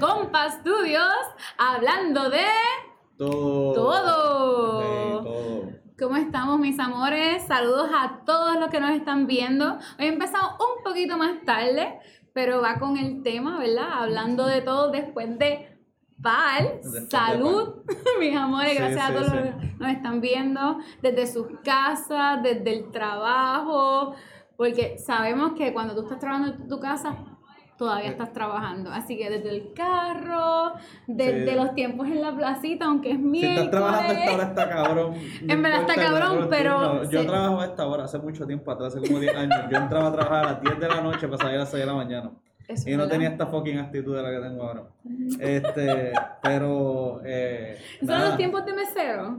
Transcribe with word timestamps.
Compa 0.00 0.50
Studios, 0.50 1.02
hablando 1.58 2.30
de 2.30 2.44
Todo. 3.16 3.74
todo. 3.74 4.82
¿Cómo 5.98 6.16
estamos, 6.16 6.58
mis 6.58 6.78
amores? 6.80 7.44
Saludos 7.46 7.88
a 7.94 8.22
todos 8.26 8.58
los 8.58 8.68
que 8.68 8.80
nos 8.80 8.90
están 8.90 9.26
viendo. 9.26 9.78
Hoy 9.98 10.06
empezamos 10.06 10.52
un 10.54 10.82
poquito 10.82 11.16
más 11.16 11.42
tarde, 11.44 12.00
pero 12.32 12.60
va 12.60 12.78
con 12.78 12.96
el 12.96 13.22
tema, 13.22 13.58
¿verdad? 13.58 14.02
Hablando 14.02 14.46
de 14.46 14.60
todo 14.62 14.90
después 14.90 15.38
de 15.38 15.78
PAL. 16.20 16.80
Después 16.82 16.92
de 16.92 17.10
Salud, 17.10 17.74
mis 18.20 18.36
amores. 18.36 18.72
Sí, 18.72 18.78
Gracias 18.78 19.10
a 19.10 19.12
todos 19.12 19.26
sí. 19.26 19.32
los 19.36 19.42
que 19.44 19.74
nos 19.78 19.88
están 19.90 20.20
viendo 20.20 20.78
desde 21.02 21.26
sus 21.28 21.46
casas, 21.62 22.42
desde 22.42 22.72
el 22.76 22.90
trabajo, 22.90 24.14
porque 24.56 24.98
sabemos 24.98 25.52
que 25.52 25.72
cuando 25.72 25.94
tú 25.94 26.02
estás 26.02 26.18
trabajando 26.18 26.54
en 26.62 26.68
tu 26.68 26.80
casa, 26.80 27.16
todavía 27.76 28.10
estás 28.10 28.32
trabajando. 28.32 28.90
Así 28.92 29.16
que 29.16 29.30
desde 29.30 29.50
el 29.50 29.72
carro, 29.74 30.74
desde 31.06 31.50
Sí. 31.50 31.56
los 31.56 31.74
tiempos 31.74 32.06
en 32.08 32.20
la 32.22 32.34
placita, 32.36 32.86
aunque 32.86 33.10
es 33.10 33.16
Si 33.18 33.22
miércoles. 33.22 33.64
estás 33.64 33.70
trabajando 33.70 34.12
esta 34.12 34.34
hora 34.34 34.44
está 34.44 34.68
cabrón. 34.68 35.14
En 35.48 35.62
verdad 35.62 35.80
está 35.80 35.94
cabrón, 35.94 36.46
pero. 36.50 37.10
Yo 37.10 37.20
sí. 37.20 37.26
trabajo 37.26 37.60
a 37.60 37.64
esta 37.66 37.86
hora 37.86 38.04
hace 38.04 38.18
mucho 38.18 38.46
tiempo 38.46 38.70
atrás, 38.70 38.94
hace 38.96 39.06
como 39.06 39.20
10 39.20 39.36
años. 39.36 39.58
Yo 39.70 39.76
entraba 39.78 40.08
a 40.08 40.12
trabajar 40.12 40.44
a 40.44 40.52
las 40.52 40.60
10 40.62 40.80
de 40.80 40.88
la 40.88 41.00
noche 41.00 41.26
para 41.28 41.38
salir 41.38 41.56
a 41.56 41.60
las 41.60 41.70
6 41.70 41.80
de 41.80 41.86
la 41.86 41.94
mañana. 41.94 42.30
Eso, 42.66 42.88
Y 42.88 42.96
no 42.96 43.06
tenía 43.06 43.28
esta 43.28 43.46
fucking 43.46 43.78
actitud 43.78 44.16
de 44.16 44.22
la 44.22 44.30
que 44.30 44.38
tengo 44.48 44.62
ahora. 44.62 44.82
Este, 45.38 46.12
pero. 46.42 47.20
Eh, 47.24 47.76
¿Son 48.06 48.20
los 48.20 48.36
tiempos 48.36 48.64
de 48.64 48.72
mesero? 48.72 49.38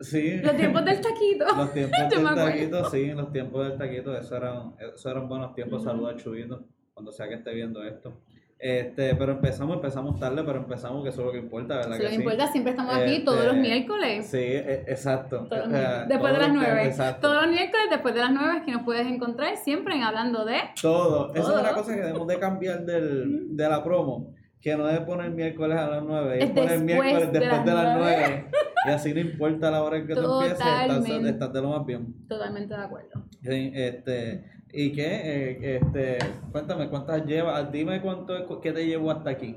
Sí. 0.00 0.38
Los 0.38 0.56
tiempos 0.56 0.84
del 0.84 1.00
taquito. 1.00 1.44
Los 1.56 1.72
tiempos 1.72 2.00
del 2.10 2.34
taquito, 2.34 2.90
sí, 2.90 3.12
los 3.12 3.30
tiempos 3.30 3.68
del 3.68 3.78
taquito, 3.78 4.16
eso 4.18 4.36
eran, 4.36 4.74
eso 4.80 5.10
eran 5.10 5.28
buenos 5.28 5.54
tiempos. 5.54 5.84
Saludos 5.84 6.14
a 6.14 6.16
Chubito, 6.16 6.64
cuando 6.96 7.12
sea 7.12 7.28
que 7.28 7.34
esté 7.34 7.52
viendo 7.52 7.84
esto. 7.84 8.14
Este, 8.58 9.14
pero 9.16 9.32
empezamos, 9.32 9.76
empezamos 9.76 10.18
tarde, 10.18 10.42
pero 10.42 10.60
empezamos, 10.60 11.02
que 11.02 11.10
eso 11.10 11.20
es 11.20 11.26
lo 11.26 11.32
que 11.32 11.38
importa, 11.40 11.76
¿verdad? 11.76 11.96
Si 11.96 12.00
que 12.00 12.08
sí? 12.08 12.14
importa, 12.14 12.46
siempre 12.46 12.70
estamos 12.70 12.94
aquí 12.94 13.12
Este, 13.16 13.24
todos 13.26 13.44
los 13.44 13.56
miércoles. 13.56 14.26
Sí, 14.26 14.38
e- 14.38 14.84
exacto. 14.86 15.46
Todos 15.46 15.68
miércoles. 15.68 16.08
Después 16.08 16.32
de 16.32 16.38
todos 16.38 16.38
las 16.38 16.48
los- 16.48 16.96
nueve. 16.96 17.16
Todos 17.20 17.42
los 17.42 17.50
miércoles 17.52 17.86
después 17.90 18.14
de 18.14 18.20
las 18.20 18.32
nueve 18.32 18.62
que 18.64 18.72
nos 18.72 18.82
puedes 18.84 19.06
encontrar 19.06 19.56
siempre 19.58 19.94
en 19.94 20.04
Hablando 20.04 20.46
de... 20.46 20.56
Todo. 20.80 21.34
Esa 21.34 21.52
es 21.52 21.60
una 21.60 21.72
cosa 21.74 21.94
que 21.94 22.00
debemos 22.00 22.26
de 22.26 22.38
cambiar 22.38 22.86
del, 22.86 23.54
de 23.54 23.68
la 23.68 23.84
promo. 23.84 24.34
Que 24.58 24.74
no 24.74 24.88
es 24.88 25.00
poner 25.00 25.30
miércoles 25.32 25.76
a 25.78 25.86
las 25.88 26.02
9, 26.02 26.38
es, 26.42 26.50
poner 26.50 26.80
después 26.80 26.82
miércoles 26.82 27.30
de 27.32 27.38
después 27.38 27.58
las 27.58 27.64
de 27.66 27.74
las 27.74 27.98
nueve. 27.98 28.24
9. 28.26 28.50
Y 28.86 28.90
así 28.90 29.12
no 29.14 29.20
importa 29.20 29.70
la 29.70 29.82
hora 29.82 29.98
en 29.98 30.06
que 30.06 30.14
tú 30.14 30.40
empieces, 30.40 30.52
estás, 30.66 31.06
estás 31.26 31.52
de 31.52 31.60
lo 31.60 31.68
más 31.68 31.84
bien. 31.86 32.26
Totalmente 32.26 32.74
de 32.74 32.80
acuerdo. 32.82 33.22
Sí, 33.42 33.70
este, 33.74 34.44
¿y 34.76 34.92
qué? 34.92 35.06
Eh, 35.24 35.80
este, 35.82 36.18
cuéntame, 36.52 36.88
¿cuántas 36.88 37.24
llevas? 37.26 37.70
Dime 37.72 38.00
cuánto, 38.00 38.60
qué 38.60 38.72
te 38.72 38.86
llevó 38.86 39.10
hasta 39.10 39.30
aquí. 39.30 39.56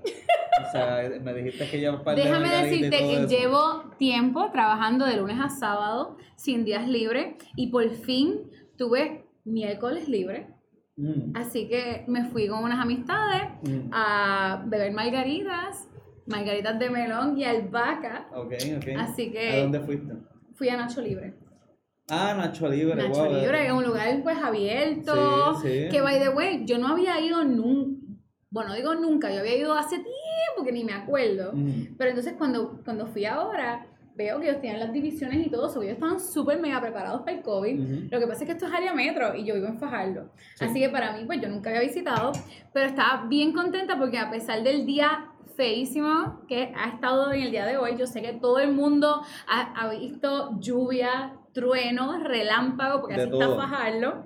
O 0.67 0.72
sea, 0.72 1.09
me 1.22 1.34
dijiste 1.34 1.70
que 1.70 1.80
llevas 1.80 2.02
par 2.03 2.16
de 2.16 2.23
Déjame 2.23 2.50
decirte 2.50 2.98
que 2.98 3.14
eso. 3.17 3.28
llevo 3.28 3.84
tiempo 3.97 4.50
trabajando 4.52 5.06
de 5.06 5.17
lunes 5.17 5.38
a 5.40 5.50
sábado 5.50 6.17
sin 6.36 6.66
días 6.66 6.88
libres 6.88 7.36
y 7.56 7.67
por 7.67 7.90
fin 7.92 8.50
tuve 8.78 9.25
miércoles 9.45 10.08
libre. 10.09 10.47
Mm, 10.97 11.31
Así 11.36 11.70
que 11.70 12.03
me 12.08 12.25
fui 12.25 12.47
con 12.50 12.64
unas 12.64 12.80
amistades 12.80 13.44
mm, 13.64 13.90
a 13.94 14.64
beber 14.67 14.92
margaritas, 14.92 15.88
margaritas 16.28 16.78
de 16.78 16.90
melón 16.90 17.38
y 17.38 17.45
albahaca. 17.45 18.28
ok, 18.36 18.53
ok. 18.78 18.86
Así 18.97 19.31
que- 19.31 19.50
¿A 19.52 19.62
dónde 19.62 19.80
fuiste? 19.80 20.14
Fui 20.56 20.67
a 20.67 20.75
Nacho 20.75 21.02
Libre. 21.02 21.36
Ah, 22.10 22.34
Nacho 22.36 22.68
Libre, 22.70 22.96
Nacho 22.96 23.26
wow, 23.26 23.34
Libre, 23.34 23.62
eh. 23.64 23.68
es 23.68 23.72
un 23.72 23.84
lugar 23.84 24.24
pues 24.24 24.38
abierto. 24.38 25.59
Sí, 25.62 25.68
sí. 25.68 25.90
Que 25.90 26.02
by 26.02 26.20
the 26.20 26.30
way, 26.30 26.66
yo 26.66 26.78
no 26.78 26.88
había 26.88 27.20
ido 27.20 27.44
nunca. 27.44 28.00
Bueno, 28.52 28.74
digo 28.74 28.96
nunca, 28.96 29.31
yo 29.31 29.42
había 29.42 29.56
ido 29.58 29.74
hace 29.74 29.97
tiempo 29.97 30.66
que 30.66 30.72
ni 30.72 30.84
me 30.84 30.94
acuerdo. 30.94 31.52
Mm, 31.53 31.96
Pero 31.98 32.09
entonces 32.09 32.34
cuando, 32.38 32.81
cuando 32.84 33.06
fui 33.06 33.25
ahora, 33.25 33.86
veo 34.16 34.40
que 34.40 34.50
ellos 34.50 34.59
tienen 34.59 34.80
las 34.80 34.92
divisiones 34.92 35.46
y 35.46 35.50
todo 35.50 35.68
eso. 35.69 35.81
Ellos 35.81 35.94
estaban 35.94 36.19
súper 36.19 36.59
mega 36.59 36.81
preparados 36.81 37.22
para 37.22 37.38
el 37.38 37.44
COVID. 37.44 38.12
Lo 38.12 38.19
que 38.19 38.28
pasa 38.28 38.44
es 38.44 38.46
que 38.48 38.52
esto 38.53 38.66
es 38.66 38.74
área 38.74 38.94
metro 38.94 39.36
y 39.36 39.46
yo 39.46 39.53
vivo 39.53 39.68
en 39.68 39.80
Fajardo. 39.80 40.31
Sí. 40.56 40.66
Así 40.66 40.80
que 40.80 40.90
para 40.90 41.16
mí, 41.16 41.24
pues 41.25 41.40
yo 41.40 41.48
nunca 41.48 41.69
había 41.69 41.81
visitado, 41.81 42.31
pero 42.74 42.88
estaba 42.88 43.28
bien 43.28 43.53
contenta 43.53 43.98
porque 43.98 44.18
a 44.18 44.30
pesar 44.30 44.64
del 44.64 44.86
día 44.86 45.30
feísimo 45.56 46.42
que 46.48 46.74
ha 46.75 46.90
estado 46.90 47.31
en 47.31 47.44
el 47.44 47.52
día 47.52 47.66
de 47.66 47.78
hoy, 47.78 47.96
yo 47.98 48.08
sé 48.08 48.22
que 48.22 48.34
todo 48.34 48.59
el 48.59 48.74
mundo 48.74 49.22
ha, 49.48 49.74
ha 49.74 49.90
visto 49.90 50.58
lluvia, 50.59 51.34
trueno, 51.54 52.24
relámpago, 52.24 53.02
porque 53.02 53.16
De 53.16 53.22
así 53.24 53.32
todo. 53.32 53.42
está 53.42 53.56
Fajardo, 53.68 54.24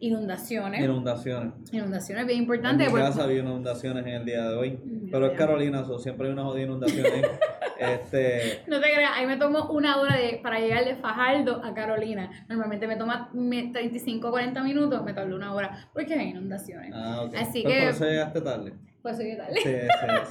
inundaciones. 0.00 0.80
Inundaciones. 0.82 1.52
Inundaciones 1.72 2.26
bien 2.26 2.36
En 2.38 2.42
importantes. 2.44 2.86
mi 2.86 2.90
porque- 2.90 3.06
casa 3.06 3.24
había 3.24 3.40
inundaciones 3.40 4.06
en 4.06 4.12
el 4.14 4.24
día 4.24 4.48
de 4.48 4.56
hoy. 4.56 4.70
Mm, 4.84 5.10
Pero 5.10 5.26
es. 5.26 5.38
Carolina, 5.38 5.84
so, 5.84 5.98
siempre 5.98 6.26
hay 6.26 6.32
una 6.32 6.44
jodida 6.44 6.64
inundación 6.64 7.06
ahí. 7.06 7.22
este, 7.78 8.62
No 8.66 8.80
te 8.80 8.92
creas, 8.92 9.12
ahí 9.14 9.26
me 9.26 9.36
tomo 9.36 9.70
una 9.70 9.98
hora 10.00 10.16
de, 10.16 10.40
para 10.42 10.58
llegar 10.60 10.84
de 10.84 10.96
Fajardo 10.96 11.62
a 11.64 11.74
Carolina. 11.74 12.30
Normalmente 12.48 12.86
me 12.86 12.96
toma 12.96 13.30
me- 13.32 13.70
35 13.72 14.28
o 14.28 14.30
40 14.30 14.62
minutos, 14.62 15.02
me 15.04 15.12
tardo 15.12 15.34
una 15.36 15.52
hora, 15.54 15.88
porque 15.92 16.14
hay 16.14 16.28
inundaciones. 16.30 16.92
ah, 16.94 17.22
ok. 17.26 17.34
Así 17.36 17.62
Pero 17.62 17.74
que- 17.74 17.80
por 17.82 17.90
eso 17.90 18.04
llegaste 18.04 18.40
tarde. 18.40 18.72
Pues. 19.02 19.18
Sí, 19.18 19.22
sí, 19.62 19.70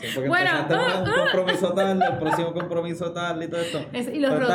sí. 0.02 0.08
Porque 0.16 0.28
Bueno, 0.30 0.50
empezaste 0.60 1.10
uh, 1.10 1.14
un 1.14 1.20
compromiso 1.22 1.74
tarde, 1.74 2.06
el 2.06 2.18
próximo 2.18 2.54
compromiso 2.54 3.12
tarde 3.14 3.46
y 3.46 3.48
todo 3.48 3.62
esto. 3.62 3.80
Es- 3.94 4.14
y 4.14 4.20
los 4.20 4.32
Pero 4.34 4.48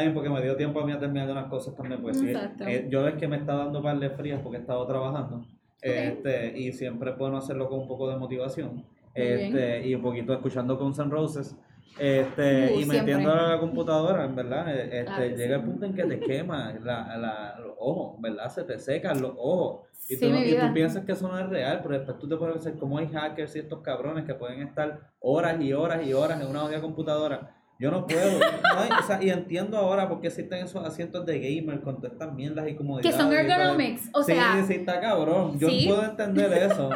bien, 0.00 0.14
porque 0.14 0.28
me 0.30 0.40
dio 0.42 0.56
tiempo 0.56 0.80
a 0.80 0.86
mí 0.86 0.92
a 0.92 0.98
terminar 0.98 1.26
de 1.26 1.32
unas 1.32 1.46
cosas 1.46 1.74
también. 1.74 2.00
Pues 2.02 2.18
sí, 2.18 2.32
eh, 2.66 2.86
yo 2.90 3.06
es 3.08 3.14
que 3.14 3.28
me 3.28 3.36
está 3.36 3.54
dando 3.54 3.82
par 3.82 3.98
de 3.98 4.10
frías 4.10 4.40
porque 4.42 4.58
he 4.58 4.60
estado 4.60 4.86
trabajando. 4.86 5.44
Este, 5.80 6.58
y 6.58 6.72
siempre 6.72 7.10
es 7.12 7.18
bueno 7.18 7.36
hacerlo 7.36 7.68
con 7.68 7.80
un 7.80 7.88
poco 7.88 8.08
de 8.10 8.16
motivación. 8.16 8.84
Este, 9.14 9.86
y 9.86 9.94
un 9.94 10.02
poquito 10.02 10.32
escuchando 10.34 10.76
Guns 10.76 10.98
N' 10.98 11.10
Roses. 11.10 11.56
Este, 11.98 12.74
Uh, 12.76 12.80
y 12.80 12.84
metiendo 12.84 13.32
a 13.32 13.48
la 13.52 13.58
computadora, 13.58 14.24
en 14.24 14.36
verdad. 14.36 14.68
eh, 14.68 14.82
Este, 15.00 15.04
Claro 15.04 15.24
llega 15.36 15.36
sí. 15.46 15.52
el 15.52 15.60
punto 15.62 15.86
en 15.86 15.94
que 15.94 16.04
te 16.04 16.20
quema 16.20 16.74
la, 16.82 17.16
la- 17.16 17.58
los 17.58 17.72
ojos, 17.78 18.20
¿verdad? 18.20 18.50
Se 18.50 18.64
te 18.64 18.78
secan 18.78 19.22
los 19.22 19.32
ojos. 19.38 19.86
Y, 20.08 20.16
Sí, 20.16 20.20
tú, 20.30 20.36
y 20.36 20.54
tú 20.58 20.72
piensas 20.74 21.04
que 21.04 21.12
eso 21.12 21.26
no 21.26 21.38
es 21.38 21.48
real, 21.48 21.80
pero 21.82 21.94
después 21.96 22.18
tú 22.18 22.28
te 22.28 22.36
puedes 22.36 22.54
pensar 22.54 22.74
cómo 22.78 22.98
hay 22.98 23.08
hackers 23.08 23.56
y 23.56 23.60
estos 23.60 23.80
cabrones 23.80 24.24
que 24.24 24.34
pueden 24.34 24.60
estar 24.62 25.00
horas 25.20 25.58
y 25.60 25.72
horas 25.72 26.06
y 26.06 26.12
horas 26.12 26.38
en 26.40 26.46
una 26.48 26.60
jodida 26.60 26.80
computadora. 26.82 27.54
Yo 27.78 27.90
no 27.90 28.06
puedo. 28.06 28.38
No 28.38 28.80
hay- 28.80 28.88
o 28.98 29.06
sea, 29.06 29.22
y 29.22 29.28
entiendo 29.30 29.76
ahora 29.76 30.08
por 30.08 30.20
qué 30.20 30.28
existen 30.28 30.64
esos 30.64 30.84
asientos 30.84 31.26
de 31.26 31.38
gamer 31.40 31.80
con 31.82 31.96
todas 31.96 32.12
estas 32.12 32.32
mierdas 32.32 32.66
y 32.66 32.70
Que 32.72 32.76
comodidades. 32.76 33.16
son 33.16 33.32
ergonomics. 33.32 34.08
O 34.14 34.22
sí, 34.22 34.32
sea, 34.32 34.64
sí, 34.66 34.74
está 34.74 35.00
cabrón. 35.00 35.58
Yo 35.58 35.68
sí. 35.68 35.84
puedo 35.86 36.02
entender 36.04 36.52
eso. 36.72 36.88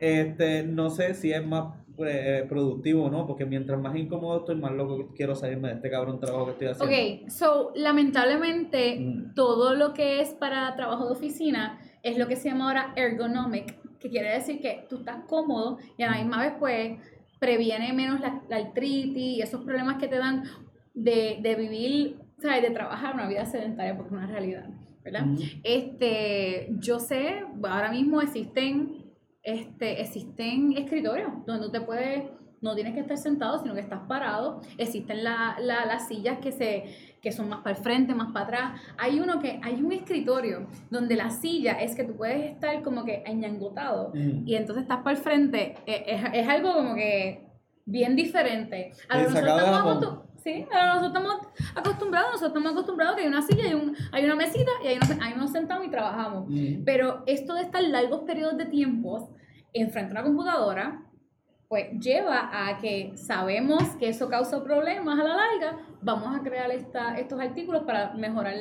Este, 0.00 0.64
no 0.64 0.90
sé 0.90 1.14
si 1.14 1.32
es 1.32 1.46
más 1.46 1.74
eh, 2.04 2.44
productivo 2.48 3.04
o 3.04 3.10
no, 3.10 3.24
porque 3.24 3.46
mientras 3.46 3.78
más 3.80 3.94
incómodo 3.96 4.38
estoy, 4.40 4.56
más 4.56 4.72
loco 4.72 5.12
quiero 5.14 5.36
salirme 5.36 5.68
de 5.68 5.74
este 5.74 5.90
cabrón 5.90 6.18
trabajo 6.18 6.46
que 6.46 6.50
estoy 6.66 6.66
haciendo. 6.88 7.22
ok, 7.24 7.30
so 7.30 7.72
lamentablemente 7.76 8.96
Mm. 8.98 9.34
todo 9.34 9.74
lo 9.74 9.94
que 9.94 10.20
es 10.20 10.30
para 10.30 10.74
trabajo 10.76 11.06
de 11.06 11.12
oficina 11.12 11.78
es 12.02 12.18
lo 12.18 12.26
que 12.26 12.34
se 12.36 12.48
llama 12.48 12.66
ahora 12.66 12.92
ergonomic, 12.96 13.78
que 14.00 14.10
quiere 14.10 14.32
decir 14.32 14.60
que 14.60 14.84
tú 14.90 14.96
estás 14.98 15.18
cómodo 15.28 15.78
y 15.96 16.02
a 16.02 16.10
la 16.10 16.16
misma 16.18 16.40
vez 16.42 16.54
pues 16.58 16.98
previene 17.44 17.92
menos 17.92 18.20
la, 18.20 18.40
la 18.48 18.56
artritis 18.56 19.36
y 19.36 19.42
esos 19.42 19.62
problemas 19.64 19.98
que 19.98 20.08
te 20.08 20.16
dan 20.16 20.44
de, 20.94 21.38
de 21.42 21.54
vivir, 21.56 22.16
¿sabes? 22.38 22.62
De 22.62 22.70
trabajar 22.70 23.14
una 23.14 23.28
vida 23.28 23.44
sedentaria, 23.44 23.94
porque 23.94 24.14
es 24.14 24.18
una 24.22 24.26
realidad, 24.26 24.70
¿verdad? 25.04 25.26
Este, 25.62 26.68
yo 26.78 26.98
sé, 26.98 27.44
ahora 27.62 27.90
mismo 27.90 28.22
existen, 28.22 29.04
este, 29.42 30.00
existen 30.00 30.72
escritorios 30.72 31.32
donde 31.46 31.66
tú 31.66 31.72
te 31.72 31.82
puedes, 31.82 32.24
no 32.64 32.74
tienes 32.74 32.94
que 32.94 33.00
estar 33.00 33.16
sentado, 33.16 33.58
sino 33.60 33.74
que 33.74 33.80
estás 33.80 34.00
parado. 34.08 34.60
Existen 34.78 35.22
la- 35.22 35.56
la- 35.60 35.84
las 35.86 36.08
sillas 36.08 36.38
que 36.38 36.50
se, 36.50 37.16
que 37.22 37.30
son 37.30 37.48
más 37.48 37.60
para 37.60 37.76
el 37.76 37.82
frente, 37.82 38.14
más 38.14 38.32
para 38.32 38.44
atrás. 38.46 38.80
Hay 38.98 39.20
uno 39.20 39.38
que, 39.38 39.60
hay 39.62 39.80
un 39.82 39.92
escritorio 39.92 40.66
donde 40.90 41.14
la 41.16 41.30
silla 41.30 41.72
es 41.80 41.94
que 41.94 42.04
tú 42.04 42.16
puedes 42.16 42.50
estar 42.52 42.82
como 42.82 43.04
que 43.04 43.22
añangotado 43.26 44.10
Mm. 44.14 44.48
y 44.48 44.56
entonces 44.56 44.82
estás 44.82 44.98
para 45.04 45.16
el 45.16 45.22
frente. 45.22 45.76
Eh, 45.86 46.04
Es, 46.08 46.22
es 46.32 46.48
algo 46.48 46.72
como 46.74 46.94
que 46.96 47.46
bien 47.86 48.16
diferente. 48.16 48.92
A 49.08 49.18
lo 49.18 49.28
Sí, 49.28 49.34
que 49.34 49.42
nosotros 49.42 49.66
estamos 49.70 50.18
Sí, 50.44 50.66
nosotros 50.70 51.36
acostumbrados, 51.74 52.32
nosotros 52.32 52.48
estamos 52.50 52.72
acostumbrados 52.72 53.16
que 53.16 53.22
hay 53.22 53.28
una 53.28 53.40
silla, 53.40 53.64
hay, 53.64 53.72
un, 53.74 53.96
hay 54.12 54.24
una 54.26 54.34
mesita 54.34 54.70
y 54.82 54.88
ahí 54.88 54.96
nos, 54.98 55.10
ahí 55.22 55.32
nos 55.38 55.50
sentamos 55.52 55.86
y 55.86 55.90
trabajamos. 55.90 56.44
Mm. 56.50 56.84
Pero 56.84 57.22
esto 57.26 57.54
de 57.54 57.62
estar 57.62 57.82
largos 57.82 58.20
periodos 58.24 58.58
de 58.58 58.66
tiempos 58.66 59.30
enfrente 59.72 60.10
a 60.10 60.20
una 60.20 60.22
computadora, 60.22 61.02
pues 61.68 61.98
lleva 61.98 62.50
a 62.52 62.78
que 62.78 63.12
sabemos 63.16 63.82
que 63.98 64.08
eso 64.08 64.28
causa 64.28 64.62
problemas 64.62 65.18
a 65.18 65.24
la 65.24 65.36
larga, 65.36 65.78
vamos 66.02 66.36
a 66.36 66.42
crear 66.42 66.70
esta, 66.70 67.16
estos 67.18 67.40
artículos 67.40 67.82
para 67.84 68.12
mejorar 68.14 68.54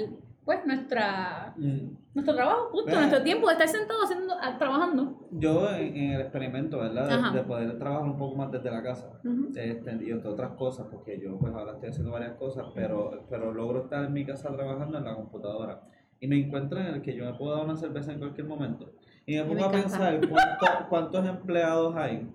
pues 0.45 0.65
nuestra, 0.65 1.53
Mm. 1.55 1.95
nuestro 2.15 2.35
trabajo, 2.35 2.69
punto, 2.71 2.87
Vea. 2.87 2.99
nuestro 2.99 3.23
tiempo 3.23 3.47
de 3.47 3.53
estar 3.53 3.67
sentado 3.69 4.03
haciendo, 4.03 4.33
trabajando. 4.59 5.27
Yo 5.31 5.69
en, 5.69 5.95
en 5.95 6.11
el 6.13 6.21
experimento, 6.21 6.79
¿verdad? 6.79 7.31
De, 7.31 7.37
de 7.39 7.43
poder 7.45 7.77
trabajar 7.79 8.03
un 8.09 8.17
poco 8.17 8.35
más 8.35 8.51
desde 8.51 8.69
la 8.69 8.83
casa. 8.83 9.07
Ujú. 9.23 9.51
este, 9.55 9.99
y 10.05 10.11
entre 10.11 10.29
otras 10.29 10.51
cosas, 10.57 10.87
porque 10.91 11.17
yo 11.21 11.37
pues 11.39 11.53
ahora 11.53 11.73
estoy 11.73 11.89
haciendo 11.89 12.11
varias 12.11 12.33
cosas, 12.33 12.65
pero, 12.75 13.23
pero 13.29 13.53
logro 13.53 13.83
estar 13.83 14.03
en 14.03 14.11
mi 14.11 14.25
casa 14.25 14.51
trabajando 14.53 14.97
en 14.97 15.05
la 15.05 15.15
computadora. 15.15 15.81
Y 16.19 16.27
me 16.27 16.37
encuentro 16.39 16.79
en 16.79 16.87
el 16.87 17.01
que 17.01 17.15
yo 17.15 17.23
me 17.25 17.33
puedo 17.37 17.55
dar 17.55 17.63
una 17.65 17.75
cerveza 17.77 18.11
en 18.11 18.19
cualquier 18.19 18.47
momento. 18.47 18.91
Y 19.25 19.35
me 19.37 19.43
pongo 19.45 19.65
a 19.65 19.71
pensar 19.71 20.19
cuánto- 20.27 20.87
cuántos 20.89 21.25
empleados 21.25 21.95
hay 21.95 22.27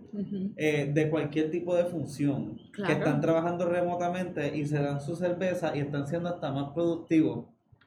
eh, 0.57 0.91
de 0.93 1.11
cualquier 1.11 1.51
tipo 1.51 1.75
de 1.75 1.85
función 1.85 2.59
Claro. 2.73 2.87
que 2.95 2.99
están 2.99 3.21
trabajando 3.21 3.67
remotamente 3.67 4.57
y 4.57 4.65
se 4.65 4.81
dan 4.83 5.01
su 5.01 5.15
cerveza 5.15 5.77
y 5.77 5.81
están 5.81 6.07
siendo 6.07 6.29
hasta 6.31 6.51
más 6.51 6.71
productivos, 6.73 7.45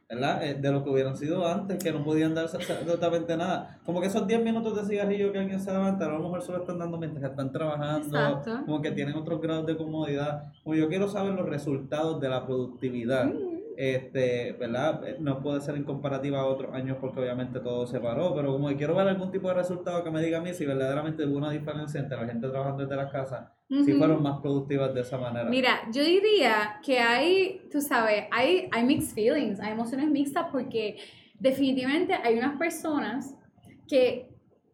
¿verdad? 0.08 0.44
Eh, 0.44 0.54
de 0.54 0.72
lo 0.72 0.84
que 0.84 0.90
hubieran 0.92 1.18
sido 1.18 1.48
antes, 1.48 1.84
que 1.84 1.92
no 1.92 2.04
podían 2.04 2.36
darse 2.36 2.58
absolutamente 2.58 3.36
nada. 3.36 3.80
Como 3.86 4.02
que 4.02 4.08
esos 4.08 4.28
10 4.28 4.44
minutos 4.44 4.76
de 4.76 4.86
cigarrillo 4.86 5.32
que 5.32 5.40
alguien 5.40 5.60
se 5.60 5.72
levanta, 5.72 6.06
a 6.06 6.10
lo 6.10 6.20
mejor 6.20 6.42
solo 6.44 6.60
están 6.60 6.78
dando 6.78 6.98
mientras 6.98 7.24
están 7.32 7.52
trabajando, 7.52 8.06
Exacto. 8.18 8.66
como 8.66 8.82
que 8.82 8.92
tienen 8.92 9.16
otros 9.16 9.42
grados 9.42 9.66
de 9.66 9.78
comodidad. 9.78 10.44
Como 10.64 10.76
yo 10.76 10.88
quiero 10.90 11.08
saber 11.08 11.34
los 11.34 11.48
resultados 11.50 12.20
de 12.22 12.30
la 12.30 12.46
productividad. 12.46 13.26
Mm. 13.26 13.51
Este, 13.84 14.52
¿verdad? 14.60 15.08
Eh, 15.08 15.18
No 15.20 15.42
puede 15.42 15.60
ser 15.60 15.76
en 15.76 15.84
comparativa 15.84 16.42
a 16.42 16.46
otros 16.46 16.72
años 16.72 16.98
porque 17.02 17.20
obviamente 17.20 17.60
todo 17.62 17.88
se 17.88 18.00
paró, 18.00 18.36
pero 18.36 18.52
como 18.52 18.68
que 18.70 18.76
quiero 18.76 18.94
ver 18.94 19.08
algún 19.08 19.32
tipo 19.32 19.48
de 19.48 19.56
resultado 19.56 20.04
que 20.04 20.12
me 20.12 20.22
diga 20.22 20.38
a 20.38 20.42
mí 20.42 20.54
si 20.54 20.68
verdaderamente 20.68 21.26
hubo 21.26 21.38
una 21.38 21.50
diferencia 21.50 22.00
entre 22.00 22.16
la 22.16 22.28
gente 22.28 22.48
trabajando 22.48 22.84
desde 22.84 22.96
las 22.96 23.12
casas, 23.12 23.50
si 23.68 23.94
fueron 23.94 24.22
más 24.22 24.40
productivas 24.40 24.94
de 24.94 25.02
esa 25.02 25.18
manera. 25.18 25.50
Mira, 25.50 25.80
yo 25.92 26.04
diría 26.04 26.80
que 26.86 27.00
hay, 27.00 27.68
tú 27.72 27.82
sabes, 27.82 28.26
hay, 28.30 28.70
hay 28.72 28.86
mixed 28.86 29.16
feelings, 29.16 29.60
hay 29.60 29.72
emociones 29.72 30.12
mixtas 30.12 30.46
porque 30.52 30.98
definitivamente 31.40 32.14
hay 32.14 32.38
unas 32.38 32.60
personas 32.60 33.36
que 33.88 34.30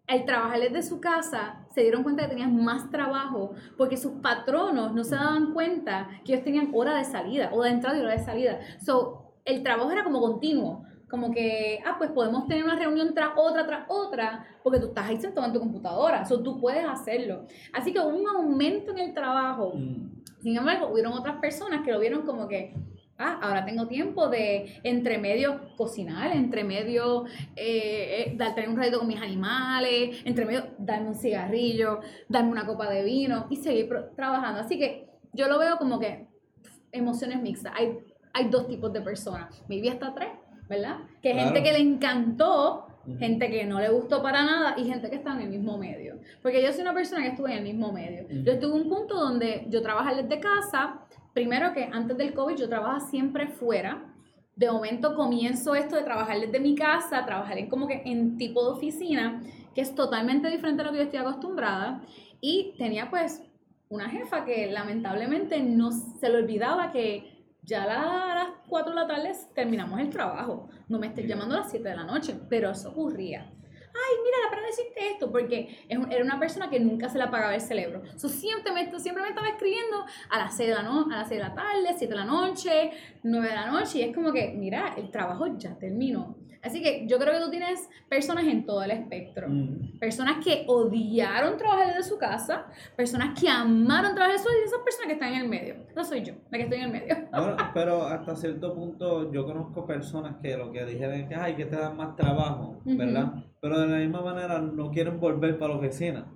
al 0.05 0.25
trabajar 0.25 0.59
desde 0.59 0.83
su 0.83 0.99
casa 0.99 1.65
se 1.77 1.83
dieron 1.83 2.01
cuenta 2.01 2.23
que 2.23 2.29
tenían 2.29 2.55
más 2.63 2.89
trabajo 2.89 3.51
porque 3.77 3.97
sus 3.97 4.13
patronos 4.13 4.95
no 4.95 5.03
se 5.03 5.13
daban 5.13 5.53
cuenta 5.53 6.09
que 6.25 6.33
ellos 6.33 6.43
tenían 6.43 6.71
hora 6.73 6.97
de 6.97 7.05
salida, 7.05 7.51
hora 7.53 7.69
de 7.69 7.75
entrada 7.75 7.95
y 7.95 8.01
hora 8.01 8.13
de 8.13 8.25
salida. 8.25 8.59
So, 8.83 9.35
el 9.45 9.61
trabajo 9.61 9.91
era 9.91 10.03
como 10.03 10.19
continuo. 10.19 10.83
Como 11.07 11.31
que, 11.31 11.79
ah, 11.85 11.95
pues 11.99 12.09
podemos 12.09 12.47
tener 12.47 12.63
una 12.63 12.75
reunión 12.75 13.13
tras 13.13 13.29
otra, 13.37 13.67
tras 13.67 13.85
otra, 13.89 14.43
porque 14.63 14.79
tú 14.79 14.87
estás 14.87 15.07
ahí 15.07 15.17
sentado 15.21 15.45
en 15.45 15.53
tu 15.53 15.59
computadora, 15.59 16.25
so 16.25 16.41
tú 16.41 16.59
puedes 16.59 16.83
hacerlo. 16.83 17.45
Así 17.71 17.93
que 17.93 17.99
hubo 17.99 18.09
un 18.09 18.27
aumento 18.27 18.91
en 18.91 18.97
el 18.97 19.13
trabajo, 19.13 19.71
Mm, 19.75 20.23
sin 20.41 20.57
embargo, 20.57 20.89
hubieron 20.91 21.13
otras 21.13 21.37
personas 21.37 21.85
que 21.85 21.91
lo 21.91 21.99
vieron 21.99 22.23
como 22.23 22.47
que, 22.47 22.73
ah, 23.17 23.39
ahora 23.41 23.65
tengo 23.65 23.87
tiempo 23.87 24.29
de 24.29 24.79
entre 24.83 25.17
medio 25.17 25.75
cocinar, 25.75 26.31
entre 26.35 26.63
medio 26.63 27.25
eh, 27.55 28.27
eh, 28.27 28.33
dar, 28.35 28.55
tener 28.55 28.69
un 28.69 28.77
ratito 28.77 28.99
con 28.99 29.07
mis 29.07 29.21
animales, 29.21 30.21
entre 30.25 30.45
medio 30.45 30.67
darme 30.77 31.09
un 31.09 31.15
cigarrillo, 31.15 31.99
darme 32.27 32.51
una 32.51 32.65
copa 32.65 32.89
de 32.89 33.03
vino 33.03 33.47
y 33.49 33.55
seguir 33.57 33.89
trabajando. 34.15 34.61
Así 34.61 34.77
que 34.77 35.07
yo 35.33 35.47
lo 35.47 35.59
veo 35.59 35.77
como 35.77 35.99
que 35.99 36.27
pff, 36.61 36.79
emociones 36.91 37.41
mixtas. 37.41 37.73
Hay, 37.75 37.97
hay 38.33 38.49
dos 38.49 38.67
tipos 38.67 38.91
de 38.93 39.01
personas, 39.01 39.63
maybe 39.67 39.89
hasta 39.89 40.13
tres, 40.13 40.29
¿verdad? 40.69 40.97
Que 41.21 41.31
Claro. 41.31 41.47
gente 41.47 41.63
que 41.63 41.73
le 41.73 41.79
encantó 41.79 42.87
gente 43.19 43.49
que 43.49 43.65
no 43.65 43.79
le 43.79 43.89
gustó 43.89 44.21
para 44.21 44.43
nada 44.43 44.75
y 44.77 44.83
gente 44.83 45.09
que 45.09 45.15
está 45.15 45.31
en 45.33 45.41
el 45.41 45.49
mismo 45.49 45.77
medio. 45.77 46.19
Porque 46.41 46.61
yo 46.61 46.71
soy 46.73 46.81
una 46.81 46.93
persona 46.93 47.23
que 47.23 47.29
estuve 47.29 47.51
en 47.51 47.59
el 47.59 47.63
mismo 47.63 47.91
medio. 47.91 48.27
Yo 48.43 48.53
estuve 48.53 48.75
en 48.75 48.81
un 48.81 48.89
punto 48.89 49.15
donde 49.15 49.65
yo 49.69 49.81
trabajaba 49.81 50.21
desde 50.21 50.39
casa, 50.39 50.99
primero 51.37 51.71
que 51.71 51.83
antes 51.93 52.17
del 52.17 52.33
COVID 52.33 52.55
yo 52.55 52.67
trabajaba 52.67 52.99
siempre 52.99 53.47
fuera. 53.47 54.11
De 54.55 54.71
momento 54.71 55.15
comienzo 55.15 55.75
esto 55.75 55.95
de 55.95 56.01
trabajar 56.01 56.39
desde 56.39 56.59
mi 56.59 56.73
casa, 56.73 57.23
trabajar 57.27 57.59
en 57.59 57.69
como 57.69 57.85
que 57.87 58.01
en 58.05 58.37
tipo 58.39 58.63
de 58.65 58.71
oficina, 58.71 59.43
que 59.75 59.81
es 59.81 59.93
totalmente 59.93 60.49
diferente 60.49 60.81
a 60.81 60.85
lo 60.85 60.91
que 60.93 60.97
yo 60.97 61.03
estoy 61.03 61.19
acostumbrada. 61.19 62.01
Y 62.41 62.73
tenía 62.79 63.11
pues 63.11 63.43
una 63.87 64.09
jefa 64.09 64.45
que 64.45 64.71
lamentablemente 64.71 65.59
no 65.61 65.91
se 65.91 66.27
le 66.27 66.37
olvidaba 66.39 66.91
que 66.91 67.45
ya 67.61 67.83
a 67.83 67.85
la- 67.85 68.31
a 68.31 68.35
las 68.35 68.47
4 68.67 68.93
de 68.95 68.99
la 69.01 69.05
tarde 69.07 69.31
terminamos 69.53 69.99
el 69.99 70.09
trabajo. 70.09 70.69
No 70.89 70.97
me 70.97 71.05
estés 71.05 71.27
llamando 71.27 71.53
a 71.53 71.59
las 71.59 71.69
7 71.69 71.89
de 71.89 71.97
la 71.97 72.03
noche, 72.03 72.33
pero 72.49 72.71
eso 72.71 72.89
ocurría. 72.89 73.53
Ay, 73.97 74.17
mira, 74.23 74.37
para 74.49 74.65
decirte 74.65 75.11
esto, 75.11 75.31
porque 75.31 75.85
era 75.87 76.23
una 76.23 76.39
persona 76.39 76.69
que 76.69 76.79
nunca 76.79 77.09
se 77.09 77.17
le 77.17 77.23
apagaba 77.23 77.55
el 77.55 77.61
cerebro. 77.61 78.01
So, 78.15 78.29
siempre, 78.29 78.71
me, 78.71 78.99
siempre 78.99 79.23
me 79.23 79.29
estaba 79.29 79.47
escribiendo 79.47 80.05
a 80.29 80.37
las 80.37 80.55
6 80.55 80.69
de 80.69 80.75
la, 80.75 80.83
no, 80.83 81.05
a 81.11 81.17
las 81.17 81.27
6 81.27 81.41
de 81.41 81.47
la 81.47 81.55
tarde, 81.55 81.95
7 81.97 82.07
de 82.07 82.15
la 82.15 82.25
noche, 82.25 82.91
9 83.23 83.47
de 83.47 83.55
la 83.55 83.71
noche, 83.71 83.99
y 83.99 84.01
es 84.03 84.15
como 84.15 84.31
que, 84.31 84.53
mira, 84.55 84.93
el 84.97 85.09
trabajo 85.09 85.47
ya 85.57 85.77
terminó. 85.77 86.35
Así 86.63 86.81
que 86.81 87.05
yo 87.07 87.17
creo 87.19 87.33
que 87.33 87.39
tú 87.39 87.49
tienes 87.49 87.89
personas 88.09 88.45
en 88.45 88.65
todo 88.65 88.83
el 88.83 88.91
espectro. 88.91 89.47
Mm, 89.49 89.99
Personas 89.99 90.43
que 90.43 90.65
odiaron 90.67 91.57
trabajar 91.57 91.87
desde 91.87 92.03
su 92.03 92.17
casa, 92.17 92.67
personas 92.95 93.39
que 93.39 93.49
amaron 93.49 94.13
trabajar 94.15 94.37
desde 94.37 94.43
su 94.43 94.49
casa 94.49 94.59
y 94.61 94.65
esas 94.65 94.79
personas 94.81 95.07
que 95.07 95.13
están 95.13 95.33
en 95.33 95.41
el 95.41 95.49
medio. 95.49 95.75
No 95.95 96.03
soy 96.03 96.23
yo, 96.23 96.33
la 96.51 96.57
que 96.57 96.63
estoy 96.65 96.79
en 96.79 96.85
el 96.85 96.91
medio. 96.91 97.15
Bueno, 97.31 97.55
pero 97.73 98.03
hasta 98.03 98.35
cierto 98.35 98.73
punto 98.73 99.31
yo 99.31 99.45
conozco 99.45 99.85
personas 99.85 100.35
que 100.41 100.57
lo 100.57 100.71
que 100.71 100.85
dijeron 100.85 101.15
es 101.15 101.27
que, 101.27 101.35
ay, 101.35 101.55
que 101.55 101.65
te 101.65 101.75
dan 101.75 101.95
más 101.97 102.15
trabajo, 102.15 102.81
Ujú. 102.85 102.97
¿verdad? 102.97 103.33
Pero 103.61 103.79
de 103.79 103.87
la 103.87 103.97
misma 103.97 104.21
manera 104.21 104.59
no 104.59 104.91
quieren 104.91 105.19
volver 105.19 105.57
para 105.57 105.73
la 105.73 105.79
oficina. 105.79 106.31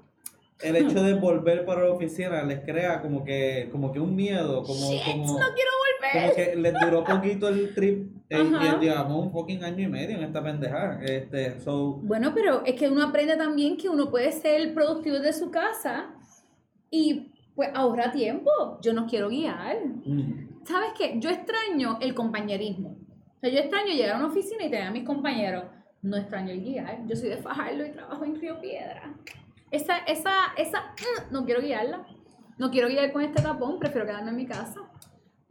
El 0.61 0.75
hecho 0.77 1.01
de 1.03 1.15
volver 1.15 1.65
para 1.65 1.85
la 1.85 1.91
oficina 1.93 2.43
les 2.43 2.59
crea 2.61 3.01
como 3.01 3.23
que, 3.23 3.69
como 3.71 3.91
que 3.91 3.99
un 3.99 4.15
miedo, 4.15 4.63
como, 4.63 4.91
Shit, 4.91 5.03
como, 5.03 5.23
no 5.39 5.47
quiero 5.55 5.71
volver. 5.79 5.90
Como 6.11 6.35
que 6.35 6.55
les 6.55 6.73
duró 6.79 7.03
poquito 7.03 7.47
el 7.49 7.73
trip, 7.73 8.11
eh, 8.29 8.43
y 8.43 8.79
digamos 8.79 9.25
un 9.25 9.31
fucking 9.31 9.63
año 9.63 9.83
y 9.83 9.87
medio 9.87 10.17
en 10.17 10.23
esta 10.23 10.43
pendejada. 10.43 11.01
Este, 11.03 11.59
so, 11.59 11.99
Bueno, 12.03 12.33
pero 12.33 12.63
es 12.65 12.75
que 12.75 12.89
uno 12.89 13.03
aprende 13.03 13.35
también 13.35 13.77
que 13.77 13.89
uno 13.89 14.09
puede 14.09 14.31
ser 14.31 14.73
productivo 14.73 15.17
desde 15.17 15.33
su 15.33 15.51
casa 15.51 16.09
y 16.89 17.31
pues 17.55 17.69
ahorra 17.73 18.11
tiempo. 18.11 18.79
Yo 18.81 18.93
no 18.93 19.05
quiero 19.05 19.29
guiar. 19.29 19.77
mm, 20.05 20.63
¿Sabes 20.65 20.91
qué? 20.97 21.15
Yo 21.19 21.29
extraño 21.29 21.97
el 22.01 22.13
compañerismo. 22.13 22.89
O 22.89 23.39
sea, 23.39 23.49
yo 23.49 23.59
extraño 23.59 23.93
llegar 23.93 24.15
a 24.15 24.17
una 24.17 24.27
oficina 24.27 24.63
y 24.65 24.69
tener 24.69 24.87
a 24.87 24.91
mis 24.91 25.03
compañeros. 25.03 25.65
No 26.01 26.17
extraño 26.17 26.51
el 26.51 26.63
guiar. 26.63 27.05
Yo 27.07 27.15
soy 27.15 27.29
de 27.29 27.37
Fajardo 27.37 27.85
y 27.85 27.91
trabajo 27.91 28.23
en 28.23 28.39
Río 28.39 28.59
Piedra. 28.59 29.13
Esa, 29.71 29.97
esa, 29.99 30.31
esa, 30.57 30.79
mm, 30.81 31.33
no 31.33 31.45
quiero 31.45 31.61
guiarla. 31.61 32.05
No 32.57 32.69
quiero 32.69 32.87
guiar 32.89 33.11
con 33.11 33.23
este 33.23 33.41
tapón, 33.41 33.79
prefiero 33.79 34.05
quedarme 34.05 34.29
en 34.29 34.35
mi 34.35 34.45
casa. 34.45 34.81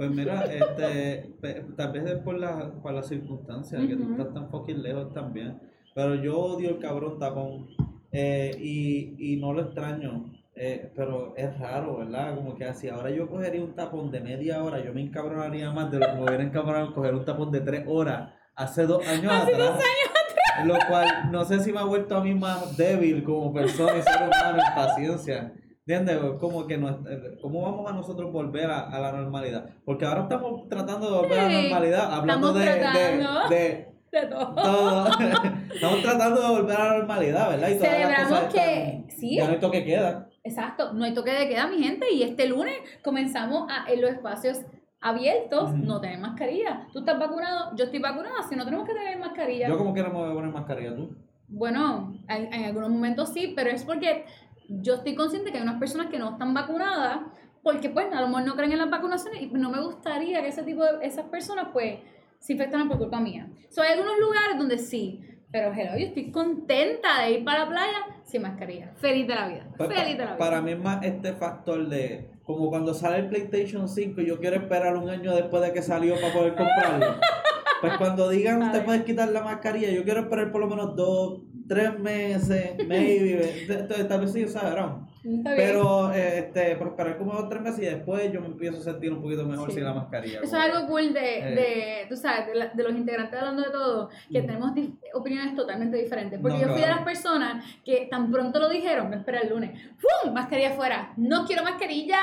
Pues 0.01 0.11
mira, 0.13 0.45
este, 0.51 1.35
tal 1.77 1.93
vez 1.93 2.05
es 2.07 2.19
por 2.21 2.39
la, 2.39 2.73
por 2.83 2.93
las 2.95 3.07
circunstancias, 3.07 3.83
que 3.87 3.97
tú 3.97 4.13
estás 4.13 4.33
tan 4.33 4.49
fucking 4.51 4.83
lejos 4.83 5.13
también. 5.13 5.61
Pero 5.95 6.15
yo 6.15 6.39
odio 6.39 6.71
el 6.71 6.79
cabrón 6.79 7.19
tapón 7.19 7.69
eh, 8.11 8.51
y, 8.59 9.35
y 9.35 9.37
no 9.37 9.53
lo 9.53 9.61
extraño. 9.61 10.33
eh, 10.57 10.91
pero 10.97 11.35
es 11.37 11.59
raro, 11.59 11.99
¿verdad? 11.99 12.35
Como 12.35 12.55
que 12.57 12.73
si 12.73 12.89
ahora 12.89 13.11
yo 13.11 13.29
cogería 13.29 13.63
un 13.63 13.75
tapón 13.75 14.11
de 14.11 14.21
media 14.21 14.63
hora, 14.65 14.83
yo 14.83 14.95
me 14.95 15.03
encabronaría 15.03 15.71
más 15.71 15.91
de 15.91 15.99
lo 15.99 16.07
que 16.07 16.13
me 16.15 16.23
hubiera 16.25 16.43
encabronado 16.45 16.95
coger 16.95 17.15
un 17.15 17.25
tapón 17.27 17.51
de 17.51 17.61
tres 17.61 17.85
horas 17.87 18.33
hace 18.57 18.87
dos 18.87 19.07
años 19.07 19.31
Hace 19.33 19.53
atrás. 19.53 19.75
dos 19.75 19.85
años 19.85 20.67
Lo 20.67 20.75
cual 20.89 21.07
no 21.31 21.45
sé 21.45 21.61
si 21.61 21.73
me 21.75 21.79
ha 21.81 21.85
vuelto 21.85 22.17
a 22.17 22.25
mí 22.25 22.35
más 22.35 22.75
débil 22.77 23.23
como 23.23 23.53
persona 23.53 23.99
y 23.99 24.03
ser 24.03 24.17
humano 24.23 24.59
en 24.67 24.75
paciencia. 24.75 25.53
¿Entiendes? 25.93 26.39
Como 26.39 26.67
que 26.69 26.79
no, 26.79 27.01
¿Cómo 27.43 27.63
vamos 27.63 27.91
a 27.91 27.95
nosotros 27.95 28.33
volver 28.33 28.71
a, 28.71 28.89
a 28.91 29.01
la 29.01 29.11
normalidad? 29.13 29.71
Porque 29.85 30.05
ahora 30.05 30.23
estamos 30.23 30.69
tratando 30.69 31.11
de 31.11 31.17
volver 31.19 31.39
a 31.41 31.49
la 31.49 31.63
normalidad, 31.63 32.15
hablando 32.15 32.53
de, 32.53 32.65
de, 32.65 32.79
tratando. 32.79 33.49
de 33.49 33.91
De 34.13 34.27
todo. 34.27 34.55
todo. 34.55 35.09
estamos 35.75 36.03
tratando 36.03 36.43
de 36.43 36.49
volver 36.61 36.77
a 36.81 36.85
la 36.85 36.99
normalidad, 36.99 37.51
¿verdad? 37.51 37.69
Y 37.71 37.79
Celebramos 37.79 38.39
que 38.53 38.59
están- 38.59 39.11
sí, 39.11 39.37
Ya 39.37 39.47
no 39.47 39.53
hay 39.53 39.59
toque 39.61 39.85
queda. 39.85 40.29
Exacto, 40.45 40.93
no 40.93 41.05
hay 41.05 41.13
toque 41.15 41.33
de 41.33 41.49
queda, 41.49 41.67
mi 41.69 41.83
gente, 41.83 42.07
y 42.13 42.23
este 42.23 42.47
lunes 42.49 42.75
comenzamos 43.05 43.69
a, 43.71 43.91
en 43.91 44.01
los 44.01 44.11
espacios 44.11 44.61
abiertos, 45.01 45.73
no 45.75 46.01
tener 46.01 46.19
mascarilla. 46.19 46.87
Tú 46.93 47.01
estás 47.01 47.19
vacunado, 47.19 47.75
yo 47.77 47.85
estoy 47.85 47.99
vacunada, 48.01 48.43
si 48.49 48.55
no 48.57 48.65
tenemos 48.65 48.87
que 48.87 48.95
tener 48.95 49.19
mascarilla. 49.19 49.69
Yo 49.69 49.79
como 49.79 49.93
que 49.95 50.03
no 50.03 50.09
me 50.11 50.15
voy 50.21 50.31
a 50.31 50.35
poner 50.35 50.53
mascarilla 50.53 50.95
tú. 50.95 51.17
Bueno, 51.49 52.13
en, 52.29 52.53
en 52.53 52.65
algunos 52.65 52.91
momentos 52.91 53.31
sí, 53.33 53.53
pero 53.57 53.71
es 53.71 53.85
porque 53.85 54.25
yo 54.71 54.95
estoy 54.95 55.15
consciente 55.15 55.51
que 55.51 55.59
hay 55.59 55.63
unas 55.63 55.81
personas 55.81 56.07
que 56.07 56.19
no 56.19 56.31
están 56.31 56.55
vacunadas, 56.55 57.21
porque 57.63 57.91
pues 57.91 58.07
a 58.13 58.21
lo 58.21 58.29
mejor 58.29 58.45
no 58.45 58.57
creen 58.57 58.73
en 58.73 58.79
las 58.79 58.91
vacunaciones 58.91 59.43
y 59.43 59.47
no 59.47 59.71
me 59.71 59.81
gustaría 59.81 60.41
que 60.41 60.49
ese 60.49 60.63
tipo 60.63 60.85
de, 60.85 61.05
esas 61.07 61.27
personas 61.27 61.69
pues 61.73 61.99
se 62.39 62.53
infectaran 62.53 62.89
por 62.89 62.99
culpa 62.99 63.21
mía. 63.21 63.49
So, 63.69 63.83
hay 63.83 63.93
algunos 63.93 64.19
lugares 64.19 64.57
donde 64.57 64.79
sí, 64.79 65.21
pero 65.51 65.73
hello, 65.73 65.99
yo 65.99 66.07
estoy 66.07 66.31
contenta 66.31 67.23
de 67.23 67.33
ir 67.33 67.45
para 67.45 67.65
la 67.65 67.69
playa 67.69 68.07
sin 68.23 68.43
mascarilla. 68.43 68.93
Feliz 68.97 69.27
de 69.27 69.35
la 69.35 69.49
vida. 69.49 69.67
Pues, 69.77 69.89
Feliz 69.89 70.17
de 70.17 70.25
la 70.25 70.31
vida. 70.33 70.39
para 70.39 70.63
mí 70.63 70.73
es 70.73 70.79
más 70.79 71.05
este 71.05 71.33
factor 71.33 71.89
de 71.89 72.31
como 72.45 72.71
cuando 72.71 72.95
sale 72.95 73.19
el 73.19 73.29
PlayStation 73.29 73.89
5 73.89 74.21
y 74.21 74.27
yo 74.27 74.39
quiero 74.39 74.57
esperar 74.57 74.97
un 74.97 75.09
año 75.09 75.35
después 75.35 75.63
de 75.63 75.73
que 75.73 75.83
salió 75.83 76.15
para 76.21 76.33
poder 76.33 76.55
comprarlo. 76.55 77.17
pues 77.81 77.97
cuando 77.99 78.29
digan 78.29 78.73
ver. 78.73 78.85
puedes 78.85 79.03
quitar 79.05 79.29
la 79.29 79.43
mascarilla, 79.43 79.91
yo 79.91 80.05
quiero 80.05 80.21
esperar 80.21 80.51
por 80.53 80.61
lo 80.61 80.69
menos 80.69 80.95
dos, 80.97 81.41
tres 81.69 81.99
meses, 81.99 82.73
maybe, 82.87 83.67
tal 84.09 84.21
vez 84.21 84.33
sí. 84.33 84.43
Está 84.43 85.53
bien. 85.53 85.55
Pero 85.69 86.13
este, 86.13 86.77
por 86.77 86.89
esperar 86.89 87.19
como 87.19 87.35
dos, 87.35 87.49
tres 87.51 87.61
meses 87.61 87.79
y 87.81 87.85
después 87.85 88.33
yo 88.33 88.41
me 88.41 88.47
empiezo 88.47 88.79
a 88.79 88.81
sentir 88.81 89.13
un 89.13 89.21
poquito 89.21 89.45
mejor 89.45 89.69
Sí. 89.69 89.75
sin 89.77 89.85
la 89.85 89.93
mascarilla. 89.93 90.41
Eso 90.43 90.45
es 90.45 90.51
como 90.51 90.63
algo 90.63 90.87
cool 90.89 91.13
de, 91.13 91.39
Eh. 91.39 91.55
de 91.55 92.07
tú 92.09 92.17
sabes, 92.17 92.47
de, 92.47 92.55
la- 92.55 92.69
de 92.69 92.83
los 92.83 92.93
integrantes 92.93 93.39
hablando 93.39 93.63
de 93.63 93.71
todo, 93.71 94.09
que 94.31 94.41
Mm. 94.43 94.47
tenemos 94.47 94.71
opiniones 95.13 95.55
totalmente 95.55 95.99
diferentes. 95.99 96.41
Porque 96.41 96.57
No, 96.57 96.63
yo 96.63 96.73
fui 96.73 96.81
de 96.81 96.87
las 96.89 97.03
personas 97.03 97.65
que 97.85 98.09
tan 98.11 98.31
pronto 98.33 98.59
lo 98.61 98.69
dijeron, 98.71 99.11
no 99.11 99.17
espera 99.17 99.41
el 99.41 99.51
lunes, 99.51 99.79
¡pum! 100.01 100.33
Mascarilla 100.33 100.71
afuera, 100.71 101.13
no 101.19 101.45
quiero 101.47 101.65
mascarilla. 101.65 102.19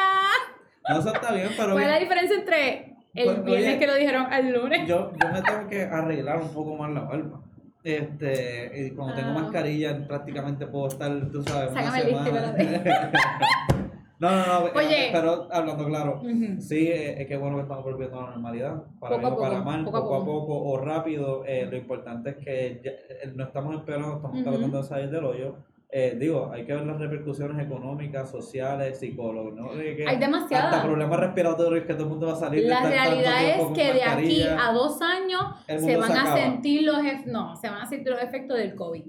No, 0.89 0.99
eso 0.99 1.13
está 1.13 1.33
bien, 1.33 1.49
pero 1.55 1.73
¿Cuál 1.73 1.83
es 1.83 1.89
la 1.91 1.99
diferencia 1.99 2.35
entre 2.37 2.86
el 3.13 3.25
Pues, 3.25 3.45
viernes 3.45 3.67
oye, 3.69 3.79
que 3.79 3.87
lo 3.87 3.95
dijeron 3.95 4.25
al 4.31 4.51
lunes? 4.53 4.87
yo, 4.87 5.11
yo 5.11 5.29
me 5.31 5.41
tengo 5.41 5.67
que 5.69 5.81
arreglar 5.83 6.37
un 6.41 6.49
poco 6.49 6.75
más 6.75 6.91
la 6.93 7.01
barba. 7.01 7.41
Este, 7.83 8.71
y 8.87 8.91
cuando 8.91 9.15
tengo 9.15 9.29
Ah. 9.29 9.41
mascarilla 9.41 10.05
prácticamente 10.07 10.67
puedo 10.67 10.87
estar, 10.87 11.09
tú 11.31 11.41
sabes, 11.43 11.71
una 11.71 11.83
Sácame 11.83 11.99
el 12.01 12.07
disco, 12.07 12.23
semana. 12.25 12.53
no, 14.19 14.29
no, 14.31 14.45
no, 14.45 14.65
Oye. 14.75 15.09
pero 15.13 15.47
hablando 15.51 15.85
claro, 15.85 16.21
Ujú. 16.21 16.59
Sí, 16.61 16.87
eh, 16.87 17.21
es 17.21 17.27
que 17.27 17.37
bueno 17.37 17.55
que 17.57 17.61
estamos 17.63 17.83
volviendo 17.85 18.19
a 18.19 18.23
la 18.25 18.29
normalidad. 18.31 18.83
Para 18.99 19.15
Poco 19.15 19.27
bien 19.29 19.33
o 19.33 19.37
para 19.41 19.61
mal, 19.63 19.85
poco 19.85 19.97
a 19.97 20.01
poco 20.01 20.15
a 20.15 20.25
poco. 20.25 20.63
o 20.71 20.77
rápido. 20.79 21.43
eh, 21.45 21.65
lo 21.69 21.77
importante 21.77 22.31
es 22.31 22.35
que 22.37 22.81
ya- 22.83 22.91
eh, 22.91 23.31
no 23.35 23.43
estamos 23.45 23.73
empeorando, 23.75 24.15
estamos 24.17 24.41
Ujú. 24.41 24.49
tratando 24.49 24.77
de 24.81 24.83
salir 24.87 25.09
del 25.09 25.23
hoyo. 25.25 25.55
Eh, 25.89 26.17
digo, 26.19 26.51
hay 26.51 26.65
que 26.65 26.73
ver 26.73 26.85
las 26.85 26.99
repercusiones 26.99 27.65
económicas, 27.65 28.29
sociales, 28.29 28.99
psicólogos, 28.99 29.55
¿no? 29.55 29.73
De 29.73 29.95
que 29.95 30.05
Hay 30.05 30.17
demasiadas. 30.17 30.73
Hasta 30.73 30.85
problemas 30.85 31.17
respiratorios 31.17 31.85
que 31.85 31.93
todo 31.93 32.03
el 32.03 32.09
mundo 32.09 32.27
va 32.27 32.33
a 32.33 32.35
salir 32.35 32.63
de 32.63 32.69
La 32.69 32.81
tanto 32.81 32.89
realidad 32.89 33.43
es 33.45 33.67
que 33.73 33.93
de 33.93 34.03
aquí 34.03 34.43
a 34.43 34.73
dos 34.73 35.01
años 35.01 35.41
se 35.65 35.95
van 35.95 36.11
se 36.11 36.17
a 36.17 36.35
sentir 36.35 36.83
los 36.83 36.97
no, 37.25 37.55
se 37.55 37.69
van 37.69 37.83
a 37.83 37.85
sentir 37.85 38.11
los 38.11 38.21
efectos 38.21 38.57
del 38.57 38.75
COVID. 38.75 39.05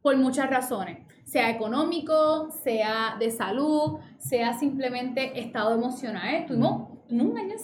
Por 0.00 0.16
muchas 0.16 0.48
razones. 0.48 1.06
Sea 1.24 1.50
económico, 1.50 2.50
sea 2.50 3.16
de 3.18 3.30
salud, 3.30 3.98
sea 4.18 4.54
simplemente 4.54 5.38
estado 5.38 5.74
emocional. 5.74 6.34
Estuvimos, 6.34 6.88
estuvimos 7.02 7.32
un 7.32 7.38
año 7.38 7.54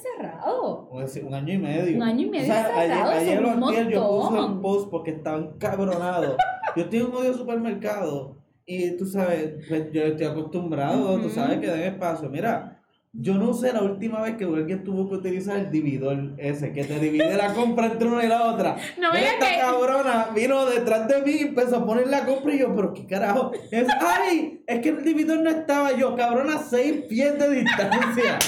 decir, 1.01 1.25
Un 1.25 1.35
año 1.35 1.55
y 1.55 1.59
medio. 1.59 1.97
Un 1.97 2.03
año 2.03 2.27
y 2.27 2.31
medio 2.31 2.45
O 2.45 2.47
sea, 2.47 2.79
ayer, 2.79 2.91
encerrado, 2.91 3.11
ayer 3.11 3.39
eso 3.39 3.47
o 3.47 3.51
es 3.51 3.57
un 3.57 3.65
antier 3.65 3.89
yo 3.89 4.09
puse 4.09 4.41
un 4.41 4.63
post 4.63 4.91
porque 4.91 5.11
estaba 5.13 5.39
encabronado. 5.39 6.37
yo 6.77 6.83
estoy 6.83 6.99
en 6.99 7.07
un 7.07 7.15
odio 7.15 7.35
supermercado 7.35 8.40
y 8.73 8.97
tú 8.97 9.07
sabes, 9.07 9.55
pues, 9.69 9.91
yo 9.93 10.03
estoy 10.03 10.27
acostumbrado, 10.27 11.15
tú 11.17 11.27
Ujú. 11.27 11.31
sabes 11.31 11.59
que 11.59 11.67
den 11.67 11.81
espacio. 11.95 12.29
Mira, 12.29 12.77
yo 13.13 13.35
no 13.35 13.53
sé 13.53 13.73
la 13.73 13.83
última 13.83 14.21
vez 14.23 14.37
que 14.37 14.45
alguien 14.45 14.85
tuvo 14.85 15.09
que 15.09 15.17
utilizar 15.17 15.57
el 15.59 15.71
dividor 15.73 16.35
ese, 16.39 16.73
que 16.73 16.85
te 16.85 17.01
divide 17.01 17.37
la 17.37 17.53
compra 17.55 17.87
entre 17.87 18.07
una 18.07 18.25
y 18.25 18.29
la 18.29 18.45
otra. 18.45 18.77
No 19.01 19.13
esta 19.13 19.51
que- 19.51 19.59
cabrona 19.59 20.29
vino 20.35 20.65
detrás 20.67 21.09
de 21.09 21.21
mí 21.23 21.33
y 21.33 21.43
empezó 21.49 21.79
a 21.79 21.87
poner 21.87 22.07
la 22.07 22.25
compra 22.25 22.55
y 22.55 22.59
yo, 22.61 22.75
pero 22.77 22.95
qué 22.95 23.07
carajo. 23.07 23.51
Es, 23.73 23.89
ay, 24.01 24.63
es 24.67 24.81
que 24.81 24.91
el 24.91 25.03
dividor 25.03 25.41
no 25.41 25.51
estaba 25.51 25.93
yo, 25.97 26.15
cabrona, 26.15 26.59
seis 26.59 27.03
pies 27.09 27.37
de 27.39 27.51
distancia. 27.51 28.39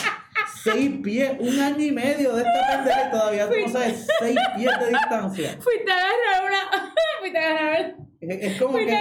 Seis 0.63 0.93
pies, 1.03 1.33
un 1.41 1.59
año 1.59 1.85
y 1.85 1.91
medio 1.91 2.35
de 2.37 2.43
esta 2.45 2.77
pendeja 2.77 3.09
y 3.09 3.11
todavía 3.11 3.49
tú 3.49 3.55
no 3.65 3.69
sabes 3.69 4.07
seis 4.21 4.39
pies 4.57 4.79
de 4.79 4.89
distancia. 4.91 5.57
Fuiste 5.61 5.91
a 5.91 5.95
agarrar 5.97 6.45
una. 6.47 6.93
fuiste 7.21 7.39
a 7.39 7.51
agarrar. 7.51 7.97
Es, 8.21 8.53
es 8.53 8.59
como 8.61 8.73
Fuiste 8.75 8.93
que, 8.93 8.97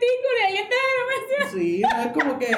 y 0.00 1.58
sí, 1.58 1.82
no, 1.82 2.02
es 2.02 2.12
como 2.12 2.38
que 2.38 2.48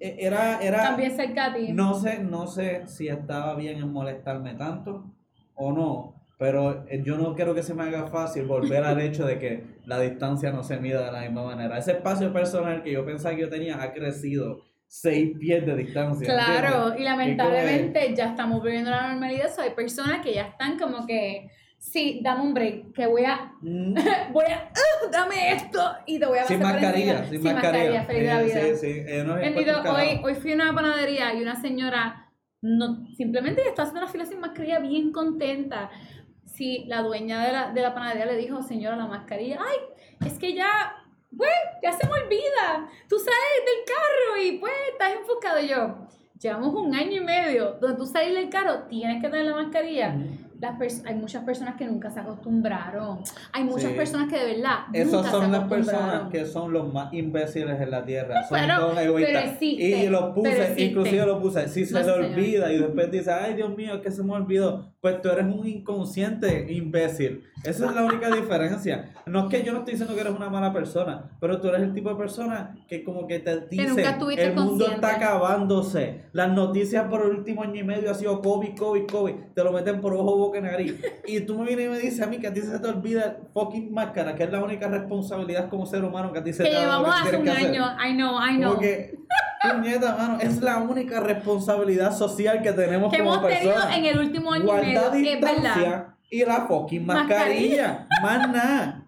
era, 0.00 0.60
era, 0.60 0.82
También 0.82 1.16
cerca 1.16 1.46
a 1.46 1.54
ti. 1.54 1.72
no 1.72 1.94
sé, 1.94 2.18
no 2.18 2.46
sé 2.46 2.86
si 2.86 3.08
estaba 3.08 3.54
bien 3.54 3.78
en 3.78 3.92
molestarme 3.92 4.54
tanto 4.54 5.12
o 5.54 5.72
no, 5.72 6.16
pero 6.38 6.86
eh, 6.88 7.02
yo 7.04 7.16
no 7.16 7.34
quiero 7.34 7.54
que 7.54 7.62
se 7.62 7.74
me 7.74 7.84
haga 7.84 8.06
fácil 8.08 8.44
volver 8.44 8.84
al 8.84 9.00
hecho 9.00 9.26
de 9.26 9.38
que 9.38 9.64
la 9.86 9.98
distancia 10.00 10.52
no 10.52 10.62
se 10.62 10.78
mida 10.78 11.04
de 11.04 11.12
la 11.12 11.22
misma 11.22 11.44
manera. 11.44 11.78
Ese 11.78 11.92
espacio 11.92 12.32
personal 12.32 12.82
que 12.82 12.92
yo 12.92 13.04
pensaba 13.04 13.34
que 13.34 13.42
yo 13.42 13.48
tenía 13.48 13.82
ha 13.82 13.92
crecido 13.92 14.62
seis 14.86 15.36
pies 15.38 15.64
de 15.66 15.76
distancia. 15.76 16.26
Claro, 16.26 16.94
y 16.96 17.02
lamentablemente 17.02 18.14
ya 18.14 18.30
estamos 18.30 18.62
viviendo 18.62 18.90
la 18.90 19.08
normalidad. 19.08 19.50
So, 19.54 19.62
hay 19.62 19.70
personas 19.70 20.20
que 20.20 20.34
ya 20.34 20.42
están 20.42 20.78
como 20.78 21.06
que, 21.06 21.50
sí, 21.78 22.20
dame 22.22 22.42
un 22.42 22.54
break, 22.54 22.92
que 22.92 23.06
voy 23.06 23.24
a, 23.24 23.52
Mm, 23.60 23.94
voy 24.32 24.44
a, 24.46 24.70
¡ah! 24.74 25.08
dame 25.10 25.52
esto 25.52 25.80
y 26.06 26.18
te 26.18 26.26
voy 26.26 26.38
a 26.38 26.44
sin 26.44 26.58
pasar 26.60 26.74
por 26.74 26.82
mascarilla, 26.82 27.18
encima. 27.18 27.42
sin 27.42 27.54
mascarilla. 27.54 28.04
feliz 28.04 28.22
de 28.22 28.28
la 28.28 28.40
Eh, 28.40 28.44
vida. 28.44 28.60
Sí, 28.60 28.76
sí, 28.76 29.02
eh, 29.06 29.24
no 29.26 29.34
Bendito, 29.36 29.82
hoy, 29.92 30.20
hoy 30.24 30.34
fui 30.34 30.52
a 30.52 30.54
una 30.54 30.74
panadería 30.74 31.34
y 31.34 31.42
una 31.42 31.56
señora 31.60 32.22
no, 32.62 33.06
simplemente 33.16 33.62
está 33.68 33.82
haciendo 33.82 34.00
una 34.02 34.10
fila 34.10 34.24
sin 34.26 34.40
mascarilla 34.40 34.80
bien 34.80 35.12
contenta. 35.12 35.90
Sí, 36.44 36.84
la 36.88 37.02
dueña 37.02 37.44
de 37.46 37.52
la, 37.52 37.70
de 37.72 37.80
la 37.82 37.94
panadería 37.94 38.26
le 38.26 38.36
dijo, 38.36 38.62
señora, 38.62 38.96
la 38.96 39.06
mascarilla, 39.06 39.58
ay, 39.60 40.26
es 40.26 40.38
que 40.38 40.54
ya, 40.54 40.68
pues, 41.36 41.50
ya 41.82 41.92
se 41.92 42.06
me 42.06 42.12
olvida. 42.14 42.88
Tú 43.08 43.18
sales 43.18 43.62
del 43.64 43.84
carro 43.94 44.42
y 44.42 44.58
pues 44.58 44.72
estás 44.90 45.12
enfocado. 45.14 45.60
Y 45.60 45.68
yo, 45.68 46.08
llevamos 46.40 46.74
un 46.74 46.94
año 46.94 47.20
y 47.20 47.24
medio 47.24 47.72
donde 47.80 47.96
tú 47.98 48.06
sales 48.06 48.34
del 48.34 48.48
carro, 48.48 48.84
tienes 48.88 49.22
que 49.22 49.28
tener 49.28 49.44
la 49.44 49.54
mascarilla. 49.54 50.10
Mm. 50.10 50.45
Las 50.60 50.78
hay 51.04 51.14
muchas 51.14 51.44
personas 51.44 51.76
que 51.76 51.86
nunca 51.86 52.10
se 52.10 52.20
acostumbraron. 52.20 53.18
Hay 53.52 53.64
muchas 53.64 53.90
Sí. 53.90 53.96
personas 53.96 54.28
que 54.32 54.38
de 54.38 54.54
verdad 54.56 54.78
Esas 54.92 55.30
son 55.30 55.52
las 55.52 55.64
personas 55.64 56.30
que 56.30 56.44
son 56.46 56.72
los 56.72 56.92
más 56.92 57.12
imbéciles 57.12 57.80
en 57.80 57.90
la 57.90 58.04
tierra. 58.04 58.42
Son 58.44 58.58
pero 59.14 59.38
existe, 59.40 59.82
y 60.04 60.08
lo 60.08 60.20
pero 60.20 60.34
puse, 60.34 60.74
inclusive 60.78 61.26
lo 61.26 61.40
puse. 61.40 61.68
Si 61.68 61.84
se 61.84 61.92
No, 61.94 61.98
le 62.00 62.04
señor. 62.06 62.24
olvida 62.24 62.72
y 62.72 62.78
después 62.78 63.10
dice, 63.10 63.30
ay 63.32 63.54
Dios 63.54 63.76
mío, 63.76 64.00
que 64.00 64.10
se 64.10 64.22
me 64.22 64.32
olvidó. 64.32 64.92
Pues 65.00 65.20
tú 65.20 65.28
eres 65.28 65.44
un 65.44 65.66
inconsciente 65.66 66.72
imbécil. 66.72 67.42
Esa 67.66 67.86
es 67.86 67.94
la 67.94 68.04
única 68.04 68.30
diferencia. 68.30 69.12
No 69.26 69.44
es 69.44 69.46
que 69.46 69.62
yo 69.64 69.72
no 69.72 69.80
estoy 69.80 69.92
diciendo 69.94 70.14
que 70.14 70.20
eres 70.20 70.34
una 70.34 70.48
mala 70.48 70.72
persona, 70.72 71.30
pero 71.40 71.60
tú 71.60 71.68
eres 71.68 71.82
el 71.82 71.92
tipo 71.92 72.10
de 72.10 72.16
persona 72.16 72.76
que 72.88 73.02
como 73.02 73.26
que 73.26 73.40
te 73.40 73.60
dice, 73.66 74.02
estuviste 74.02 74.44
el 74.44 74.54
mundo 74.54 74.84
consciente". 74.84 74.94
está 74.94 75.16
acabándose. 75.16 76.26
Las 76.32 76.52
noticias 76.52 77.08
por 77.08 77.22
el 77.22 77.30
último 77.30 77.62
año 77.62 77.80
y 77.80 77.84
medio 77.84 78.10
ha 78.10 78.14
sido 78.14 78.40
COVID, 78.40 78.76
COVID, 78.76 79.06
COVID. 79.06 79.34
Te 79.54 79.64
lo 79.64 79.72
meten 79.72 80.00
por 80.00 80.14
ojo, 80.14 80.36
boca 80.36 80.58
y 80.58 80.62
nariz. 80.62 80.94
Y 81.26 81.40
tú 81.40 81.58
me 81.58 81.66
vienes 81.66 81.86
y 81.86 81.88
me 81.88 81.98
dices 81.98 82.20
a 82.22 82.26
mí 82.26 82.38
que 82.38 82.46
a 82.46 82.52
ti 82.52 82.60
se 82.60 82.78
te 82.78 82.88
olvida 82.88 83.38
fucking 83.52 83.92
máscara, 83.92 84.34
que 84.34 84.44
es 84.44 84.50
la 84.50 84.62
única 84.62 84.88
responsabilidad 84.88 85.68
como 85.68 85.86
ser 85.86 86.04
humano 86.04 86.32
que 86.32 86.38
a 86.38 86.44
ti 86.44 86.52
se 86.52 86.64
que 86.64 86.70
te 86.70 86.76
ha 86.76 86.86
dado 86.86 87.02
llevamos 87.02 87.22
que 87.22 87.28
hace 87.28 87.36
un 87.36 87.44
que 87.44 87.50
hacer. 87.50 87.66
año. 87.66 87.96
I 88.04 88.14
know, 88.14 88.38
I 88.40 88.56
know. 88.56 88.68
Como 88.70 88.80
que, 88.80 89.18
puñeta, 89.62 90.16
mano, 90.16 90.38
es 90.40 90.60
la 90.60 90.78
única 90.78 91.20
responsabilidad 91.20 92.16
social 92.16 92.62
que 92.62 92.72
tenemos 92.72 93.12
que 93.12 93.18
como 93.18 93.34
hemos 93.34 93.48
tenido 93.48 93.74
en 93.90 94.04
el 94.04 94.18
último 94.18 94.52
año 94.52 94.64
y 94.64 94.86
medio. 94.86 95.12
Es 95.12 95.40
verdad. 95.40 96.15
Y 96.30 96.44
la 96.44 96.66
fucking 96.66 97.06
mascarilla. 97.06 98.06
Más 98.22 98.48
nada. 98.50 99.02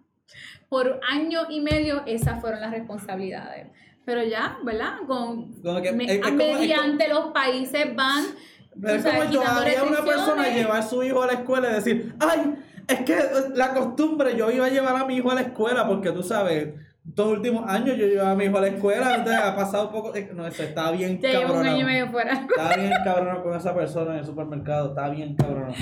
Por 0.69 1.01
año 1.09 1.41
y 1.49 1.61
medio 1.61 2.03
esas 2.07 2.41
fueron 2.41 2.61
las 2.61 2.71
responsabilidades. 2.71 3.69
Pero 4.05 4.23
ya, 4.23 4.59
¿verdad? 4.65 4.97
Con, 5.07 5.53
Como 5.63 5.83
que- 5.83 5.93
me- 5.93 6.05
es- 6.05 6.11
es 6.13 6.21
como- 6.21 6.37
mediante 6.37 7.09
los 7.09 7.27
países 7.33 7.95
van. 7.95 8.25
Pero 8.81 8.95
es 8.95 9.05
como 9.05 9.23
todavía 9.31 9.83
una 9.83 10.03
persona 10.05 10.49
llevar 10.49 10.77
a 10.79 10.83
su 10.83 11.03
hijo 11.03 11.23
a 11.23 11.27
la 11.27 11.33
escuela 11.35 11.71
y 11.71 11.75
decir, 11.75 12.15
ay, 12.21 12.55
es 12.87 13.01
que 13.01 13.17
la 13.55 13.75
costumbre, 13.75 14.37
yo 14.37 14.51
iba 14.51 14.67
a 14.67 14.71
llevar 14.71 14.97
a 14.97 15.05
mi 15.05 15.17
hijo 15.17 15.31
a 15.31 15.35
la 15.35 15.41
escuela 15.43 15.87
porque 15.87 16.13
tú 16.13 16.23
sabes, 16.23 16.75
estos 17.07 17.27
últimos 17.27 17.69
años 17.69 17.97
yo 17.97 18.07
llevaba 18.07 18.31
a 18.31 18.35
mi 18.37 18.45
hijo 18.45 18.57
a 18.59 18.61
la 18.61 18.69
escuela, 18.69 19.15
entonces 19.17 19.43
ha 19.43 19.57
pasado 19.57 19.91
poco, 19.91 20.13
no, 20.35 20.47
eso 20.47 20.63
está 20.63 20.91
bien 20.93 21.19
Ya 21.21 21.31
llevo 21.31 21.43
un 21.43 21.49
cabrón. 21.55 21.67
año 21.67 21.81
y 21.81 21.85
medio 21.85 22.09
fuera. 22.11 22.33
Está 22.35 22.77
bien 22.77 22.93
cabrón 23.05 23.43
con 23.43 23.57
esa 23.57 23.75
persona 23.75 24.13
en 24.13 24.19
el 24.21 24.27
supermercado, 24.27 24.91
está 24.91 25.09
bien 25.09 25.35
cabrón. 25.35 25.75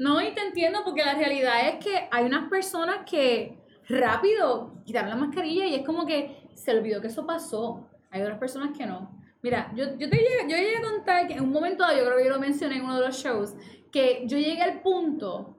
No, 0.00 0.18
y 0.22 0.32
te 0.32 0.40
entiendo 0.40 0.78
porque 0.82 1.04
la 1.04 1.14
realidad 1.14 1.68
es 1.68 1.84
que 1.84 2.08
hay 2.10 2.24
unas 2.24 2.48
personas 2.48 3.00
que 3.04 3.58
rápido 3.86 4.82
quitaron 4.86 5.10
la 5.10 5.16
mascarilla 5.16 5.66
y 5.66 5.74
es 5.74 5.84
como 5.84 6.06
que 6.06 6.48
se 6.54 6.70
olvidó 6.74 7.02
que 7.02 7.08
eso 7.08 7.26
pasó. 7.26 7.86
Hay 8.10 8.22
otras 8.22 8.38
personas 8.38 8.74
que 8.74 8.86
no. 8.86 9.10
Mira, 9.42 9.70
yo, 9.76 9.98
yo 9.98 10.08
te 10.08 10.16
llegué, 10.16 10.48
yo 10.48 10.56
llegué 10.56 10.78
a 10.78 10.90
contar 10.90 11.26
que 11.26 11.34
en 11.34 11.42
un 11.42 11.52
momento 11.52 11.82
dado, 11.82 11.98
yo 11.98 12.06
creo 12.06 12.16
que 12.16 12.24
yo 12.24 12.30
lo 12.30 12.40
mencioné 12.40 12.76
en 12.76 12.84
uno 12.84 12.98
de 12.98 13.08
los 13.08 13.14
shows, 13.14 13.54
que 13.92 14.22
yo 14.24 14.38
llegué 14.38 14.62
al 14.62 14.80
punto 14.80 15.58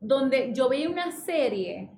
donde 0.00 0.54
yo 0.54 0.70
veía 0.70 0.88
una 0.88 1.12
serie 1.12 1.90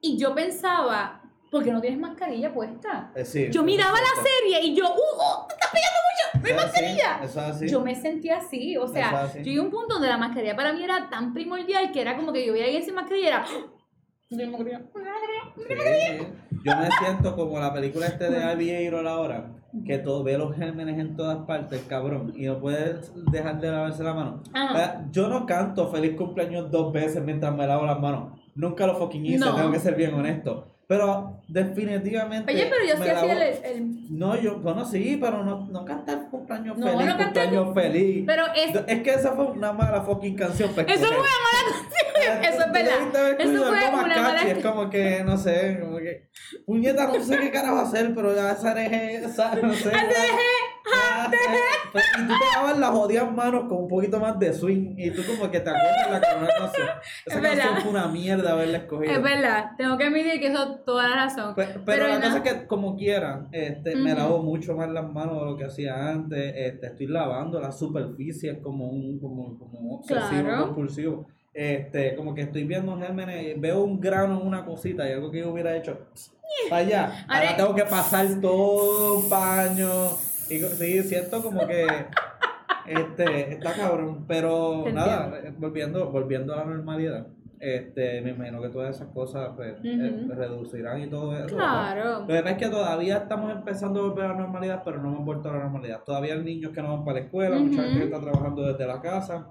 y 0.00 0.16
yo 0.16 0.32
pensaba, 0.32 1.23
¿por 1.54 1.62
qué 1.64 1.72
no 1.72 1.80
tienes 1.80 2.00
mascarilla 2.00 2.52
puesta? 2.52 3.12
Eh, 3.14 3.24
sí, 3.24 3.48
Yo 3.50 3.62
miraba 3.62 3.92
la 3.96 4.22
serie 4.22 4.60
y 4.66 4.74
yo, 4.74 4.84
¡uh! 4.86 4.98
oh, 5.18 5.46
¡Te 5.48 5.54
está 5.54 5.68
pegando 5.72 5.98
mucho! 6.10 6.38
¡No 6.40 6.46
hay 6.46 6.52
es 6.52 6.58
así, 6.58 6.82
mascarilla! 6.82 7.24
Eso 7.24 7.40
es 7.40 7.46
así. 7.56 7.68
Yo 7.68 7.80
me 7.80 7.94
sentía 7.94 8.38
así, 8.38 8.76
o 8.76 8.88
sea, 8.88 9.28
yo 9.36 9.40
llegué 9.42 9.58
a 9.58 9.62
un 9.62 9.70
punto 9.70 9.94
donde 9.94 10.08
la 10.08 10.18
mascarilla 10.18 10.56
para 10.56 10.72
mí 10.72 10.82
era 10.82 11.08
tan 11.08 11.32
primordial 11.32 11.92
que 11.92 12.00
era 12.00 12.16
como 12.16 12.32
que 12.32 12.44
yo 12.44 12.52
veía 12.52 12.64
a 12.64 12.66
alguien 12.66 12.82
sin 12.84 12.94
mascarilla 12.94 13.24
y 13.24 13.28
era. 13.28 13.44
¡Ah! 13.46 13.70
Tengo 14.36 14.58
mascarilla, 14.58 14.78
no 14.80 14.86
tengo 14.92 15.04
mascarilla. 15.84 16.18
Sí, 16.18 16.18
sí. 16.18 16.58
Yo 16.64 16.76
me 16.76 16.88
siento 16.90 17.36
como 17.36 17.60
la 17.60 17.72
película 17.72 18.06
este 18.06 18.30
de 18.30 18.42
Aviator 18.42 19.06
ahora, 19.06 19.50
que 19.86 19.98
todo 19.98 20.24
ve 20.24 20.36
los 20.38 20.56
gérmenes 20.56 20.98
en 20.98 21.14
todas 21.14 21.46
partes, 21.46 21.82
cabrón, 21.88 22.32
y 22.34 22.46
no 22.46 22.58
puede 22.58 23.00
dejar 23.30 23.60
de 23.60 23.70
lavarse 23.70 24.02
la 24.02 24.14
mano. 24.14 24.42
Eh, 24.54 24.90
Yo 25.12 25.28
no 25.28 25.46
canto 25.46 25.88
feliz 25.90 26.16
cumpleaños 26.16 26.70
dos 26.70 26.92
veces 26.92 27.22
mientras 27.22 27.54
me 27.54 27.66
lavo 27.66 27.84
las 27.86 28.00
manos. 28.00 28.40
Nunca 28.54 28.86
lo 28.86 28.96
fucking 28.96 29.26
hice, 29.26 29.38
No. 29.38 29.54
tengo 29.54 29.70
que 29.72 29.78
ser 29.78 29.94
bien 29.94 30.14
honesto. 30.14 30.73
Pero 30.86 31.40
definitivamente. 31.48 32.52
Oye, 32.52 32.66
pero 32.70 32.84
yo 32.84 33.02
sí 33.02 33.08
hacía 33.10 33.32
el, 33.32 33.64
el- 33.64 34.18
No, 34.18 34.36
yo, 34.38 34.58
bueno, 34.58 34.84
sí, 34.84 35.16
pero 35.20 35.42
no, 35.42 35.66
no 35.70 35.84
cantar 35.84 36.28
cumpleaños 36.30 36.76
No, 36.76 36.86
feliz, 36.86 37.06
no 37.06 37.16
cantar 37.16 37.44
cumpleaños 37.48 37.74
feliz. 37.74 38.24
Pero 38.26 38.44
es. 38.54 38.76
Es 38.86 39.02
que 39.02 39.10
esa 39.14 39.32
fue 39.32 39.46
una 39.46 39.72
mala 39.72 40.02
fucking 40.02 40.36
canción. 40.36 40.68
Eso 40.70 40.74
fue 40.74 40.92
escoger. 40.94 41.08
una 41.08 41.16
mala 41.18 41.70
canción. 41.70 41.93
Eso 42.48 42.60
es 42.66 42.72
verdad. 42.72 43.40
Eso 43.40 43.64
fue 43.64 43.90
más 43.90 44.04
una 44.04 44.22
mala 44.22 44.42
Es 44.42 44.64
como 44.64 44.90
que, 44.90 45.22
no 45.24 45.36
sé, 45.36 45.78
como 45.80 45.98
que. 45.98 46.28
Puñeta, 46.66 47.06
no 47.08 47.20
sé 47.22 47.38
qué 47.38 47.50
carajo 47.50 47.78
hacer, 47.80 48.14
pero 48.14 48.34
ya 48.34 48.52
esa 48.52 48.80
esa, 48.84 49.54
no 49.56 49.72
sé. 49.74 49.90
Pues, 51.92 52.04
Y 52.18 52.22
tú 52.26 52.34
te 52.38 52.56
lavas 52.56 52.78
las 52.78 52.90
jodidas 52.90 53.32
manos 53.32 53.64
con 53.68 53.78
un 53.84 53.88
poquito 53.88 54.18
más 54.20 54.38
de 54.38 54.52
swing. 54.52 54.94
Y 54.98 55.10
tú, 55.12 55.22
como 55.26 55.50
que 55.50 55.60
te 55.60 55.70
acuerdas 55.70 56.10
la 56.10 56.20
canción. 56.58 56.88
Esa 57.26 57.38
Es 57.38 57.42
canción 57.42 57.76
fue 57.82 57.90
una 57.90 58.08
mierda 58.08 58.52
haberla 58.52 58.78
escogido. 58.78 59.12
Es 59.12 59.22
verdad. 59.22 59.70
Tengo 59.78 59.96
que 59.96 60.04
admitir 60.04 60.40
que 60.40 60.48
eso 60.48 60.80
toda 60.84 61.08
la 61.08 61.16
razón. 61.16 61.54
Pe- 61.54 61.66
Pero, 61.66 61.84
Pero 61.84 62.08
la 62.08 62.18
na- 62.18 62.24
cosa 62.26 62.36
es 62.38 62.42
que, 62.42 62.66
como 62.66 62.96
quiera, 62.96 63.46
este, 63.52 63.96
me 63.96 64.12
Ujú. 64.12 64.20
lavo 64.20 64.42
mucho 64.42 64.74
más 64.74 64.90
las 64.90 65.10
manos 65.10 65.38
de 65.40 65.44
lo 65.50 65.56
que 65.56 65.64
hacía 65.64 66.08
antes. 66.10 66.52
Este, 66.56 66.86
estoy 66.88 67.06
lavando 67.06 67.60
las 67.60 67.78
superficies 67.78 68.58
como 68.60 68.88
un 68.88 69.18
como, 69.20 69.56
como 69.58 69.96
obsesivo 69.98 70.42
Claro. 70.42 70.66
compulsivo. 70.66 71.26
Este, 71.54 72.16
como 72.16 72.34
que 72.34 72.42
estoy 72.42 72.64
viendo 72.64 72.98
gérmenes, 72.98 73.60
veo 73.60 73.84
un 73.84 74.00
grano 74.00 74.40
en 74.40 74.46
una 74.46 74.64
cosita 74.64 75.08
y 75.08 75.12
algo 75.12 75.30
que 75.30 75.38
yo 75.38 75.52
hubiera 75.52 75.76
hecho 75.76 75.96
para 76.68 76.82
allá. 76.84 77.24
Ahora 77.28 77.56
tengo 77.56 77.74
que 77.76 77.84
pasar 77.84 78.26
todo 78.40 79.18
un 79.20 79.28
paño. 79.28 80.10
Y 80.50 80.58
sí, 80.58 81.02
siento 81.04 81.40
como 81.42 81.66
que 81.66 81.86
este, 82.86 83.52
está 83.52 83.72
cabrón. 83.72 84.24
Pero 84.26 84.84
nada, 84.92 85.40
eh, 85.44 85.52
volviendo, 85.56 86.10
volviendo 86.10 86.54
a 86.54 86.58
la 86.58 86.64
normalidad. 86.64 87.28
Este, 87.60 88.20
me 88.20 88.30
imagino 88.30 88.60
que 88.60 88.68
todas 88.68 88.96
esas 88.96 89.08
cosas 89.08 89.50
pues, 89.56 89.74
eh, 89.82 90.22
Ujú. 90.26 90.34
reducirán 90.34 91.00
y 91.00 91.06
todo 91.06 91.34
eso. 91.34 91.56
Claro. 91.56 92.20
Lo 92.20 92.26
que 92.26 92.40
pasa 92.42 92.50
es 92.50 92.58
que 92.58 92.68
todavía 92.68 93.16
estamos 93.18 93.52
empezando 93.52 94.00
a 94.00 94.08
volver 94.08 94.24
a 94.26 94.28
la 94.30 94.34
normalidad, 94.40 94.82
pero 94.84 95.00
no 95.00 95.08
hemos 95.10 95.24
vuelto 95.24 95.48
a 95.48 95.52
la 95.54 95.60
normalidad. 95.60 96.02
Todavía 96.04 96.34
hay 96.34 96.42
niños 96.42 96.72
que 96.72 96.82
no 96.82 96.88
van 96.96 97.04
para 97.04 97.20
la 97.20 97.24
escuela, 97.24 97.56
mucha 97.56 97.80
Ujú. 97.80 97.82
gente 97.82 97.98
que 98.00 98.04
está 98.04 98.20
trabajando 98.20 98.66
desde 98.66 98.86
la 98.86 99.00
casa. 99.00 99.46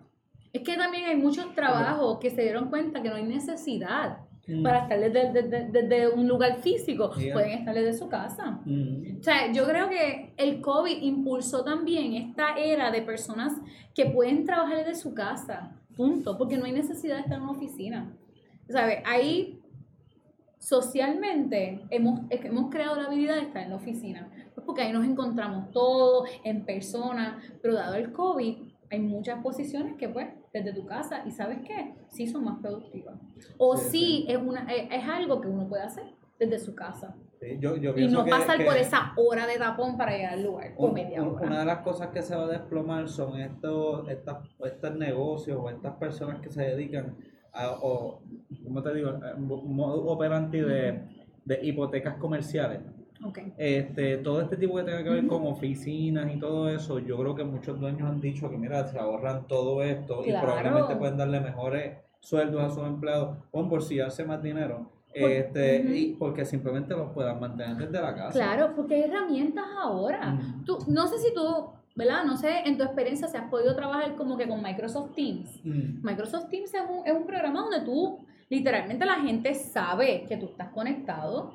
Es 0.53 0.61
que 0.61 0.77
también 0.77 1.05
hay 1.05 1.15
muchos 1.17 1.53
trabajos 1.55 2.19
que 2.19 2.29
se 2.29 2.43
dieron 2.43 2.69
cuenta 2.69 3.01
que 3.01 3.09
no 3.09 3.15
hay 3.15 3.23
necesidad 3.25 4.19
Mm. 4.45 4.61
para 4.61 4.79
estar 4.83 4.99
desde, 4.99 5.31
desde- 5.31 5.71
desde 5.71 6.09
un 6.09 6.27
lugar 6.27 6.57
físico. 6.57 7.11
Yeah. 7.15 7.33
Pueden 7.33 7.51
estar 7.59 7.73
desde 7.73 7.93
su 7.97 8.07
casa. 8.09 8.59
Mm. 8.65 9.19
O 9.19 9.23
sea, 9.23 9.51
yo 9.51 9.65
creo 9.65 9.89
que 9.89 10.33
el 10.37 10.59
COVID 10.61 11.01
impulsó 11.01 11.63
también 11.63 12.13
esta 12.13 12.55
era 12.57 12.91
de 12.91 13.01
personas 13.01 13.53
que 13.95 14.05
pueden 14.07 14.45
trabajar 14.45 14.77
desde 14.79 14.95
su 14.95 15.13
casa, 15.13 15.71
punto, 15.95 16.37
porque 16.37 16.57
no 16.57 16.65
hay 16.65 16.73
necesidad 16.73 17.15
de 17.15 17.21
estar 17.21 17.37
en 17.37 17.43
una 17.43 17.51
oficina. 17.53 18.11
¿Sabes? 18.69 18.99
Ahí 19.05 19.59
socialmente 20.59 21.81
hemos, 21.89 22.21
es 22.29 22.39
que 22.39 22.47
hemos 22.47 22.69
creado 22.69 22.95
la 22.95 23.07
habilidad 23.07 23.35
de 23.35 23.41
estar 23.41 23.63
en 23.63 23.69
la 23.71 23.75
oficina, 23.75 24.29
pues 24.55 24.65
porque 24.65 24.81
ahí 24.81 24.93
nos 24.93 25.05
encontramos 25.05 25.71
todos 25.71 26.29
en 26.43 26.63
persona, 26.65 27.41
pero 27.61 27.73
dado 27.73 27.95
el 27.95 28.11
COVID, 28.13 28.57
hay 28.89 28.99
muchas 28.99 29.41
posiciones 29.43 29.95
que 29.97 30.07
pues 30.09 30.27
desde 30.53 30.71
tu 30.73 30.85
casa 30.85 31.23
y 31.25 31.31
sabes 31.31 31.59
qué, 31.65 31.95
sí 32.09 32.27
son 32.27 32.43
más 32.45 32.59
productivas. 32.61 33.15
O 33.57 33.75
Sí, 33.75 33.89
sí, 33.89 34.25
Es, 34.29 34.37
una, 34.37 34.71
es, 34.71 34.87
es 34.91 35.09
algo 35.09 35.41
que 35.41 35.47
uno 35.47 35.67
puede 35.67 35.83
hacer 35.83 36.05
desde 36.39 36.59
su 36.59 36.75
casa. 36.75 37.15
Sí, 37.41 37.57
yo, 37.59 37.75
yo 37.75 37.97
Y 37.97 38.07
no 38.07 38.23
que- 38.23 38.29
pasar 38.31 38.57
que 38.59 38.65
por 38.65 38.77
esa 38.77 39.13
hora 39.17 39.47
de 39.47 39.57
tapón 39.57 39.97
para 39.97 40.15
llegar 40.15 40.33
al 40.33 40.43
lugar, 40.43 40.73
o 40.77 40.85
un- 40.87 40.93
media 40.93 41.21
un- 41.23 41.29
hora. 41.35 41.47
Una 41.47 41.59
de 41.59 41.65
las 41.65 41.79
cosas 41.79 42.09
que 42.09 42.21
se 42.21 42.35
va 42.35 42.43
a 42.43 42.47
desplomar 42.47 43.09
son 43.09 43.39
estos, 43.41 44.07
estas, 44.09 44.37
estos 44.63 44.95
negocios 44.95 45.57
o 45.59 45.69
estas 45.69 45.95
personas 45.95 46.39
que 46.39 46.49
se 46.49 46.61
dedican 46.61 47.17
a, 47.51 47.71
o, 47.81 48.21
¿cómo 48.63 48.81
te 48.83 48.93
digo? 48.93 49.11
Un 49.37 49.75
modo 49.75 50.05
operante 50.05 50.63
de, 50.63 51.01
de 51.45 51.59
hipotecas 51.63 52.15
comerciales. 52.15 52.79
Este, 53.57 54.17
todo 54.17 54.41
este 54.41 54.57
tipo 54.57 54.75
que 54.75 54.83
tenga 54.83 55.03
que 55.03 55.09
ver 55.09 55.27
con 55.27 55.45
oficinas 55.47 56.33
y 56.33 56.39
todo 56.39 56.69
eso, 56.69 56.99
yo 56.99 57.17
creo 57.17 57.35
que 57.35 57.43
muchos 57.43 57.79
dueños 57.79 58.09
han 58.09 58.19
dicho 58.19 58.49
que 58.49 58.57
mira, 58.57 58.85
se 58.87 58.97
ahorran 58.99 59.47
todo 59.47 59.81
esto 59.83 60.23
y 60.25 60.31
probablemente 60.31 60.95
pueden 60.95 61.17
darle 61.17 61.39
mejores 61.39 61.97
sueldos 62.19 62.61
a 62.63 62.69
sus 62.69 62.85
empleados 62.85 63.37
o 63.51 63.59
embolsillarse 63.61 64.23
más 64.25 64.41
dinero. 64.41 64.89
Por- 65.19 65.29
Este, 65.29 65.77
y 65.95 66.15
porque 66.17 66.43
simplemente 66.43 66.95
los 66.95 67.11
puedan 67.11 67.39
mantener 67.39 67.77
desde 67.77 68.01
la 68.01 68.15
casa. 68.15 68.31
Claro, 68.31 68.73
porque 68.75 68.95
hay 68.95 69.01
herramientas 69.03 69.65
ahora. 69.79 70.39
Tú, 70.65 70.79
no 70.87 71.05
sé 71.07 71.19
si 71.19 71.33
tú, 71.35 71.67
¿verdad? 71.95 72.23
No 72.25 72.35
sé, 72.35 72.61
en 72.65 72.77
tu 72.77 72.83
experiencia 72.83 73.27
si 73.27 73.37
has 73.37 73.47
podido 73.49 73.75
trabajar 73.75 74.15
como 74.15 74.35
que 74.37 74.47
con 74.47 74.63
Microsoft 74.63 75.13
Teams. 75.13 75.61
Mm. 75.63 76.03
Microsoft 76.03 76.49
Teams 76.49 76.73
es 76.73 76.81
un, 76.89 77.05
es 77.05 77.13
un 77.13 77.27
programa 77.27 77.61
donde 77.61 77.81
tú, 77.81 78.25
literalmente 78.49 79.05
la 79.05 79.15
gente 79.15 79.53
sabe 79.53 80.25
que 80.27 80.37
tú 80.37 80.47
estás 80.47 80.69
conectado 80.69 81.51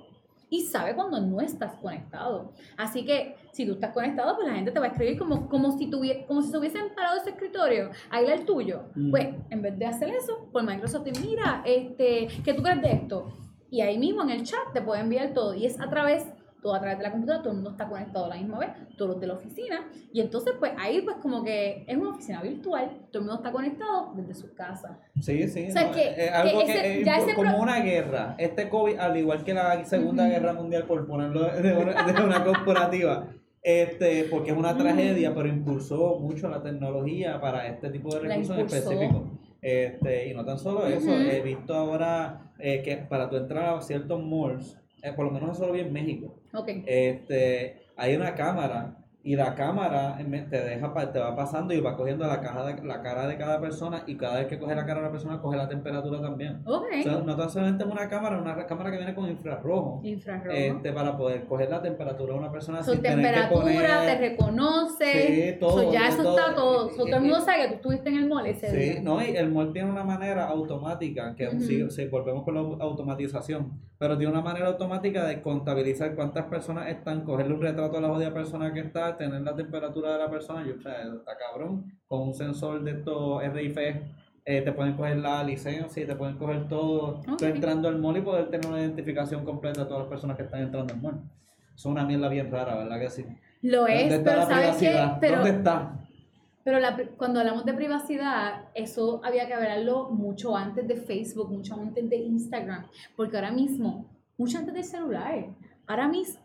y 0.50 0.62
sabe 0.62 0.94
cuando 0.94 1.20
no 1.20 1.40
estás 1.40 1.74
conectado. 1.74 2.52
Así 2.76 3.04
que 3.04 3.36
si 3.52 3.66
tú 3.66 3.72
estás 3.72 3.92
conectado, 3.92 4.34
pues 4.36 4.48
la 4.48 4.54
gente 4.54 4.70
te 4.70 4.78
va 4.80 4.86
a 4.86 4.88
escribir 4.88 5.18
como, 5.18 5.48
como, 5.48 5.72
si, 5.76 5.90
tuvie- 5.90 6.26
como 6.26 6.42
si 6.42 6.50
se 6.50 6.56
hubiesen 6.58 6.94
parado 6.94 7.18
ese 7.18 7.30
escritorio, 7.30 7.90
ahí 8.10 8.26
el 8.26 8.44
tuyo. 8.44 8.84
Mm. 8.94 9.10
Pues 9.10 9.28
en 9.50 9.62
vez 9.62 9.78
de 9.78 9.86
hacer 9.86 10.08
eso, 10.10 10.48
por 10.52 10.62
Microsoft 10.62 11.04
Teams, 11.04 11.24
mira, 11.24 11.62
este, 11.66 12.28
¿qué 12.44 12.54
tú 12.54 12.62
crees 12.62 12.80
de 12.82 12.92
esto? 12.92 13.32
Y 13.70 13.82
ahí 13.82 13.98
mismo 13.98 14.22
en 14.22 14.30
el 14.30 14.44
chat 14.44 14.72
te 14.72 14.80
puede 14.80 15.02
enviar 15.02 15.34
todo. 15.34 15.54
Y 15.54 15.66
es 15.66 15.78
a 15.80 15.90
través, 15.90 16.24
todo 16.62 16.74
a 16.74 16.80
través 16.80 16.98
de 16.98 17.04
la 17.04 17.10
computadora, 17.12 17.42
todo 17.42 17.50
el 17.52 17.56
mundo 17.56 17.70
está 17.70 17.88
conectado 17.88 18.24
a 18.24 18.28
la 18.28 18.36
misma 18.36 18.58
vez, 18.58 18.70
todos 18.96 19.12
los 19.12 19.20
de 19.20 19.26
la 19.28 19.34
oficina. 19.34 19.88
Y 20.12 20.20
entonces, 20.20 20.54
pues 20.58 20.72
ahí, 20.78 21.00
pues 21.02 21.16
como 21.22 21.44
que 21.44 21.84
es 21.86 21.96
una 21.96 22.10
oficina 22.10 22.42
virtual, 22.42 22.90
todo 23.12 23.22
el 23.22 23.26
mundo 23.28 23.34
está 23.42 23.52
conectado 23.52 24.12
desde 24.16 24.34
su 24.34 24.52
casa. 24.54 24.98
Sí, 25.20 25.46
sí. 25.48 25.66
O 25.68 25.72
sea, 25.72 25.84
no, 25.86 25.92
que- 25.92 26.14
es- 26.24 26.30
algo 26.32 26.58
que 26.60 26.66
que, 26.66 26.72
ese- 26.72 26.98
es 27.00 27.06
ya 27.06 27.16
impo- 27.18 27.22
ese 27.26 27.34
como 27.34 27.50
pro- 27.52 27.62
una 27.62 27.80
guerra. 27.80 28.34
Este 28.38 28.68
COVID, 28.68 28.98
al 28.98 29.16
igual 29.16 29.44
que 29.44 29.54
la 29.54 29.84
Segunda 29.84 30.24
Ujú. 30.24 30.32
Guerra 30.32 30.52
Mundial, 30.54 30.84
por 30.84 31.06
ponerlo 31.06 31.44
de 31.44 31.72
una, 31.76 32.02
de 32.12 32.22
una 32.24 32.44
corporativa, 32.44 33.26
este, 33.62 34.24
porque 34.30 34.50
es 34.50 34.56
una 34.56 34.70
Ujú. 34.72 34.78
tragedia, 34.82 35.34
pero 35.34 35.48
impulsó 35.48 36.18
mucho 36.18 36.48
la 36.48 36.62
tecnología 36.62 37.40
para 37.40 37.66
este 37.68 37.90
tipo 37.90 38.12
de 38.14 38.20
recursos 38.20 38.54
en 38.56 38.60
impulsó. 38.62 38.76
específico. 38.90 39.30
Este, 39.60 40.28
y 40.28 40.34
no 40.34 40.44
tan 40.44 40.58
solo 40.58 40.86
eso, 40.86 41.10
Ujú. 41.10 41.20
he 41.30 41.40
visto 41.42 41.74
ahora 41.74 42.44
eh, 42.60 42.82
que 42.82 42.96
para 42.96 43.28
tu 43.28 43.36
entrar 43.36 43.76
a 43.76 43.80
ciertos 43.82 44.20
malls, 44.22 44.76
eh, 45.02 45.12
por 45.12 45.26
lo 45.26 45.30
menos 45.30 45.56
eso 45.56 45.66
lo 45.66 45.72
vi 45.72 45.80
en 45.80 45.92
México, 45.92 46.34
este, 46.86 47.82
hay 47.96 48.16
una 48.16 48.34
cámara 48.34 48.97
y 49.28 49.36
la 49.36 49.54
cámara 49.54 50.16
te 50.16 50.58
deja 50.62 51.12
te 51.12 51.18
va 51.18 51.36
pasando 51.36 51.74
y 51.74 51.80
va 51.82 51.94
cogiendo 51.98 52.26
la, 52.26 52.40
caja 52.40 52.64
de- 52.64 52.82
la 52.82 53.02
cara 53.02 53.26
de 53.26 53.36
cada 53.36 53.60
persona 53.60 54.02
y 54.06 54.16
cada 54.16 54.38
vez 54.38 54.46
que 54.46 54.58
coge 54.58 54.74
la 54.74 54.86
cara 54.86 55.00
de 55.00 55.06
la 55.06 55.10
persona 55.12 55.38
coge 55.38 55.58
la 55.58 55.68
temperatura 55.68 56.18
también. 56.22 56.62
Ok. 56.64 56.86
O 57.00 57.02
sea, 57.02 57.12
no 57.18 57.48
solamente 57.50 57.84
es 57.84 57.90
una 57.90 58.08
cámara, 58.08 58.38
una 58.40 58.66
cámara 58.66 58.90
que 58.90 58.96
viene 58.96 59.14
con 59.14 59.28
infrarrojo. 59.28 60.00
Infrarrojo. 60.02 60.56
Este, 60.56 60.92
para 60.92 61.14
poder 61.18 61.44
coger 61.44 61.68
la 61.68 61.82
temperatura 61.82 62.32
de 62.32 62.38
una 62.38 62.50
persona 62.50 62.82
Su 62.82 62.92
sin 62.92 63.02
tener 63.02 63.18
que 63.18 63.38
temperatura, 63.38 64.00
te 64.06 64.16
reconoce. 64.30 65.52
Sí, 65.52 65.58
todo, 65.60 65.82
So, 65.82 65.92
ya 65.92 66.08
eso 66.08 66.22
todo. 66.22 66.38
está 66.38 66.54
todo. 66.54 66.88
So, 66.90 66.96
todo 67.04 67.16
el 67.16 67.20
mundo 67.20 67.40
sabe 67.42 67.58
que 67.64 67.68
tú 67.68 67.74
estuviste 67.74 68.08
en 68.08 68.16
el 68.16 68.28
mall 68.28 68.46
ese 68.46 68.70
Sí, 68.70 68.76
día. 68.76 69.02
no, 69.02 69.22
y 69.22 69.36
el 69.36 69.50
mall 69.50 69.74
tiene 69.74 69.90
una 69.90 70.04
manera 70.04 70.46
automática, 70.48 71.34
que 71.36 71.50
si, 71.60 71.90
si 71.90 72.06
volvemos 72.06 72.44
con 72.44 72.54
la 72.54 72.60
au- 72.62 72.80
automatización, 72.80 73.72
pero 73.98 74.16
tiene 74.16 74.32
una 74.32 74.40
manera 74.42 74.68
automática 74.68 75.26
de 75.26 75.42
contabilizar 75.42 76.14
cuántas 76.14 76.46
personas 76.46 76.88
están, 76.88 77.24
cogerle 77.24 77.52
un 77.54 77.60
retrato 77.60 77.98
a 77.98 78.00
la 78.00 78.08
jodida 78.08 78.32
persona 78.32 78.72
que 78.72 78.80
está, 78.80 79.17
tener 79.18 79.42
la 79.42 79.54
temperatura 79.54 80.12
de 80.12 80.18
la 80.18 80.30
persona, 80.30 80.64
y, 80.66 80.70
o 80.70 80.80
sea, 80.80 81.02
está 81.02 81.36
cabrón, 81.36 81.92
con 82.06 82.22
un 82.28 82.34
sensor 82.34 82.82
de 82.82 82.92
estos 82.92 83.42
RIF, 83.52 83.76
eh, 83.78 84.62
te 84.62 84.72
pueden 84.72 84.94
coger 84.96 85.18
la 85.18 85.44
licencia 85.44 86.02
y 86.02 86.06
te 86.06 86.16
pueden 86.16 86.38
coger 86.38 86.68
todo, 86.68 87.20
Ok. 87.30 87.42
entrando 87.42 87.88
al 87.88 87.98
mall 87.98 88.16
y 88.16 88.22
poder 88.22 88.48
tener 88.48 88.66
una 88.66 88.80
identificación 88.80 89.44
completa 89.44 89.82
de 89.82 89.86
todas 89.86 90.02
las 90.04 90.08
personas 90.08 90.36
que 90.38 90.44
están 90.44 90.62
entrando 90.62 90.94
al 90.94 91.00
mall. 91.02 91.20
Es 91.74 91.84
una 91.84 92.04
mierda 92.04 92.28
bien 92.28 92.50
rara, 92.50 92.76
¿verdad 92.76 92.98
que 92.98 93.10
sí? 93.10 93.26
Lo 93.60 93.80
¿Dónde 93.80 94.06
es, 94.06 94.12
está 94.14 94.30
pero 94.30 94.36
la 94.36 94.46
¿sabes 94.46 94.76
qué? 94.76 95.10
Pero, 95.20 95.36
¿Dónde 95.36 95.50
está? 95.50 95.92
pero 96.64 96.80
la 96.80 96.96
cuando 97.16 97.40
hablamos 97.40 97.64
de 97.64 97.74
privacidad, 97.74 98.64
eso 98.74 99.20
había 99.24 99.46
que 99.46 99.54
hablarlo 99.54 100.10
mucho 100.10 100.56
antes 100.56 100.86
de 100.86 100.96
Facebook, 100.96 101.50
mucho 101.50 101.74
antes 101.74 102.08
de 102.08 102.16
Instagram, 102.16 102.86
porque 103.16 103.36
ahora 103.36 103.50
mismo, 103.50 104.06
mucho 104.36 104.58
antes 104.58 104.74
del 104.74 104.84
celular, 104.84 105.46
ahora 105.86 106.08
mismo, 106.08 106.40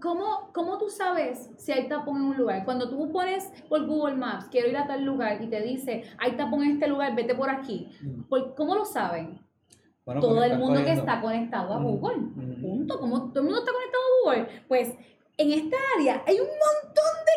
¿cómo, 0.00 0.50
¿cómo 0.52 0.78
tú 0.78 0.88
sabes 0.90 1.50
si 1.56 1.72
hay 1.72 1.88
tapón 1.88 2.16
en 2.16 2.22
un 2.22 2.36
lugar? 2.36 2.64
Cuando 2.64 2.88
tú 2.88 3.10
pones 3.12 3.50
por 3.68 3.86
Google 3.86 4.16
Maps, 4.16 4.46
quiero 4.50 4.68
ir 4.68 4.76
a 4.76 4.86
tal 4.86 5.04
lugar 5.04 5.40
y 5.42 5.48
te 5.48 5.60
dice, 5.62 6.04
hay 6.18 6.32
tapón 6.32 6.62
en 6.64 6.72
este 6.72 6.86
lugar, 6.88 7.14
vete 7.14 7.34
por 7.34 7.50
aquí. 7.50 7.88
Mm. 8.02 8.22
¿Por- 8.28 8.54
¿Cómo 8.54 8.74
lo 8.74 8.84
saben? 8.84 9.40
Bueno, 10.04 10.20
todo 10.20 10.42
el 10.42 10.58
mundo 10.58 10.82
que 10.84 10.92
está 10.92 11.20
conectado 11.20 11.72
a 11.74 11.78
Ujú, 11.78 11.98
Google. 11.98 12.16
ujú. 12.18 12.60
Punto. 12.62 12.98
Como 12.98 13.28
todo 13.30 13.38
el 13.40 13.44
mundo 13.44 13.58
está 13.60 13.72
conectado 13.72 14.02
a 14.02 14.24
Google, 14.24 14.62
pues 14.66 14.94
en 15.36 15.52
esta 15.52 15.76
área 15.98 16.22
hay 16.26 16.40
un 16.40 16.46
montón 16.46 16.89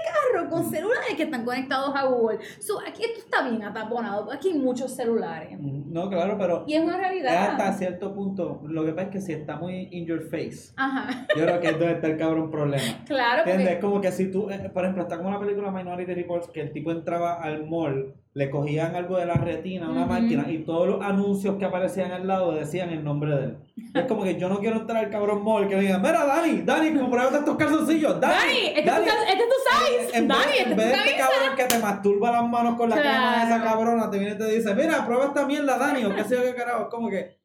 de 0.04 0.40
carros 0.40 0.50
con 0.52 0.70
celulares 0.70 1.14
que 1.16 1.24
están 1.24 1.46
conectados 1.46 1.96
a 1.96 2.06
Google. 2.06 2.40
So, 2.60 2.80
aquí 2.82 3.04
esto 3.04 3.20
está 3.20 3.48
bien 3.48 3.64
ataponado. 3.64 4.32
Aquí 4.32 4.50
hay 4.50 4.60
muchos 4.60 4.96
celulares. 4.96 5.58
No, 5.60 6.10
claro, 6.10 6.38
pero 6.38 6.64
Y 6.68 6.74
es 6.74 6.82
una 6.84 6.94
es 6.96 7.00
realidad. 7.00 7.52
hasta 7.52 7.74
cierto 7.74 8.14
punto. 8.14 8.62
Lo 8.68 8.84
que 8.86 8.92
pasa 8.94 9.08
es 9.08 9.14
que 9.14 9.22
si 9.22 9.34
está 9.34 9.58
muy 9.58 9.88
in 9.92 10.06
your 10.06 10.22
face, 10.24 10.74
Ajá. 10.76 11.26
yo 11.36 11.44
creo 11.44 11.60
que 11.62 11.68
es 11.68 11.80
donde 11.80 11.94
está 11.94 12.08
el 12.08 12.18
cabrón 12.18 12.50
problema. 12.52 12.84
Claro, 13.06 13.40
¿Entiendes? 13.40 13.68
Es 13.68 13.74
porque 13.76 13.82
como 13.82 14.02
que 14.02 14.12
si 14.12 14.32
tú, 14.32 14.50
eh, 14.50 14.70
por 14.74 14.84
ejemplo, 14.84 15.04
está 15.04 15.18
como 15.18 15.30
la 15.32 15.40
película 15.40 15.72
Minority 15.72 16.14
Reports, 16.14 16.48
que 16.50 16.62
el 16.62 16.72
tipo 16.72 16.92
entraba 16.92 17.34
al 17.42 17.66
mall, 17.68 18.16
le 18.36 18.50
cogían 18.50 18.96
algo 18.96 19.18
de 19.18 19.28
la 19.28 19.36
retina, 19.36 19.90
una 19.90 20.02
Ujú. 20.06 20.10
máquina, 20.14 20.46
y 20.50 20.60
todos 20.60 20.88
los 20.88 21.02
anuncios 21.04 21.56
que 21.58 21.66
aparecían 21.66 22.12
al 22.12 22.26
lado 22.28 22.52
decían 22.54 22.90
el 22.90 23.04
nombre 23.04 23.36
de 23.36 23.44
él. 23.44 23.58
Es 23.94 24.06
como 24.06 24.24
que 24.24 24.40
yo 24.40 24.50
no 24.50 24.60
quiero 24.60 24.78
entrar 24.78 25.06
al 25.06 25.12
cabrón 25.12 25.44
mall 25.44 25.68
que 25.68 25.76
me 25.76 25.82
digan, 25.82 26.02
mira 26.02 26.26
Dani, 26.26 26.62
Dani, 26.64 26.98
compruébate 27.00 27.38
estos 27.38 27.56
calzoncillos, 27.58 28.20
Dani, 28.20 28.36
Dani, 28.36 28.58
este 28.76 28.80
es 28.80 28.86
tu 28.86 28.90
Dani". 28.92 29.08
este 29.30 29.44
es 29.44 29.50
tu 29.50 29.56
size. 30.10 30.18
En 30.18 30.28
vez, 30.28 30.38
Dani, 30.38 30.52
este 30.58 30.72
en 30.72 30.78
vez 30.78 30.88
de 30.88 30.94
este 30.94 31.18
cabrón 31.18 31.56
que 31.58 31.64
te 31.66 31.80
masturba 31.80 32.32
las 32.32 32.50
manos 32.50 32.76
con 32.76 32.90
la 32.90 32.96
crema 33.00 33.32
de 33.32 33.38
esa 33.38 33.62
Claro. 33.62 33.64
cabrona, 33.80 34.10
te 34.10 34.18
viene 34.18 34.34
y 34.34 34.38
te 34.38 34.48
dice, 34.50 34.74
mira, 34.74 35.06
prueba 35.06 35.26
esta 35.26 35.46
mierda, 35.46 35.78
Dani, 35.78 36.06
o 36.06 36.16
qué 36.16 36.24
sé 36.24 36.36
yo 36.36 36.42
qué 36.44 36.56
carajo. 36.56 36.84
Es 36.84 36.90
como 36.90 37.10
que, 37.12 37.38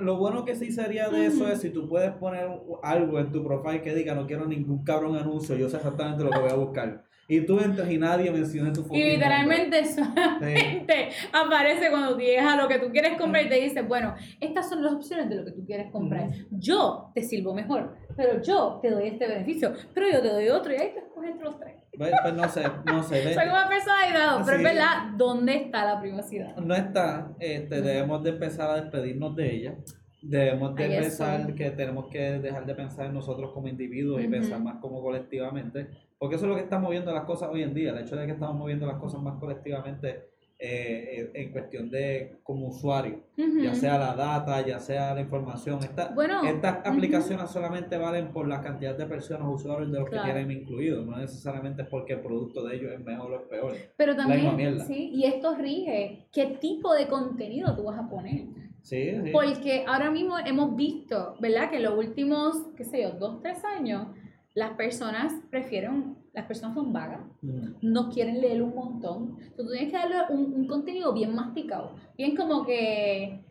lo 0.00 0.16
bueno 0.18 0.44
que 0.44 0.54
sí 0.54 0.70
sería 0.72 1.08
de 1.08 1.26
eso 1.26 1.48
es 1.48 1.60
si 1.62 1.70
tú 1.70 1.88
puedes 1.88 2.10
poner 2.12 2.48
algo 2.82 3.18
en 3.18 3.32
tu 3.32 3.42
profile 3.44 3.80
que 3.80 3.94
diga, 3.94 4.14
no 4.14 4.26
quiero 4.26 4.44
ningún 4.46 4.84
cabrón 4.84 5.16
anuncio, 5.16 5.56
yo 5.56 5.70
sé 5.70 5.76
exactamente 5.78 6.22
lo 6.22 6.30
que 6.30 6.38
voy 6.38 6.50
a 6.50 6.54
buscar. 6.54 7.07
Y 7.30 7.42
tú 7.42 7.60
entras 7.60 7.90
y 7.90 7.98
nadie 7.98 8.30
menciona 8.30 8.72
tu 8.72 8.86
Y 8.90 9.02
literalmente 9.04 9.84
solamente 9.84 11.10
aparece 11.30 11.90
cuando 11.90 12.14
tú 12.14 12.20
llegas 12.20 12.54
a 12.54 12.56
lo 12.56 12.66
que 12.66 12.78
tú 12.78 12.90
quieres 12.90 13.18
comprar 13.18 13.44
y 13.44 13.50
te 13.50 13.56
dice, 13.60 13.82
bueno, 13.82 14.14
estas 14.40 14.66
son 14.70 14.82
las 14.82 14.94
opciones 14.94 15.28
de 15.28 15.36
lo 15.36 15.44
que 15.44 15.52
tú 15.52 15.66
quieres 15.66 15.92
comprar. 15.92 16.30
Yo 16.50 17.10
te 17.14 17.20
sirvo 17.20 17.52
mejor, 17.52 17.96
pero 18.16 18.40
yo 18.40 18.78
te 18.80 18.90
doy 18.90 19.08
este 19.08 19.28
beneficio, 19.28 19.74
pero 19.92 20.06
yo 20.10 20.22
te 20.22 20.28
doy 20.28 20.48
otro 20.48 20.72
y 20.72 20.76
ahí 20.76 20.94
te 20.94 21.00
escoges 21.00 21.30
entre 21.32 21.44
los 21.44 21.60
tres. 21.60 21.74
Pues, 21.98 22.12
pues 22.22 22.34
no 22.34 22.48
sé, 22.48 22.62
no 22.86 23.02
sé. 23.02 23.34
Soy 23.34 23.44
una 23.48 23.68
personalidad, 23.68 24.42
pero 24.46 24.56
es 24.56 24.58
Sí. 24.58 24.64
verdad, 24.64 25.10
¿dónde 25.18 25.54
está 25.56 25.84
la 25.84 26.00
privacidad? 26.00 26.56
no 26.56 26.74
está, 26.74 27.32
este, 27.40 27.82
debemos 27.82 28.22
de 28.22 28.30
empezar 28.30 28.70
a 28.70 28.80
despedirnos 28.80 29.36
de 29.36 29.54
ella. 29.54 29.74
Debemos 30.22 30.74
de 30.74 30.88
pensar 30.88 31.54
que 31.54 31.70
tenemos 31.72 32.06
que 32.06 32.18
dejar 32.18 32.64
de 32.66 32.74
pensar 32.74 33.06
en 33.06 33.14
nosotros 33.14 33.52
como 33.52 33.68
individuos 33.68 34.20
y 34.20 34.24
Ujú. 34.24 34.32
pensar 34.32 34.60
más 34.60 34.76
como 34.80 35.02
colectivamente, 35.02 35.88
porque 36.18 36.36
eso 36.36 36.44
es 36.44 36.48
lo 36.50 36.56
que 36.56 36.62
está 36.62 36.78
moviendo 36.78 37.12
las 37.12 37.24
cosas 37.24 37.48
hoy 37.52 37.62
en 37.62 37.74
día, 37.74 37.90
el 37.90 37.98
hecho 37.98 38.16
de 38.16 38.26
que 38.26 38.32
estamos 38.32 38.56
moviendo 38.56 38.86
las 38.86 38.96
cosas 38.98 39.20
más 39.22 39.38
colectivamente 39.38 40.28
eh, 40.60 41.20
eh, 41.20 41.30
en 41.34 41.52
cuestión 41.52 41.88
de 41.88 42.38
como 42.42 42.66
usuario, 42.66 43.20
ya 43.62 43.76
sea 43.76 43.96
la 43.96 44.14
data, 44.16 44.66
ya 44.66 44.80
sea 44.80 45.14
la 45.14 45.20
información. 45.20 45.78
Esta- 45.84 46.08
Bueno, 46.12 46.42
estas 46.42 46.84
aplicaciones 46.84 47.48
solamente 47.48 47.96
valen 47.96 48.32
por 48.32 48.48
la 48.48 48.60
cantidad 48.60 48.96
de 48.98 49.06
personas, 49.06 49.46
usuarios 49.48 49.92
de 49.92 50.00
los 50.00 50.08
Claro. 50.08 50.26
que 50.26 50.32
tienen 50.32 50.50
incluidos, 50.62 51.06
no 51.06 51.16
necesariamente 51.16 51.82
es 51.82 51.88
porque 51.88 52.14
el 52.14 52.20
producto 52.22 52.64
de 52.66 52.74
ellos 52.74 52.90
es 52.92 52.98
mejor 53.04 53.30
o 53.30 53.36
es 53.36 53.42
peor. 53.42 53.72
Pero 53.96 54.16
también, 54.16 54.80
sí, 54.80 55.10
y 55.14 55.26
esto 55.26 55.54
rige 55.54 56.26
qué 56.32 56.46
tipo 56.60 56.92
de 56.92 57.06
contenido 57.06 57.76
tú 57.76 57.84
vas 57.84 58.00
a 58.00 58.08
poner. 58.08 58.46
Sí, 58.82 59.12
sí. 59.22 59.30
Porque 59.32 59.84
ahora 59.86 60.10
mismo 60.10 60.38
hemos 60.44 60.74
visto, 60.74 61.36
¿verdad? 61.40 61.70
Que 61.70 61.76
en 61.76 61.82
los 61.84 61.96
últimos, 61.96 62.66
qué 62.76 62.82
sé 62.84 63.02
yo, 63.02 63.12
dos, 63.12 63.40
tres 63.42 63.62
años, 63.64 64.08
las 64.54 64.70
personas 64.72 65.32
prefieren, 65.50 66.16
las 66.32 66.46
personas 66.46 66.74
son 66.74 66.92
vagas, 66.92 67.20
mm. 67.42 67.68
no 67.82 68.10
quieren 68.10 68.40
leer 68.40 68.62
un 68.62 68.74
montón. 68.74 69.36
Entonces, 69.40 69.56
tú 69.56 69.70
tienes 69.70 69.90
que 69.90 69.98
darle 69.98 70.16
un, 70.30 70.54
un, 70.54 70.66
contenido 70.66 71.12
bien 71.12 71.34
masticado, 71.34 71.94
bien 72.16 72.34
como 72.34 72.64
que, 72.64 73.44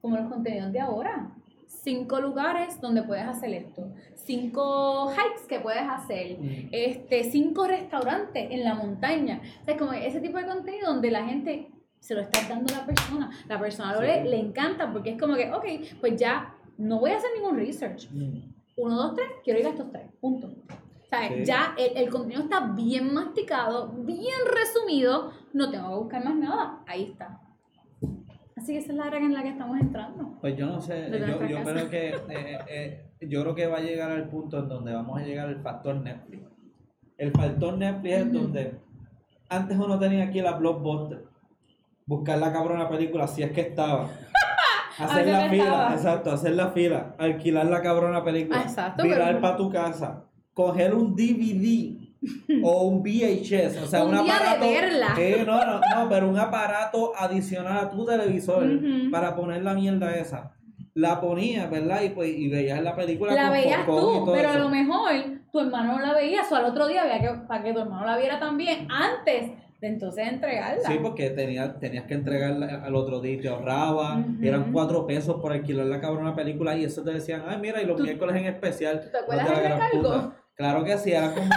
como 0.00 0.16
los 0.16 0.28
contenidos 0.28 0.72
de 0.72 0.80
ahora. 0.80 1.32
Cinco 1.66 2.18
lugares 2.18 2.80
donde 2.80 3.02
puedes 3.02 3.26
hacer 3.26 3.52
esto, 3.52 3.92
cinco 4.14 5.10
hikes 5.12 5.46
que 5.46 5.60
puedes 5.60 5.82
hacer, 5.82 6.38
mm. 6.38 6.68
este, 6.72 7.24
cinco 7.24 7.66
restaurantes 7.66 8.50
en 8.50 8.64
la 8.64 8.74
montaña. 8.74 9.42
O 9.60 9.64
sea, 9.64 9.74
es 9.74 9.78
como 9.80 9.92
ese 9.92 10.20
tipo 10.20 10.38
de 10.38 10.46
contenido 10.46 10.92
donde 10.92 11.10
la 11.10 11.26
gente 11.26 11.70
se 12.00 12.14
lo 12.14 12.22
está 12.22 12.40
dando 12.48 12.74
a 12.74 12.78
la 12.78 12.86
persona. 12.86 13.30
La 13.48 13.58
persona 13.60 13.94
lo 13.94 14.00
le, 14.00 14.24
le 14.24 14.40
encanta 14.40 14.90
porque 14.90 15.10
es 15.10 15.20
como 15.20 15.34
que, 15.34 15.52
ok, 15.52 15.64
pues 16.00 16.16
ya 16.16 16.54
no 16.78 17.00
voy 17.00 17.10
a 17.10 17.16
hacer 17.16 17.30
ningún 17.36 17.56
research. 17.56 18.08
Mm. 18.10 18.57
1, 18.78 18.94
2, 18.94 19.14
3, 19.14 19.28
quiero 19.44 19.60
ir 19.60 19.66
a 19.66 19.70
estos 19.70 19.90
tres, 19.90 20.06
punto. 20.20 20.48
Sí. 21.10 21.44
Ya 21.44 21.74
el, 21.76 22.08
contenido 22.10 22.42
está 22.42 22.60
bien 22.72 23.12
masticado, 23.12 23.88
bien 23.88 24.40
resumido, 24.54 25.32
no 25.52 25.70
tengo 25.70 25.88
que 25.88 25.94
buscar 25.96 26.24
más 26.24 26.36
nada, 26.36 26.82
ahí 26.86 27.10
está. 27.10 27.40
Así 28.56 28.72
que 28.72 28.78
esa 28.78 28.92
es 28.92 28.98
la 28.98 29.04
área 29.04 29.20
en 29.20 29.32
la 29.32 29.42
que 29.42 29.48
estamos 29.50 29.80
entrando. 29.80 30.36
Pues 30.40 30.56
yo 30.56 30.66
no 30.66 30.80
sé, 30.80 31.10
yo, 31.10 31.62
creo 31.64 31.90
que 31.90 32.08
eh, 32.08 32.58
eh, 32.68 33.04
yo 33.20 33.42
creo 33.42 33.54
que 33.54 33.66
va 33.66 33.78
a 33.78 33.82
llegar 33.82 34.10
al 34.10 34.28
punto 34.28 34.58
en 34.58 34.68
donde 34.68 34.92
vamos 34.92 35.20
a 35.20 35.24
llegar 35.24 35.48
al 35.48 35.60
factor 35.62 35.96
Netflix. 35.96 36.42
El 37.16 37.32
factor 37.32 37.78
Netflix 37.78 38.14
es 38.14 38.32
donde 38.32 38.78
antes 39.48 39.78
uno 39.78 39.98
tenía 39.98 40.24
aquí 40.24 40.40
la 40.40 40.52
blockbuster, 40.52 41.24
buscar 42.06 42.38
la 42.38 42.52
cabrona 42.52 42.88
película, 42.88 43.26
si 43.26 43.42
es 43.42 43.50
que 43.52 43.62
estaba. 43.62 44.10
Hacer 44.98 45.26
la 45.26 45.40
la 45.44 45.50
fila, 45.50 45.64
estaba. 45.64 45.94
exacto, 45.94 46.30
hacer 46.32 46.52
la 46.52 46.68
fila, 46.70 47.14
alquilar 47.18 47.66
la 47.66 47.82
cabrona 47.82 48.24
película, 48.24 48.58
Ah, 48.60 48.62
exacto, 48.64 49.02
virar 49.02 49.28
pero- 49.28 49.40
para 49.40 49.56
tu 49.56 49.70
casa, 49.70 50.24
coger 50.54 50.94
un 50.94 51.14
DVD 51.14 51.96
o 52.64 52.82
un 52.88 53.02
VHS, 53.02 53.76
o 53.82 53.86
sea, 53.86 54.04
Un 54.04 54.16
un, 54.16 54.24
día 54.24 54.34
de 54.34 54.40
aparato. 54.40 54.60
verla. 54.68 55.14
Sí, 55.16 55.34
no, 55.46 55.64
no, 55.64 55.80
no, 55.80 56.08
pero 56.08 56.28
un 56.28 56.38
aparato 56.38 57.12
adicional 57.16 57.78
a 57.78 57.90
tu 57.90 58.04
televisor 58.04 58.64
Ujú. 58.64 59.10
para 59.10 59.36
poner 59.36 59.62
la 59.62 59.74
mierda 59.74 60.14
esa. 60.16 60.52
La 60.94 61.20
ponías, 61.20 61.70
¿verdad? 61.70 62.02
Y 62.02 62.08
pues 62.08 62.28
y 62.36 62.48
veías 62.48 62.82
la 62.82 62.96
película 62.96 63.32
La 63.34 63.42
con 63.44 63.52
veías 63.52 63.86
tú, 63.86 64.30
pero 64.34 64.48
a 64.48 64.52
eso. 64.54 64.58
lo 64.64 64.68
mejor 64.68 65.10
tu 65.52 65.60
hermano 65.60 65.92
no 65.92 66.00
la 66.00 66.12
veía, 66.12 66.40
o 66.50 66.54
al 66.56 66.64
otro 66.64 66.88
día 66.88 67.02
había 67.02 67.20
que, 67.20 67.38
para 67.46 67.62
que 67.62 67.72
tu 67.72 67.78
hermano 67.80 68.04
la 68.04 68.16
viera 68.18 68.40
también, 68.40 68.88
antes 68.90 69.52
de 69.80 69.86
entonces 69.86 70.26
entregarla. 70.26 70.88
Sí, 70.88 70.98
porque 71.00 71.30
tenías, 71.30 71.78
tenías 71.78 72.04
que 72.06 72.14
entregarla 72.14 72.82
al 72.84 72.94
otro 72.96 73.20
día 73.20 73.34
y 73.34 73.40
te 73.40 73.48
ahorraba. 73.48 74.24
Eran 74.42 74.72
cuatro 74.72 75.06
pesos 75.06 75.40
por 75.40 75.52
alquilar 75.52 75.86
la 75.86 76.00
cabrona 76.00 76.34
película 76.34 76.76
y 76.76 76.84
eso 76.84 77.02
te 77.04 77.12
decían, 77.12 77.44
ay, 77.46 77.58
mira, 77.60 77.80
y 77.80 77.86
los 77.86 77.96
¿Tú- 77.96 78.02
miércoles 78.02 78.36
en 78.36 78.46
especial. 78.46 79.08
¿Te 79.10 79.16
acuerdas 79.18 79.48
de 79.48 79.62
del 79.62 79.72
recargo? 79.72 80.32
Claro 80.58 80.82
que 80.84 80.98
sí, 80.98 81.12
era 81.12 81.32
como, 81.32 81.50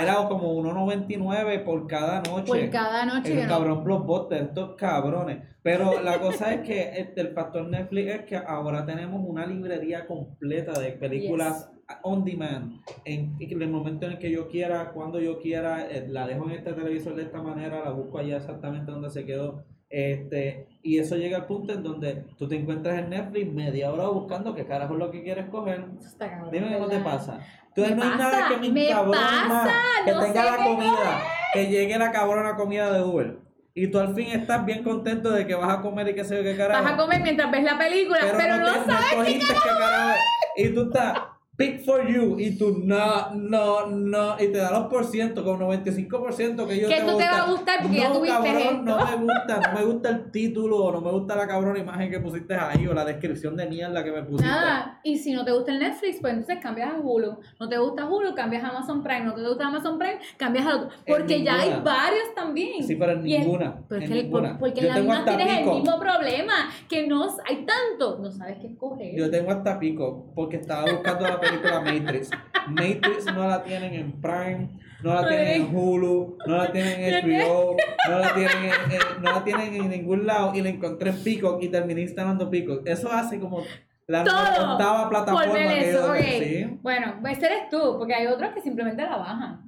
era 0.00 0.14
como 0.28 0.54
1.99 0.62 1.64
por 1.64 1.86
cada 1.88 2.20
noche. 2.22 2.46
Por 2.46 2.70
cada 2.70 3.04
noche. 3.04 3.32
El 3.32 3.38
que 3.38 3.42
no- 3.42 3.48
cabrón 3.48 3.82
blockbuster, 3.84 4.42
estos 4.44 4.76
cabrones. 4.76 5.38
Pero 5.64 6.00
la 6.00 6.20
cosa 6.20 6.54
es 6.54 6.60
que 6.60 7.00
este, 7.00 7.22
el 7.22 7.28
factor 7.34 7.66
Netflix 7.68 8.08
es 8.14 8.20
que 8.22 8.36
ahora 8.36 8.86
tenemos 8.86 9.20
una 9.26 9.44
librería 9.46 10.06
completa 10.06 10.78
de 10.78 10.92
películas 10.92 11.68
on 12.04 12.24
demand. 12.24 12.80
En, 13.04 13.34
en 13.40 13.62
el 13.62 13.68
momento 13.68 14.06
en 14.06 14.12
el 14.12 14.18
que 14.18 14.30
yo 14.30 14.46
quiera, 14.48 14.92
cuando 14.92 15.18
yo 15.20 15.40
quiera, 15.40 15.84
eh, 15.90 16.06
la 16.08 16.24
dejo 16.28 16.44
en 16.48 16.52
este 16.52 16.72
televisor 16.72 17.16
de 17.16 17.24
esta 17.24 17.42
manera, 17.42 17.84
la 17.84 17.90
busco 17.90 18.18
allá 18.18 18.36
exactamente 18.36 18.92
donde 18.92 19.10
se 19.10 19.24
quedó. 19.26 19.64
Este, 19.88 20.66
y 20.82 20.98
eso 20.98 21.16
llega 21.16 21.36
al 21.38 21.46
punto 21.46 21.72
en 21.72 21.82
donde 21.82 22.24
tú 22.38 22.48
te 22.48 22.56
encuentras 22.56 22.98
en 22.98 23.10
Netflix 23.10 23.52
media 23.52 23.92
hora 23.92 24.08
buscando 24.08 24.54
qué 24.54 24.66
carajo 24.66 24.94
es 24.94 24.98
lo 24.98 25.10
que 25.10 25.22
quieres 25.22 25.46
coger. 25.48 25.84
Cabrón, 26.18 26.50
Dime 26.50 26.74
cómo 26.74 26.88
te 26.88 26.98
pasa. 26.98 27.38
Entonces 27.68 27.96
no 27.96 28.02
hay 28.02 28.18
nada 28.18 28.48
que 28.48 28.56
me 28.56 28.68
me 28.70 28.88
pasa, 28.88 29.48
más 29.48 29.68
que 30.04 30.12
no 30.12 30.20
tenga 30.24 30.44
la 30.44 30.56
qué 30.56 30.64
comida, 30.64 31.22
que 31.52 31.66
llegue 31.68 31.98
la 31.98 32.10
cabrona 32.10 32.56
comida 32.56 32.92
de 32.92 33.02
Uber. 33.04 33.38
Y 33.74 33.88
tú 33.88 33.98
al 33.98 34.14
fin 34.14 34.28
estás 34.28 34.64
bien 34.64 34.82
contento 34.82 35.30
de 35.30 35.46
que 35.46 35.54
vas 35.54 35.78
a 35.78 35.82
comer 35.82 36.08
y 36.08 36.14
qué 36.14 36.24
sé 36.24 36.36
yo 36.36 36.42
qué 36.42 36.56
carajo. 36.56 36.82
Vas 36.82 36.92
a 36.94 36.96
comer 36.96 37.20
mientras 37.22 37.50
ves 37.50 37.62
la 37.62 37.78
película, 37.78 38.18
pero, 38.36 38.56
no, 38.56 38.72
te- 38.72 38.90
sabes 38.90 39.26
qué 39.26 39.38
qué 39.38 39.44
carajo 39.78 40.10
es. 40.56 40.64
Y 40.70 40.74
tú 40.74 40.82
estás, 40.84 41.18
pick 41.56 41.84
for 41.84 42.06
you, 42.06 42.38
y 42.38 42.56
tú 42.58 42.82
no, 42.84 43.30
no, 43.34 43.86
no, 43.86 44.34
y 44.38 44.48
te 44.48 44.58
da 44.58 44.70
los 44.70 44.88
por 44.88 45.04
ciento, 45.06 45.42
con 45.42 45.58
95% 45.58 46.66
que 46.66 46.80
yo 46.80 46.88
Que 46.88 46.96
te 46.96 47.00
tú 47.00 47.06
te 47.06 47.12
gusta. 47.14 47.30
va 47.30 47.38
a 47.42 47.50
gustar 47.50 47.78
porque 47.82 47.96
ya 47.96 48.08
no, 48.08 48.14
tuviste 48.16 48.36
cabrón, 48.36 48.58
esto. 48.62 48.82
No 48.84 48.96
me 48.98 49.16
gusta, 49.24 49.60
no 49.72 49.78
me 49.78 49.84
gusta 49.86 50.08
el 50.10 50.30
título, 50.30 50.76
o 50.84 50.92
no 50.92 51.00
me 51.00 51.10
gusta 51.12 51.34
la 51.36 51.46
cabrona 51.46 51.78
imagen 51.78 52.10
que 52.10 52.20
pusiste 52.20 52.54
ahí, 52.54 52.86
o 52.86 52.92
la 52.94 53.04
descripción 53.04 53.56
de 53.56 53.66
mierda 53.66 54.04
que 54.04 54.12
me 54.12 54.22
pusiste. 54.22 54.46
Nada, 54.50 55.00
y 55.02 55.16
si 55.18 55.32
no 55.32 55.44
te 55.44 55.52
gusta 55.52 55.72
el 55.72 55.78
Netflix, 55.78 56.18
pues 56.20 56.32
entonces 56.34 56.58
cambias 56.62 56.90
a 56.94 56.98
Hulu. 57.00 57.38
No 57.58 57.68
te 57.68 57.78
gusta 57.78 58.06
Hulu, 58.06 58.34
cambias 58.34 58.62
a 58.62 58.68
Amazon 58.68 59.02
Prime. 59.02 59.24
No 59.24 59.34
te 59.34 59.42
gusta 59.48 59.66
Amazon 59.66 59.98
Prime, 59.98 60.18
cambias 60.36 60.66
a 60.66 60.76
otro. 60.76 60.88
Porque 61.06 61.42
ya 61.42 61.60
hay 61.60 61.70
varios 61.82 62.34
también. 62.34 62.82
Sí, 62.84 62.96
pero 62.96 63.12
en 63.12 63.18
el- 63.18 63.24
ninguna. 63.24 63.82
Pero 63.88 64.02
en 64.04 64.12
el- 64.12 64.30
porque 64.58 64.80
Yo 64.82 64.88
en 64.88 64.94
la 64.94 65.00
misma 65.00 65.24
tienes 65.24 65.58
pico. 65.58 65.70
el 65.76 65.82
mismo 65.82 65.98
problema, 65.98 66.52
que 66.88 67.06
no 67.06 67.24
hay 67.48 67.64
tanto, 67.64 68.18
no 68.20 68.30
sabes 68.30 68.58
qué 68.60 68.66
escoger. 68.68 69.14
Yo 69.16 69.30
tengo 69.30 69.50
hasta 69.52 69.78
pico 69.78 70.32
porque 70.34 70.56
estaba 70.56 70.82
buscando 70.92 71.24
la 71.26 71.40
película 71.48 71.80
Matrix. 71.80 72.30
Matrix 72.68 73.24
no 73.34 73.46
la 73.48 73.62
tienen 73.62 73.94
en 73.94 74.12
Prime, 74.20 74.68
no 75.02 75.14
la 75.14 75.28
tienen 75.28 75.48
en 75.62 75.76
Hulu, 75.76 76.38
no 76.46 76.56
la 76.56 76.72
tienen 76.72 77.00
en 77.00 77.24
HBO, 77.44 77.76
no 78.10 78.18
la 78.18 78.34
tienen 78.34 78.56
en, 78.64 78.92
en- 78.92 79.22
no 79.22 79.30
la 79.32 79.44
tienen 79.44 79.74
en 79.74 79.90
ningún 79.90 80.26
lado 80.26 80.52
y 80.54 80.62
la 80.62 80.68
encontré 80.70 81.10
en 81.10 81.22
Peacock 81.22 81.62
y 81.62 81.68
terminé 81.68 82.02
instalando 82.02 82.50
Peacock. 82.50 82.86
Eso 82.86 83.10
hace 83.12 83.38
como 83.38 83.62
la 84.08 84.24
Todo 84.24 84.72
octava 84.72 85.08
plataforma 85.08 85.44
Por 85.44 85.54
ver 85.54 85.68
que 85.80 85.90
eso, 85.90 86.06
yo 86.06 86.12
ok. 86.12 86.18
sí. 86.42 86.78
Bueno, 86.82 87.14
ese 87.28 87.46
eres 87.46 87.68
tú, 87.70 87.96
porque 87.98 88.14
hay 88.14 88.26
otros 88.26 88.52
que 88.54 88.60
simplemente 88.60 89.02
la 89.02 89.16
bajan. 89.16 89.65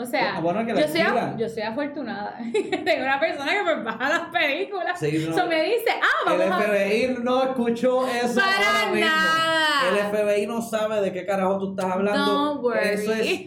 O 0.00 0.06
sea, 0.06 0.36
Ah, 0.36 0.40
bueno, 0.40 0.62
yo, 0.62 0.76
soy, 0.86 1.02
yo 1.36 1.48
soy 1.48 1.62
afortunada. 1.62 2.38
Tengo 2.52 3.02
una 3.04 3.18
persona 3.18 3.50
que 3.52 3.62
me 3.64 3.82
baja 3.82 4.08
las 4.08 4.20
películas. 4.30 4.96
Sí, 4.98 5.26
no. 5.28 5.36
Eso 5.36 5.46
me 5.48 5.60
dice, 5.64 5.90
ah, 6.00 6.32
El 6.32 6.38
vamos 6.38 6.60
a 6.60 6.62
FBI 6.68 7.16
no 7.24 7.42
escuchó 7.42 8.06
eso 8.06 8.40
Para 8.40 8.56
ahora 8.56 8.92
mismo. 8.94 9.10
El 9.90 9.96
FBI 10.36 10.46
no 10.46 10.62
sabe 10.62 11.00
de 11.00 11.12
qué 11.12 11.26
carajo 11.26 11.58
tú 11.58 11.70
estás 11.70 11.90
hablando. 11.92 12.60
Worry. 12.60 12.88
Eso 12.90 13.12
es 13.12 13.40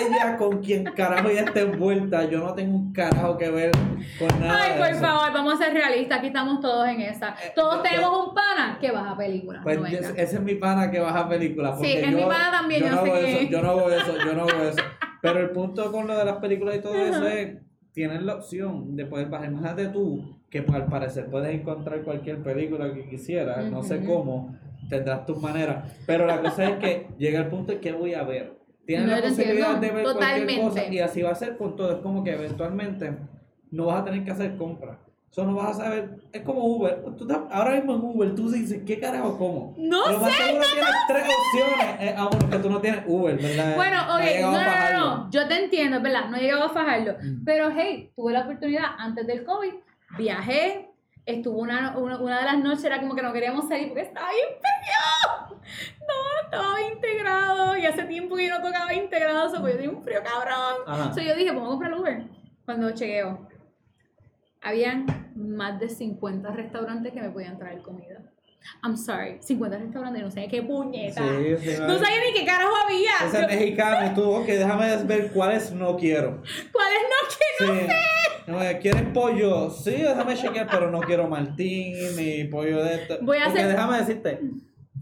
ella 0.00 0.36
con 0.36 0.60
quien 0.60 0.84
carajo 0.84 1.30
ya 1.30 1.42
está 1.42 1.60
envuelta. 1.60 2.24
Yo 2.24 2.40
no 2.40 2.52
tengo 2.54 2.76
un 2.76 2.92
carajo 2.92 3.38
que 3.38 3.48
ver 3.50 3.70
con 4.18 4.40
nada. 4.40 4.60
Ay, 4.64 4.72
de 4.72 4.78
por 4.78 4.88
eso. 4.88 5.00
favor, 5.00 5.32
vamos 5.32 5.54
a 5.54 5.64
ser 5.64 5.72
realistas. 5.72 6.18
Aquí 6.18 6.26
estamos 6.26 6.60
todos 6.60 6.88
en 6.88 7.00
esa. 7.02 7.28
Eh, 7.42 7.52
Todos 7.54 7.76
yo- 7.76 7.82
tenemos 7.82 8.28
un 8.28 8.34
pana 8.34 8.76
que 8.80 8.90
baja 8.90 9.16
películas. 9.16 9.62
Pues 9.62 9.78
no 9.80 9.86
yo- 9.86 9.98
venga. 10.00 10.08
ese 10.20 10.34
es 10.36 10.40
mi 10.42 10.56
pana 10.56 10.90
que 10.90 10.98
baja 10.98 11.28
películas. 11.28 11.78
Sí, 11.80 11.92
es 11.92 12.10
yo, 12.10 12.16
mi 12.16 12.24
pana 12.24 12.50
también, 12.50 12.82
yo 12.82 12.90
no 12.90 13.02
sé 13.04 13.10
hago 13.10 13.20
que- 13.20 13.32
eso, 13.42 13.50
yo 13.50 13.62
no 13.62 13.70
hago 13.70 13.90
eso, 13.90 14.16
yo 14.24 14.32
no 14.34 14.42
hago 14.42 14.62
eso. 14.64 14.82
Pero 15.22 15.40
el 15.40 15.50
punto 15.50 15.90
con 15.92 16.06
lo 16.06 16.16
de 16.16 16.24
las 16.24 16.36
películas 16.36 16.76
y 16.76 16.80
todo 16.80 16.94
eso 16.94 17.26
es, 17.26 17.58
tienes 17.92 18.22
la 18.22 18.36
opción 18.36 18.94
de 18.96 19.06
poder 19.06 19.28
bajar. 19.28 19.48
Imagínate 19.48 19.88
tú 19.88 20.40
que 20.50 20.58
al 20.58 20.86
parecer 20.86 21.26
puedes 21.30 21.54
encontrar 21.54 22.02
cualquier 22.02 22.42
película 22.42 22.92
que 22.92 23.08
quisieras, 23.08 23.70
no 23.70 23.82
sé 23.82 24.04
cómo, 24.04 24.56
tendrás 24.88 25.26
tus 25.26 25.40
maneras. 25.40 25.92
Pero 26.06 26.26
la 26.26 26.40
cosa 26.40 26.70
es 26.70 26.78
que 26.78 27.06
llega 27.18 27.40
el 27.40 27.48
punto 27.48 27.72
en 27.72 27.80
que 27.80 27.92
voy 27.92 28.14
a 28.14 28.22
ver. 28.22 28.54
Tienes 28.86 29.06
No, 29.08 29.16
la 29.16 29.22
posibilidad 29.22 29.76
de 29.78 29.90
ver 29.90 30.04
cualquier 30.04 30.60
cosa 30.60 30.84
y 30.86 30.98
así 31.00 31.22
va 31.22 31.30
a 31.30 31.34
ser 31.34 31.56
con 31.56 31.74
todo. 31.74 31.92
Es 31.92 31.98
como 31.98 32.22
que 32.22 32.32
eventualmente 32.32 33.16
no 33.70 33.86
vas 33.86 34.02
a 34.02 34.04
tener 34.04 34.24
que 34.24 34.30
hacer 34.30 34.56
compras. 34.56 34.98
Eso 35.30 35.44
no 35.44 35.54
vas 35.54 35.78
a 35.78 35.84
saber. 35.84 36.16
Es 36.32 36.42
como 36.42 36.64
Uber. 36.64 37.04
Tú 37.18 37.24
estás- 37.24 37.42
ahora 37.50 37.72
mismo 37.72 37.94
en 37.96 38.00
Uber 38.02 38.34
tú 38.34 38.50
dices, 38.50 38.82
¿qué 38.86 38.98
carajo 38.98 39.36
como? 39.36 39.74
No 39.76 40.18
más 40.18 40.32
sé, 40.32 40.42
seguro 40.44 40.64
tienes 40.72 40.94
tres 41.08 41.24
opciones. 41.24 41.96
Eh, 42.00 42.14
ah, 42.16 42.28
bueno, 42.30 42.50
que 42.50 42.58
tú 42.58 42.70
no 42.70 42.80
tienes 42.80 43.02
Uber, 43.06 43.36
¿verdad? 43.36 43.76
Bueno, 43.76 44.06
No 44.06 44.14
ok, 44.14 44.22
no, 44.40 44.50
no, 44.52 44.60
no, 44.62 45.16
no, 45.24 45.30
yo 45.30 45.46
te 45.46 45.64
entiendo, 45.64 46.00
verdad, 46.00 46.28
no 46.30 46.36
he 46.38 46.40
llegado 46.40 46.64
a 46.64 46.68
fajarlo. 46.70 47.16
Mm. 47.22 47.44
Pero 47.44 47.70
hey, 47.70 48.10
tuve 48.16 48.32
la 48.32 48.40
oportunidad 48.42 48.84
antes 48.98 49.26
del 49.26 49.44
COVID, 49.44 49.74
viajé, 50.16 50.88
estuvo 51.26 51.58
una, 51.58 51.98
una, 51.98 52.18
una 52.18 52.38
de 52.38 52.44
las 52.44 52.58
noches, 52.58 52.84
era 52.84 53.00
como 53.00 53.14
que 53.14 53.22
no 53.22 53.32
queríamos 53.34 53.68
salir 53.68 53.88
porque 53.88 54.02
estaba 54.02 54.28
bien 54.30 54.48
frío. 54.58 55.56
No, 56.06 56.14
estaba 56.44 56.80
integrado 56.80 57.76
y 57.76 57.84
hace 57.84 58.04
tiempo 58.04 58.36
que 58.36 58.46
yo 58.46 58.56
no 58.56 58.64
tocaba 58.64 58.94
integrado, 58.94 59.50
so, 59.52 59.60
pues 59.60 59.72
yo 59.74 59.80
tenía 59.80 59.96
un 59.96 60.02
frío 60.04 60.20
cabrón. 60.22 60.82
Ajá. 60.86 61.12
So, 61.12 61.20
yo 61.20 61.34
dije, 61.34 61.50
vamos 61.50 61.66
a 61.66 61.70
comprar 61.70 61.94
Uber. 61.94 62.22
Cuando 62.64 62.90
chequeo, 62.92 63.48
habían 64.66 65.06
más 65.36 65.78
de 65.78 65.88
50 65.88 66.50
restaurantes 66.50 67.12
que 67.12 67.20
me 67.20 67.30
podían 67.30 67.58
traer 67.58 67.82
comida. 67.82 68.20
I'm 68.82 68.96
sorry, 68.96 69.38
50 69.40 69.78
restaurantes, 69.78 70.22
no 70.22 70.30
sé 70.30 70.48
qué 70.48 70.60
puñeta. 70.62 71.22
Sí, 71.22 71.56
sí, 71.60 71.70
No 71.80 71.98
sabía 71.98 72.20
ni 72.26 72.32
qué 72.36 72.44
carajo 72.44 72.72
había. 72.84 73.10
Ese 73.28 73.42
Yo- 73.42 73.46
mexicano, 73.46 74.14
tú, 74.14 74.22
ok, 74.28 74.46
déjame 74.46 74.96
ver 75.04 75.30
cuáles 75.32 75.70
no 75.72 75.96
quiero. 75.96 76.42
¿Cuáles 76.72 76.98
no 77.02 77.28
que 77.38 77.64
no 77.64 77.80
Sí. 77.80 77.86
No, 78.48 78.62
eh, 78.62 78.78
¿Quieres 78.80 79.02
pollo? 79.14 79.70
Sí, 79.70 79.92
déjame 79.92 80.34
chequear, 80.34 80.68
pero 80.70 80.90
no 80.90 81.00
quiero 81.00 81.28
Martín 81.28 81.94
ni 82.16 82.44
pollo 82.44 82.82
de 82.82 82.94
esto. 82.94 83.18
Voy 83.22 83.38
a 83.38 83.44
Porque 83.46 83.60
hacer- 83.60 83.68
déjame 83.72 83.98
decirte, 83.98 84.40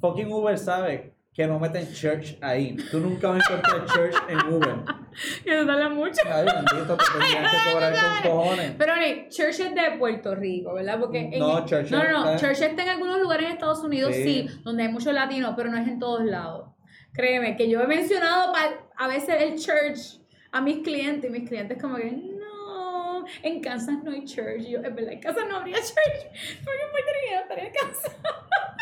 fucking 0.00 0.30
Uber 0.32 0.58
sabe 0.58 1.13
que 1.34 1.46
no 1.48 1.58
meten 1.58 1.92
church 1.92 2.36
ahí. 2.40 2.76
Tú 2.90 3.00
nunca 3.00 3.28
vas 3.30 3.50
a 3.50 3.54
encontrar 3.54 3.86
church 3.86 4.14
en 4.28 4.38
Uber. 4.52 4.74
Eso 5.44 5.66
tarda 5.66 5.88
mucho. 5.88 6.20
Ay, 6.26 6.44
bendito, 6.44 6.96
te 6.96 7.04
tendrían 7.18 7.44
que 7.44 7.72
cobrar 7.72 7.92
con 8.22 8.30
cojones. 8.30 8.72
Pero 8.78 8.92
hey, 8.96 9.26
Church 9.30 9.60
es 9.60 9.74
de 9.74 9.96
Puerto 9.98 10.34
Rico, 10.34 10.74
¿verdad? 10.74 10.98
Porque 11.00 11.18
en 11.18 11.38
No, 11.38 11.58
el- 11.58 11.64
Church 11.64 11.90
no, 11.90 12.02
no, 12.04 12.10
no, 12.10 12.30
está- 12.34 12.46
Church 12.46 12.62
está 12.62 12.82
en 12.84 12.88
algunos 12.88 13.18
lugares 13.20 13.46
en 13.46 13.52
Estados 13.52 13.80
Unidos, 13.82 14.14
sí. 14.14 14.22
Sí. 14.48 14.60
donde 14.62 14.84
hay 14.84 14.88
muchos 14.90 15.12
latinos, 15.12 15.54
pero 15.56 15.70
no 15.70 15.76
es 15.78 15.88
en 15.88 15.98
todos 15.98 16.24
lados. 16.24 16.70
Créeme, 17.12 17.56
que 17.56 17.68
yo 17.68 17.80
he 17.80 17.86
mencionado 17.86 18.52
a 18.96 19.08
veces 19.08 19.40
el 19.42 19.56
Church 19.58 20.20
a 20.52 20.60
mis 20.60 20.78
clientes 20.84 21.28
y 21.28 21.32
mis 21.32 21.48
clientes 21.48 21.80
como 21.80 21.96
que, 21.96 22.10
no, 22.12 23.24
en 23.42 23.60
Kansas 23.60 24.02
no 24.04 24.10
hay 24.12 24.24
Church. 24.24 24.66
Yo, 24.68 24.78
es 24.80 24.94
verdad, 24.94 25.12
en 25.12 25.20
Kansas 25.20 25.44
no 25.48 25.56
habría 25.56 25.76
Church, 25.76 25.94
porque 26.64 26.80
en 26.82 26.90
Puerto 26.90 27.10
Rico 27.20 27.40
estaría 27.42 27.64
en 27.66 27.72
Kansas. 27.72 28.16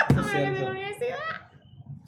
A 0.00 0.14
que 0.14 0.20
esté 0.20 0.44
en 0.44 0.64
la 0.64 0.70
universidad. 0.70 1.18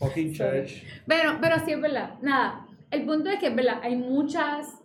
Fucking 0.07 0.33
church. 0.33 0.83
Bueno, 1.07 1.39
pero 1.41 1.57
sí 1.65 1.73
es 1.73 1.81
verdad. 1.81 2.15
Nada, 2.23 2.67
el 2.91 3.05
punto 3.05 3.31
es 3.31 3.39
que 3.39 3.49
es 3.49 3.55
verdad, 3.57 3.81
hay 3.83 3.97
muchas... 3.97 4.81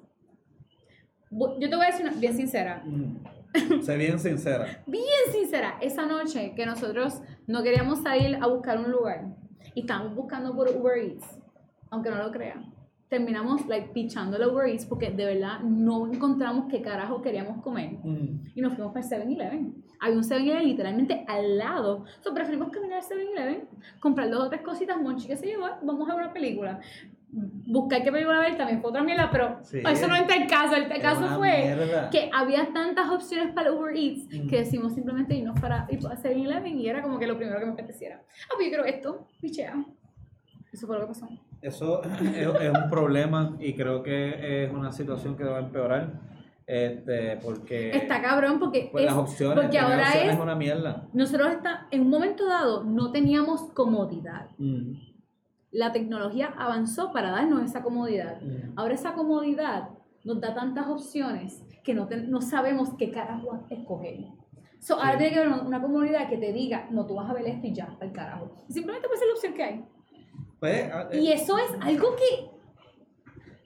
Yo 1.32 1.70
te 1.70 1.76
voy 1.76 1.86
a 1.86 1.92
decir 1.92 2.06
una, 2.06 2.16
bien 2.16 2.36
sincera, 2.36 2.82
Mm. 2.86 3.82
Sé 3.82 3.98
bien 3.98 4.20
sincera. 4.20 4.84
bien 4.86 5.06
sincera, 5.32 5.78
esa 5.82 6.06
noche 6.06 6.54
que 6.56 6.68
nosotros 6.68 7.22
no 7.48 7.64
queríamos 7.64 8.04
salir 8.04 8.38
a 8.40 8.48
buscar 8.48 8.78
un 8.78 8.92
lugar 8.92 9.26
y 9.74 9.82
estábamos 9.82 10.16
buscando 10.16 10.56
por 10.56 10.70
Uber 10.70 10.98
Eats, 11.00 11.40
aunque 11.90 12.12
no 12.12 12.18
lo 12.18 12.32
crean, 12.32 12.72
terminamos 13.10 13.66
like 13.68 13.90
pichando 13.92 14.38
el 14.38 14.48
Uber 14.48 14.68
Eats 14.70 14.86
porque 14.86 15.10
de 15.10 15.26
verdad 15.26 15.60
no 15.62 16.06
encontramos 16.12 16.66
qué 16.70 16.82
carajo 16.82 17.22
queríamos 17.22 17.62
comer 17.64 17.94
Mm. 18.04 18.46
y 18.56 18.62
nos 18.62 18.74
fuimos 18.76 18.94
para 18.94 19.04
el 19.06 19.12
7-Eleven. 19.12 19.74
Había 20.00 20.18
un 20.18 20.24
7-Eleven 20.24 20.64
literalmente 20.66 21.26
al 21.28 21.58
lado. 21.58 22.06
So, 22.22 22.34
preferimos 22.34 22.70
caminar 22.70 23.00
al 23.00 23.04
7-Eleven, 23.04 23.68
comprar 24.00 24.30
dos 24.30 24.46
o 24.46 24.50
tres 24.50 24.62
cositas, 24.62 24.96
Monchi 25.02 25.28
que 25.28 25.36
se 25.36 25.48
llevó, 25.48 25.66
vamos 25.82 26.08
a 26.10 26.14
ver 26.16 26.24
una 26.26 26.34
película. 26.34 26.80
Buscar 27.32 28.02
qué 28.04 28.12
película 28.12 28.40
ver 28.40 28.58
también 28.58 28.82
fue 28.82 28.90
otra 28.90 29.04
mierda, 29.04 29.30
pero 29.32 29.60
Sí. 29.64 29.80
eso 29.88 30.08
no 30.08 30.16
entra 30.16 30.36
en 30.36 30.48
caso. 30.48 30.76
El 30.76 30.88
caso 31.02 31.28
fue 31.38 31.76
mierda. 31.76 32.10
que 32.10 32.30
había 32.34 32.72
tantas 32.74 33.10
opciones 33.10 33.54
para 33.54 33.70
el 33.70 33.76
Uber 33.76 33.96
Eats 33.96 34.26
Mm. 34.34 34.48
que 34.48 34.58
decimos 34.58 34.94
simplemente 34.94 35.36
irnos 35.36 35.60
para 35.60 35.88
ir 35.90 36.00
para 36.00 36.16
7-Eleven 36.16 36.80
y 36.80 36.88
era 36.88 37.02
como 37.04 37.20
que 37.20 37.28
lo 37.28 37.38
primero 37.38 37.60
que 37.60 37.66
me 37.66 37.74
apeteciera. 37.74 38.22
Ah, 38.22 38.54
pues 38.56 38.66
yo 38.68 38.70
quiero 38.70 38.86
esto, 38.86 39.28
pichea. 39.42 39.84
Eso 40.72 40.86
fue 40.88 40.96
lo 40.96 41.02
que 41.02 41.08
pasó. 41.08 41.28
Eso 41.62 42.02
es, 42.22 42.22
es 42.38 42.70
un 42.70 42.90
problema 42.90 43.56
y 43.60 43.74
creo 43.74 44.02
que 44.04 44.64
es 44.66 44.72
una 44.72 44.92
situación 44.92 45.36
que 45.36 45.44
va 45.44 45.58
a 45.58 45.62
empeorar. 45.62 46.14
Este, 46.66 47.38
porque 47.38 47.90
Está 47.98 48.22
cabrón 48.22 48.60
porque, 48.60 48.90
pues, 48.92 49.04
es, 49.06 49.10
las 49.10 49.18
opciones, 49.20 49.60
porque 49.60 49.80
ahora 49.80 50.04
opciones 50.04 50.34
es, 50.36 50.40
una 50.40 50.54
mierda. 50.54 51.08
nosotros 51.14 51.50
está, 51.50 51.88
en 51.90 52.02
un 52.02 52.10
momento 52.12 52.46
dado 52.48 52.84
no 52.84 53.12
teníamos 53.12 53.72
comodidad. 53.74 54.50
Mm, 54.60 54.94
La 55.72 55.92
tecnología 55.92 56.54
avanzó 56.58 57.12
para 57.12 57.32
darnos 57.32 57.64
esa 57.64 57.82
comodidad. 57.82 58.40
mm. 58.42 58.74
Ahora 58.78 58.94
esa 58.94 59.14
comodidad 59.14 59.90
nos 60.24 60.40
da 60.42 60.54
tantas 60.54 60.88
opciones 60.88 61.64
que 61.84 61.96
no, 61.96 62.06
te- 62.08 62.22
no 62.22 62.40
sabemos 62.40 62.94
qué 63.00 63.10
carajo 63.10 63.66
escoger. 63.72 64.26
So, 64.80 64.94
ahora 64.96 65.14
Sí. 65.14 65.18
tiene 65.18 65.34
que 65.34 65.40
haber 65.40 65.66
una 65.66 65.82
comunidad 65.82 66.30
que 66.30 66.38
te 66.38 66.54
diga, 66.54 66.88
no, 66.92 67.06
tú 67.08 67.16
vas 67.16 67.30
a 67.30 67.34
ver 67.34 67.48
esto 67.48 67.66
y 67.66 67.74
ya, 67.74 67.98
al 68.00 68.12
carajo. 68.12 68.52
Simplemente 68.70 69.08
puede 69.08 69.20
ser 69.20 69.28
la 69.28 69.34
opción 69.34 69.54
que 69.56 69.64
hay. 69.64 69.86
Pues, 70.60 70.90
ah, 70.94 71.08
eh, 71.12 71.20
Y 71.20 71.32
eso 71.32 71.58
es 71.58 71.72
algo 71.82 72.16
que... 72.16 72.50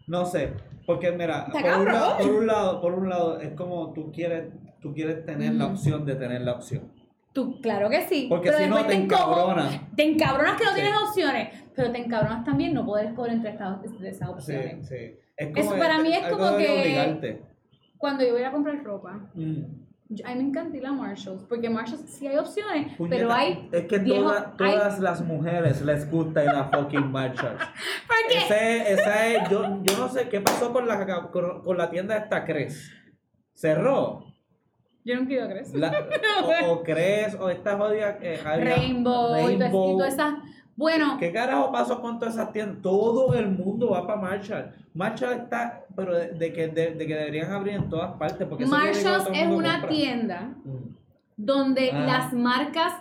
No 0.07 0.25
sé, 0.25 0.53
porque 0.85 1.11
mira, 1.11 1.47
por 1.51 1.61
un, 1.63 1.85
lado, 1.85 2.17
por 2.17 2.31
un 2.31 2.47
lado, 2.47 2.81
por 2.81 2.93
un 2.93 3.09
lado 3.09 3.39
es 3.39 3.53
como 3.53 3.93
tú 3.93 4.11
quieres, 4.11 4.51
tú 4.81 4.93
quieres 4.93 5.25
tener 5.25 5.53
la 5.53 5.67
opción 5.67 6.05
de 6.05 6.15
tener 6.15 6.41
la 6.41 6.53
opción. 6.53 6.91
Tú, 7.31 7.59
claro 7.61 7.89
que 7.89 8.01
sí. 8.01 8.27
Porque 8.29 8.49
pero 8.51 8.63
si 8.63 8.69
no 8.69 8.85
te 8.85 8.93
encabronas. 8.93 9.79
Te 9.95 10.03
encabronas 10.03 10.57
que 10.57 10.65
no 10.65 10.71
Sí. 10.71 10.75
tienes 10.81 10.93
opciones, 11.07 11.49
pero 11.75 11.91
te 11.91 11.97
encabronas 11.99 12.43
también 12.43 12.73
no 12.73 12.85
poder 12.85 13.07
escoger 13.07 13.33
entre 13.33 13.51
estas, 13.51 13.99
de 13.99 14.09
esas 14.09 14.29
opciones. 14.29 14.87
sí. 14.87 15.15
Es 15.35 15.49
Eso 15.55 15.75
para 15.79 15.97
mí 15.99 16.13
es 16.13 16.27
como 16.27 16.57
que- 16.57 16.69
obligarte. 16.69 17.41
Cuando 17.97 18.23
yo 18.25 18.33
voy 18.33 18.43
a 18.43 18.51
comprar 18.51 18.83
ropa, 18.83 19.29
Mm. 19.33 19.63
Yo- 20.09 20.25
a 20.27 20.29
mí 20.29 20.43
me 20.43 20.49
encanta 20.49 20.77
ir 20.77 20.85
a 20.85 20.91
Marshalls, 20.91 21.43
porque 21.49 21.69
Marshalls 21.69 22.01
sí 22.09 22.27
hay 22.27 22.37
opciones, 22.37 22.95
Puñeta, 22.97 23.15
pero 23.17 23.33
hay... 23.33 23.69
es 23.71 23.85
que 23.85 23.97
viejo- 23.99 24.23
toda- 24.23 24.55
hay- 24.59 24.71
todas 24.75 24.99
las 24.99 25.21
mujeres 25.21 25.81
les 25.81 26.09
gusta 26.11 26.43
ir 26.43 26.49
a 26.49 26.65
fucking 26.65 27.11
Marshalls. 27.11 27.59
Porque 28.07 28.37
Ese, 28.37 28.93
esa 28.93 29.27
es, 29.27 29.49
yo, 29.49 29.63
yo 29.83 29.97
no 29.97 30.07
sé 30.09 30.29
qué 30.29 30.39
pasó 30.41 30.71
con 30.71 30.87
la, 30.87 31.29
con, 31.31 31.61
con 31.63 31.77
la 31.77 31.89
tienda 31.89 32.15
esta 32.17 32.45
Cres. 32.45 32.91
Cerró. 33.53 34.25
yo 35.05 35.15
nunca 35.15 35.31
he 35.33 35.35
ido 35.35 35.45
a. 35.45 35.77
La- 35.77 35.91
o, 36.69 36.73
o 36.73 36.83
Cres 36.83 37.35
o 37.35 37.49
esta 37.49 37.77
jodida 37.77 38.17
eh, 38.21 38.39
había- 38.45 38.75
Rainbow, 38.75 39.49
y 39.49 39.57
Rainbow. 39.57 39.97
todas 39.97 40.13
esas... 40.13 40.33
Bueno, 40.75 41.17
¿Qué 41.19 41.31
carajo 41.31 41.71
pasó 41.71 42.01
con 42.01 42.17
todas 42.19 42.33
esas 42.35 42.51
tiendas? 42.51 42.81
Todo 42.81 43.33
el 43.35 43.47
mundo 43.49 43.91
va 43.91 44.07
para 44.07 44.19
Marshall. 44.19 44.73
Marshall 44.95 45.33
está, 45.33 45.85
pero 45.95 46.15
de, 46.17 46.29
de 46.31 46.51
que, 46.51 46.67
de, 46.67 46.95
de 46.95 47.05
que 47.07 47.13
deberían 47.15 47.51
abrir 47.51 47.75
en 47.75 47.89
todas 47.89 48.13
partes. 48.17 48.47
Porque 48.47 48.63
eso 48.63 48.75
es 49.31 49.47
una 49.47 49.73
compra. 49.81 49.87
tienda 49.89 50.41
Mm. 50.63 50.95
donde 51.37 51.91
Ah. 51.91 52.05
las 52.05 52.33
marcas 52.33 52.93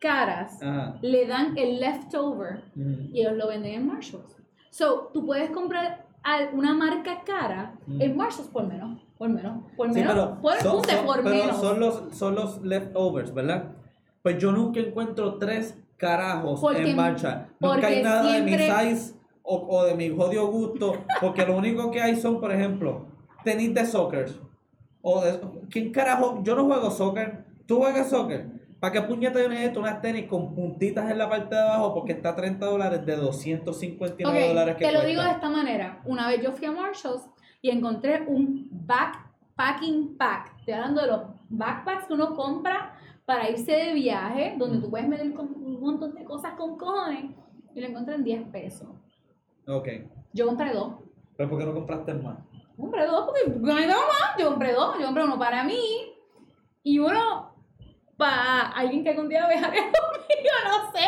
caras 0.00 0.62
Ajá. 0.62 0.98
le 1.02 1.26
dan 1.26 1.56
el 1.58 1.80
leftover 1.80 2.62
Mm. 2.74 3.12
y 3.14 3.20
ellos 3.20 3.36
lo 3.36 3.48
venden 3.48 3.74
en 3.74 3.86
Marshalls. 3.88 4.36
So, 4.70 5.10
tú 5.12 5.26
puedes 5.26 5.50
comprar 5.50 6.06
una 6.52 6.74
marca 6.74 7.22
cara 7.26 7.74
Mm. 7.86 8.02
en 8.02 8.16
Marshalls 8.16 8.48
por 8.50 8.66
menos, 8.66 9.00
por 9.18 9.28
menos, 9.28 9.64
por 9.76 9.88
Sí, 9.88 9.94
menos, 10.00 10.14
pero, 10.14 10.40
por, 10.40 10.54
son, 10.58 10.84
son- 10.84 11.06
por 11.06 11.22
pero 11.24 11.34
menos. 11.34 11.56
son 11.60 11.80
los, 11.80 12.02
son 12.12 12.34
los 12.36 12.62
leftovers, 12.62 13.34
¿verdad? 13.34 13.64
Pues 14.22 14.38
yo 14.38 14.52
nunca 14.52 14.78
encuentro 14.80 15.34
tres 15.38 15.79
carajos 16.00 16.60
Porque- 16.60 16.90
en 16.90 16.96
marcha. 16.96 17.48
Nunca 17.60 17.86
hay 17.86 18.02
nada 18.02 18.22
de 18.32 18.42
mi 18.42 18.54
siempre- 18.56 18.90
size 18.96 19.14
o, 19.42 19.66
o 19.68 19.84
de 19.84 19.94
mi 19.94 20.08
jodido 20.08 20.46
gusto. 20.46 21.04
Porque 21.20 21.44
lo 21.44 21.56
único 21.56 21.90
que 21.90 22.00
hay 22.00 22.16
son, 22.16 22.40
por 22.40 22.50
ejemplo, 22.52 23.06
tenis 23.44 23.74
de 23.74 23.84
soccer. 23.84 24.30
O 25.02 25.20
de, 25.20 25.38
¿Quién 25.70 25.92
carajo? 25.92 26.40
Yo 26.42 26.54
no 26.56 26.64
juego 26.64 26.90
soccer. 26.90 27.44
¿Tú 27.66 27.78
juegas 27.78 28.08
soccer? 28.10 28.48
¿Para 28.80 28.92
qué 28.94 29.02
puñeta 29.02 29.38
yo 29.40 29.48
necesito 29.50 29.80
unas 29.80 30.00
tenis 30.00 30.26
con 30.26 30.54
puntitas 30.54 31.10
en 31.10 31.18
la 31.18 31.28
parte 31.28 31.54
de 31.54 31.60
abajo? 31.60 31.92
Porque 31.94 32.12
está 32.12 32.30
a 32.30 32.36
30 32.36 32.64
dólares 32.64 33.04
de 33.04 33.16
259 33.16 34.42
Ok, 34.42 34.48
dólares 34.48 34.76
que 34.76 34.84
te 34.86 34.92
lo 34.92 35.00
cuesta. 35.00 35.08
digo 35.08 35.22
de 35.22 35.30
esta 35.30 35.50
manera. 35.50 36.00
Una 36.06 36.28
vez 36.28 36.42
yo 36.42 36.52
fui 36.52 36.66
a 36.66 36.72
Marshalls 36.72 37.22
y 37.60 37.68
encontré 37.70 38.22
un 38.26 38.68
backpacking 38.70 40.16
pack. 40.16 40.54
Estoy 40.60 40.74
hablando 40.74 41.02
de 41.02 41.06
los 41.08 41.20
backpacks 41.50 42.06
que 42.06 42.14
uno 42.14 42.34
compra 42.34 42.94
para 43.30 43.48
irse 43.48 43.70
de 43.70 43.94
viaje, 43.94 44.56
donde 44.58 44.78
tú 44.80 44.90
puedes 44.90 45.06
meter 45.06 45.24
un 45.38 45.80
montón 45.80 46.12
de 46.16 46.24
cosas 46.24 46.54
con 46.54 46.76
cojones. 46.76 47.26
Y 47.76 47.80
lo 47.80 47.86
encontré 47.86 48.16
en 48.16 48.24
10 48.24 48.48
pesos. 48.48 48.88
Ok. 49.68 49.86
Yo 50.32 50.46
compré 50.46 50.72
dos. 50.72 50.94
¿Pero 51.36 51.48
por 51.48 51.60
qué 51.60 51.64
no 51.64 51.72
compraste 51.72 52.12
más? 52.14 52.38
Compré 52.76 53.06
dos 53.06 53.26
porque 53.26 53.56
no 53.60 53.72
daba 53.72 53.86
más. 53.86 54.36
Yo 54.36 54.48
compré 54.48 54.72
dos. 54.72 54.96
Yo 54.98 55.04
compré 55.06 55.22
uno 55.22 55.38
para 55.38 55.62
mí 55.62 55.78
y 56.82 56.98
uno 56.98 57.54
para 58.16 58.62
alguien 58.70 59.04
que 59.04 59.10
algún 59.10 59.28
día 59.28 59.46
viajaría 59.46 59.82
conmigo, 59.82 60.56
no 60.68 60.90
sé. 60.90 61.04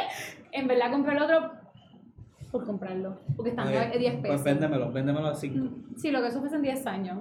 En 0.53 0.69
verdad 0.69 0.93
compré 0.93 1.17
el 1.17 1.23
otro 1.23 1.51
por 2.53 2.65
comprarlo. 2.65 3.19
Porque 3.35 3.51
están 3.51 3.67
Ok, 3.67 3.75
a 3.75 3.99
10 3.99 4.13
Pues 4.21 4.23
pesos. 4.23 4.45
véndemelo, 4.45 4.93
véndemelo 4.93 5.27
a 5.27 5.35
5. 5.35 5.57
Mm, 5.59 5.97
Sí, 5.97 6.13
lo 6.13 6.21
que 6.23 6.29
eso 6.29 6.39
fue 6.39 6.47
hace 6.51 6.61
10 6.61 6.87
años. 6.87 7.19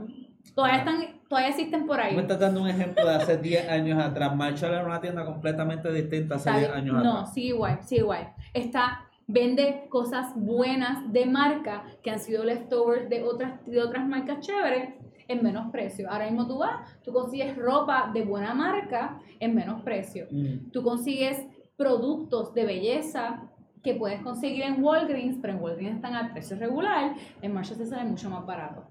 Todavía 0.56 0.80
están, 0.80 0.96
todavía 1.30 1.50
existen 1.50 1.86
por 1.86 2.00
ahí. 2.00 2.16
me 2.16 2.22
estás 2.24 2.40
dando 2.40 2.62
un 2.62 2.68
ejemplo 2.68 3.06
de 3.08 3.16
hace 3.16 3.38
10 3.38 3.70
años 3.70 4.04
atrás. 4.04 4.36
Marshall 4.36 4.74
era 4.74 4.86
una 4.86 5.00
tienda 5.00 5.26
completamente 5.26 5.92
distinta 5.92 6.36
hace 6.36 6.50
Está 6.50 6.60
10 6.60 6.72
bien. 6.72 6.82
años 6.96 7.04
no, 7.04 7.18
atrás. 7.20 7.34
sí 7.34 7.44
igual, 7.48 7.80
sí 7.84 7.96
igual. 7.98 8.34
Está, 8.54 9.06
vende 9.28 9.86
cosas 9.90 10.34
buenas 10.36 11.12
de 11.14 11.26
marca 11.26 11.84
que 12.04 12.12
han 12.12 12.20
sido 12.20 12.44
leftovers 12.44 13.08
de 13.10 13.24
otras, 13.24 13.66
de 13.66 13.82
otras 13.82 14.08
marcas 14.08 14.40
chéveres. 14.42 14.96
en 15.28 15.42
menos 15.44 15.72
precio. 15.72 16.12
Ahora 16.12 16.26
mismo 16.26 16.46
tú 16.46 16.58
vas, 16.58 16.82
tú 17.04 17.14
consigues 17.14 17.56
ropa 17.56 18.12
de 18.14 18.24
buena 18.24 18.54
marca 18.54 19.18
en 19.40 19.56
menos 19.56 19.82
precio. 19.84 20.28
Mm. 20.30 20.72
Tú 20.72 20.84
consigues 20.84 21.38
productos 21.78 22.54
de 22.54 22.66
belleza 22.66 23.44
que 23.82 23.96
puedes 23.96 24.22
conseguir 24.22 24.64
en 24.64 24.84
Walgreens, 24.84 25.38
pero 25.42 25.54
en 25.54 25.62
Walgreens 25.64 25.96
están 25.96 26.16
al 26.16 26.34
precio 26.34 26.58
regular, 26.58 27.14
en 27.42 27.54
Marshalls 27.54 27.80
te 27.80 27.86
sale 27.88 28.04
mucho 28.10 28.30
más 28.30 28.46
barato. 28.46 28.84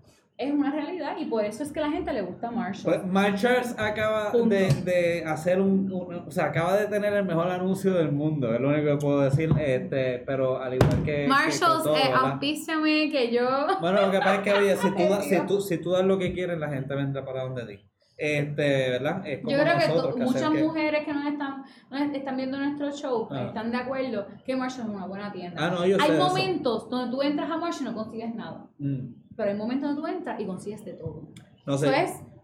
Es 0.42 0.50
una 0.50 0.70
realidad 0.70 1.16
y 1.18 1.26
por 1.26 1.44
eso 1.44 1.62
es 1.62 1.70
que 1.70 1.80
a 1.80 1.82
la 1.82 1.90
gente 1.92 2.12
le 2.14 2.22
gusta 2.22 2.50
Marshalls. 2.50 2.82
Pues 2.84 3.06
Marshalls 3.12 3.74
acaba 3.78 4.30
de, 4.32 4.72
de 4.84 5.22
hacer 5.26 5.60
un, 5.60 5.92
un- 5.92 6.14
o 6.26 6.30
sea, 6.30 6.46
acaba 6.46 6.78
de 6.78 6.86
tener 6.86 7.12
el 7.12 7.26
mejor 7.26 7.48
anuncio 7.50 7.92
del 7.92 8.10
mundo, 8.10 8.54
es 8.54 8.58
lo 8.58 8.70
único 8.70 8.86
que 8.86 8.96
puedo 8.96 9.20
decir, 9.20 9.50
este, 9.60 10.18
pero 10.26 10.62
al 10.62 10.72
igual 10.72 10.96
que, 11.04 11.04
que- 11.04 11.22
que 11.24 11.28
Marshalls, 11.28 11.82
todo, 11.84 11.94
eh, 11.94 13.10
que 13.12 13.30
yo... 13.30 13.46
Bueno, 13.82 14.00
lo 14.06 14.10
que 14.10 14.18
pasa 14.18 14.36
es 14.36 14.40
que, 14.40 14.52
oye, 14.54 14.76
si 14.76 14.90
tú, 14.92 15.02
si, 15.28 15.40
tú, 15.46 15.60
si 15.60 15.78
tú 15.78 15.90
das 15.90 16.04
lo 16.06 16.16
que 16.18 16.32
quieres, 16.32 16.58
la 16.58 16.70
gente 16.70 16.94
vendrá 16.94 17.22
para 17.24 17.42
donde 17.44 17.66
ti. 17.66 17.86
Este, 18.16 18.90
¿verdad? 18.90 19.22
Es 19.26 19.40
como 19.42 19.50
Yo 19.56 19.62
creo 19.62 19.78
que 19.78 19.88
nosotros, 19.88 20.14
que 20.16 20.22
muchas 20.24 20.50
que- 20.50 20.62
mujeres 20.62 21.04
que 21.06 21.12
nos 21.14 21.26
están, 21.26 21.64
nos 21.90 22.00
están 22.14 22.36
viendo 22.36 22.58
nuestro 22.58 22.90
show 22.92 23.28
Ah. 23.30 23.44
están 23.48 23.70
de 23.70 23.76
acuerdo 23.78 24.26
que 24.44 24.56
Marshalls 24.56 24.88
es 24.90 24.94
una 24.94 25.06
buena 25.06 25.32
tienda. 25.32 25.66
Ah, 25.66 25.70
no, 25.70 25.86
yo 25.86 25.96
sé 25.98 26.02
hay 26.02 26.10
eso. 26.18 26.28
momentos 26.28 26.88
donde 26.90 27.10
tú 27.14 27.22
entras 27.22 27.50
a 27.50 27.56
Marshalls 27.56 27.80
y 27.80 27.84
no 27.84 27.94
consigues 27.94 28.34
nada, 28.34 28.66
Mm, 28.78 29.19
pero 29.40 29.52
hay 29.52 29.56
momentos 29.56 29.88
donde 29.96 30.02
tú 30.02 30.06
entras 30.18 30.38
y 30.38 30.44
consigues 30.44 30.84
de 30.84 30.92
todo. 30.92 31.22
no 31.64 31.78
sé, 31.78 31.90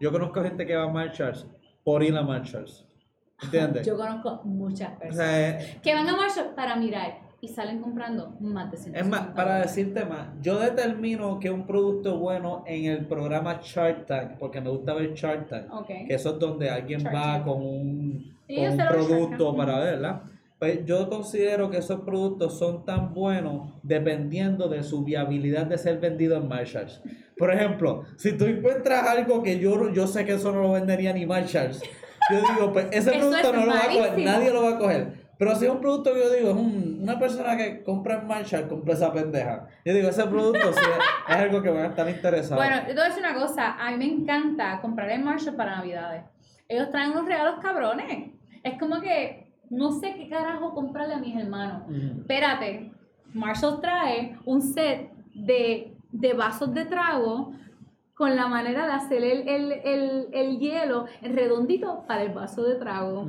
yo 0.01 0.11
conozco 0.11 0.43
gente 0.43 0.65
que 0.67 0.75
va 0.75 0.85
a 0.85 0.89
Marshalls 0.89 1.47
por 1.85 2.03
ir 2.03 2.17
a 2.17 2.23
Marshalls, 2.23 2.87
¿entiendes? 3.43 3.87
Yo 3.87 3.99
conozco 3.99 4.41
muchas 4.45 4.95
o 4.97 4.99
personas 4.99 5.27
sea, 5.29 5.81
que 5.83 5.95
van 5.95 6.09
a 6.09 6.17
Marshalls 6.17 6.55
para 6.55 6.75
mirar 6.77 7.19
y 7.43 7.49
salen 7.49 7.83
comprando 7.83 8.35
más 8.41 8.71
de 8.71 8.79
150 8.79 8.99
Es 8.99 9.07
más, 9.07 9.35
para 9.37 9.59
decirte 9.59 10.07
más, 10.07 10.29
yo 10.41 10.59
determino 10.59 11.39
que 11.39 11.51
un 11.51 11.67
producto 11.67 12.19
bueno 12.19 12.65
en 12.67 12.87
el 12.87 13.05
programa 13.05 13.61
Shark 13.63 14.07
Tank, 14.07 14.39
porque 14.39 14.63
me 14.63 14.71
gusta 14.71 14.95
ver 14.95 15.13
Shark 15.13 15.49
Tank, 15.51 15.71
Ok. 15.71 15.87
que 16.09 16.15
eso 16.15 16.31
es 16.31 16.39
donde 16.39 16.71
alguien 16.71 17.01
Shark 17.01 17.15
va 17.15 17.33
Tank. 17.35 17.45
con 17.45 17.61
un, 17.63 18.37
con 18.49 18.71
un 18.71 18.77
producto 18.89 19.55
para 19.55 19.79
verla. 19.81 20.23
Pues 20.59 20.87
yo 20.87 21.09
considero 21.11 21.71
que 21.71 21.77
esos 21.79 22.01
productos 22.01 22.59
son 22.59 22.85
tan 22.87 23.12
buenos 23.12 23.75
dependiendo 23.83 24.69
de 24.69 24.83
su 24.83 25.05
viabilidad 25.05 25.66
de 25.66 25.77
ser 25.77 25.99
vendido 25.99 26.37
en 26.38 26.49
Marshalls. 26.49 27.03
Por 27.37 27.53
ejemplo, 27.53 28.05
si 28.16 28.33
tú 28.33 28.47
encuentras 28.47 29.07
algo 29.07 29.42
que 29.42 29.59
yo, 29.59 29.92
yo 29.92 30.07
sé 30.07 30.25
que 30.25 30.33
eso 30.35 30.53
no 30.53 30.62
lo 30.62 30.73
vendería 30.73 31.12
ni 31.12 31.27
Marshalls, 31.27 31.83
yo 32.31 32.38
digo, 32.55 32.73
pues 32.73 32.87
ese 32.90 33.11
Eso 33.11 33.19
producto 33.19 33.49
es 33.51 33.55
no 33.55 33.66
lo 33.66 33.73
va 33.73 33.79
a 33.81 33.88
coger, 33.88 34.19
nadie 34.25 34.53
lo 34.53 34.62
va 34.62 34.71
a 34.71 34.79
coger. 34.79 35.27
Pero 35.38 35.55
si 35.55 35.66
es 35.66 35.71
un 35.71 35.81
producto 35.81 36.14
que 36.14 36.21
yo 36.21 36.31
digo, 36.33 36.55
"Mm, 36.55 37.03
una 37.03 37.19
persona 37.19 37.57
que 37.59 37.83
compra 37.83 38.21
en 38.21 38.27
Marshall 38.27 38.66
compra 38.69 38.95
esa 38.95 39.12
pendeja. 39.12 39.66
Yo 39.85 39.92
digo, 39.92 40.09
ese 40.09 40.25
producto 40.25 40.73
sí 40.73 40.81
es, 40.81 41.35
es 41.35 41.42
algo 41.42 41.61
que 41.62 41.69
van 41.69 41.85
a 41.85 41.87
estar 41.88 42.09
interesados. 42.09 42.57
Bueno, 42.64 42.81
yo 42.81 42.88
te 42.88 42.95
voy 42.95 43.03
a 43.03 43.09
decir 43.09 43.23
una 43.23 43.35
cosa, 43.35 43.73
a 43.79 43.90
mí 43.90 43.99
me 43.99 44.07
encanta 44.07 44.81
comprar 44.81 45.11
en 45.11 45.23
Marshall 45.23 45.55
para 45.55 45.77
Navidades. 45.77 46.25
Ellos 46.69 46.90
traen 46.90 47.11
unos 47.11 47.27
regalos 47.27 47.61
cabrones. 47.62 48.31
Es 48.64 48.79
como 48.79 49.01
que 49.03 49.46
no 49.70 49.92
sé 49.92 50.14
qué 50.16 50.29
carajo 50.29 50.74
comprarle 50.74 51.14
a 51.14 51.18
mis 51.18 51.37
hermanos. 51.37 51.83
Espérate, 52.20 52.92
Marshall 53.35 53.81
trae 53.81 54.38
un 54.44 54.62
set 54.62 55.11
de, 55.35 55.94
de 56.12 56.33
vasos 56.35 56.72
de 56.72 56.85
trago 56.85 57.52
con 58.14 58.35
la 58.35 58.46
manera 58.46 58.87
de 58.87 58.92
hacer 58.92 59.22
el, 59.22 59.48
el, 59.48 59.72
el, 59.85 60.29
el 60.33 60.59
hielo 60.59 61.07
redondito 61.22 62.05
para 62.07 62.22
el 62.22 62.33
vaso 62.33 62.62
de 62.64 62.76
trago. 62.76 63.26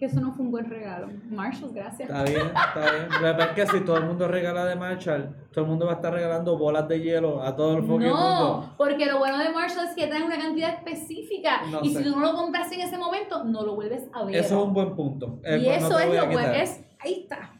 Que 0.00 0.06
eso 0.06 0.18
no 0.18 0.32
fue 0.32 0.46
un 0.46 0.50
buen 0.50 0.64
regalo. 0.64 1.10
Marshall, 1.28 1.72
gracias. 1.74 2.08
Está 2.08 2.24
bien, 2.24 2.40
está 2.46 2.80
bien. 2.90 3.08
La 3.10 3.32
verdad 3.32 3.48
es 3.50 3.54
que 3.54 3.66
si 3.66 3.84
todo 3.84 3.98
el 3.98 4.06
mundo 4.06 4.26
regala 4.28 4.64
de 4.64 4.74
Marshall, 4.74 5.36
todo 5.52 5.64
el 5.66 5.70
mundo 5.70 5.84
va 5.84 5.92
a 5.92 5.94
estar 5.96 6.10
regalando 6.10 6.56
bolas 6.56 6.88
de 6.88 7.02
hielo 7.02 7.42
a 7.42 7.54
todo 7.54 7.76
el 7.76 7.82
mundo. 7.82 8.08
No, 8.08 8.74
porque 8.78 9.04
lo 9.04 9.18
bueno 9.18 9.36
de 9.36 9.50
Marshall 9.50 9.88
es 9.88 9.94
que 9.94 10.06
traen 10.06 10.22
una 10.22 10.38
cantidad 10.38 10.70
específica. 10.70 11.66
No 11.70 11.80
y 11.82 11.90
sé. 11.90 11.98
si 11.98 12.04
tú 12.04 12.18
no 12.18 12.20
lo 12.24 12.34
compras 12.34 12.72
en 12.72 12.80
ese 12.80 12.96
momento, 12.96 13.44
no 13.44 13.62
lo 13.62 13.74
vuelves 13.74 14.08
a 14.14 14.24
ver. 14.24 14.36
Eso 14.36 14.58
es 14.58 14.66
un 14.68 14.72
buen 14.72 14.96
punto. 14.96 15.38
Eh, 15.44 15.58
y 15.60 15.64
pues 15.66 15.84
eso 15.84 15.98
es 15.98 16.14
lo 16.14 16.26
bueno. 16.28 16.52
Es, 16.54 16.80
ahí 16.98 17.20
está. 17.20 17.50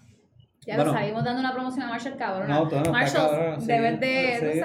Ya 0.66 0.76
Bueno. 0.76 0.92
lo 0.92 0.98
sabemos 0.98 1.24
dando 1.24 1.40
una 1.40 1.52
promoción 1.52 1.82
a 1.82 1.88
Marshall 1.90 2.16
cabrón. 2.16 2.48
No, 2.48 2.64
Marshall, 2.90 3.30
cabrón, 3.30 3.60
sí. 3.60 3.66
debes 3.66 4.00
de. 4.00 4.52
Sí, 4.54 4.60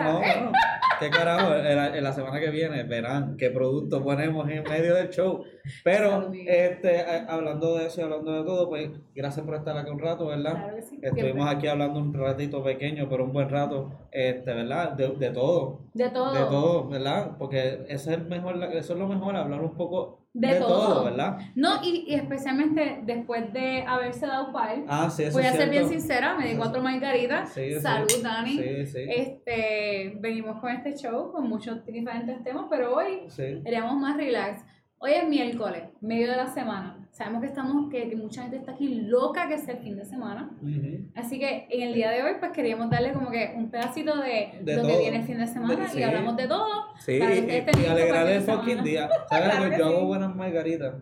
¿Qué 0.99 1.09
carajo? 1.09 1.55
En 1.55 1.75
la, 1.75 1.97
en 1.97 2.03
la 2.03 2.13
semana 2.13 2.39
que 2.39 2.49
viene 2.49 2.83
verán 2.83 3.35
qué 3.37 3.49
producto 3.49 4.03
ponemos 4.03 4.49
en 4.49 4.63
medio 4.63 4.95
del 4.95 5.09
show. 5.09 5.43
Pero, 5.83 6.31
este, 6.47 7.03
hablando 7.27 7.75
de 7.77 7.87
eso 7.87 8.01
y 8.01 8.03
hablando 8.03 8.31
de 8.33 8.43
todo, 8.43 8.69
pues 8.69 8.91
gracias 9.15 9.45
por 9.45 9.55
estar 9.55 9.75
aquí 9.77 9.89
un 9.89 9.99
rato, 9.99 10.27
¿verdad? 10.27 10.53
Claro 10.53 10.75
que 10.75 10.81
sí. 10.83 10.99
Estuvimos 11.01 11.49
aquí 11.49 11.67
hablando 11.67 11.99
un 11.99 12.13
ratito 12.13 12.63
pequeño, 12.63 13.07
pero 13.09 13.23
un 13.25 13.33
buen 13.33 13.49
rato, 13.49 13.91
este, 14.11 14.53
¿verdad? 14.53 14.91
De, 14.93 15.09
de 15.09 15.29
todo, 15.31 15.79
De 15.93 16.09
todo. 16.09 16.33
de 16.33 16.39
todo, 16.41 16.87
¿verdad? 16.89 17.31
Porque 17.39 17.85
eso 17.89 18.11
es 18.11 18.17
el 18.17 18.25
mejor, 18.25 18.61
eso 18.73 18.93
es 18.93 18.99
lo 18.99 19.07
mejor, 19.07 19.35
hablar 19.35 19.61
un 19.61 19.75
poco 19.75 20.19
De 20.33 20.49
de, 20.49 20.59
todo. 20.59 20.67
todo. 20.93 21.03
¿verdad? 21.05 21.37
No, 21.55 21.81
y, 21.83 22.05
y 22.07 22.13
especialmente 22.13 22.99
después 23.03 23.51
de 23.53 23.83
haberse 23.87 24.27
dado 24.27 24.51
par. 24.53 24.75
Ah, 24.87 25.09
sí, 25.09 25.23
Voy 25.33 25.43
a 25.45 25.51
ser 25.53 25.69
bien 25.71 25.87
sincera, 25.89 26.37
me 26.37 26.47
di 26.47 26.55
cuatro 26.57 26.81
margaritas. 26.81 27.49
Sí, 27.53 27.73
sí. 27.73 27.79
Salud, 27.79 28.07
Dani. 28.21 28.51
Sí, 28.51 28.85
sí, 28.85 28.99
Este, 29.09 30.13
venimos 30.19 30.59
con 30.61 30.69
este 30.71 30.84
show 30.93 31.31
con 31.31 31.49
muchos 31.49 31.85
diferentes 31.85 32.43
temas, 32.43 32.65
pero 32.69 32.95
hoy 32.95 33.23
sí. 33.27 33.61
Más 33.99 34.17
relax. 34.17 34.63
Hoy 34.97 35.11
es 35.11 35.27
miércoles, 35.27 35.83
medio 36.01 36.29
de 36.31 36.37
la 36.37 36.47
semana. 36.47 36.97
Sabemos 37.11 37.41
que 37.41 37.47
estamos, 37.47 37.89
que, 37.91 38.09
que 38.09 38.15
mucha 38.15 38.41
gente 38.43 38.57
está 38.57 38.71
aquí 38.71 39.01
loca 39.01 39.47
que 39.47 39.57
sea 39.57 39.75
el 39.75 39.81
fin 39.81 39.95
de 39.97 40.05
semana. 40.05 40.49
Ujú. 40.61 41.09
Así 41.15 41.37
que 41.37 41.67
en 41.69 41.89
el 41.89 41.93
día 41.93 42.09
de 42.11 42.23
hoy, 42.23 42.31
pues 42.39 42.51
queríamos 42.51 42.89
darle 42.89 43.11
como 43.13 43.29
que 43.29 43.53
un 43.55 43.69
pedacito 43.69 44.15
de, 44.17 44.59
De 44.63 44.75
lo 44.77 44.81
que 44.83 44.87
todo. 44.89 44.99
viene 44.99 45.17
el 45.17 45.23
fin 45.23 45.37
de 45.37 45.47
semana 45.47 45.75
De- 45.83 45.87
sí. 45.89 45.99
y 45.99 46.03
hablamos 46.03 46.35
de 46.37 46.47
todo. 46.47 46.67
Sí, 46.99 47.19
Para 47.19 47.31
que 47.33 47.65
y, 47.77 47.83
y- 47.83 47.85
alegrar 47.87 48.27
el 48.27 48.41
fucking 48.41 48.83
día. 48.83 49.09
¿Sabes 49.29 49.49
Claro 49.49 49.69
que 49.69 49.77
Yo 49.77 49.85
hago 49.85 49.99
sí. 49.99 50.05
buenas 50.05 50.35
margaritas. 50.35 50.93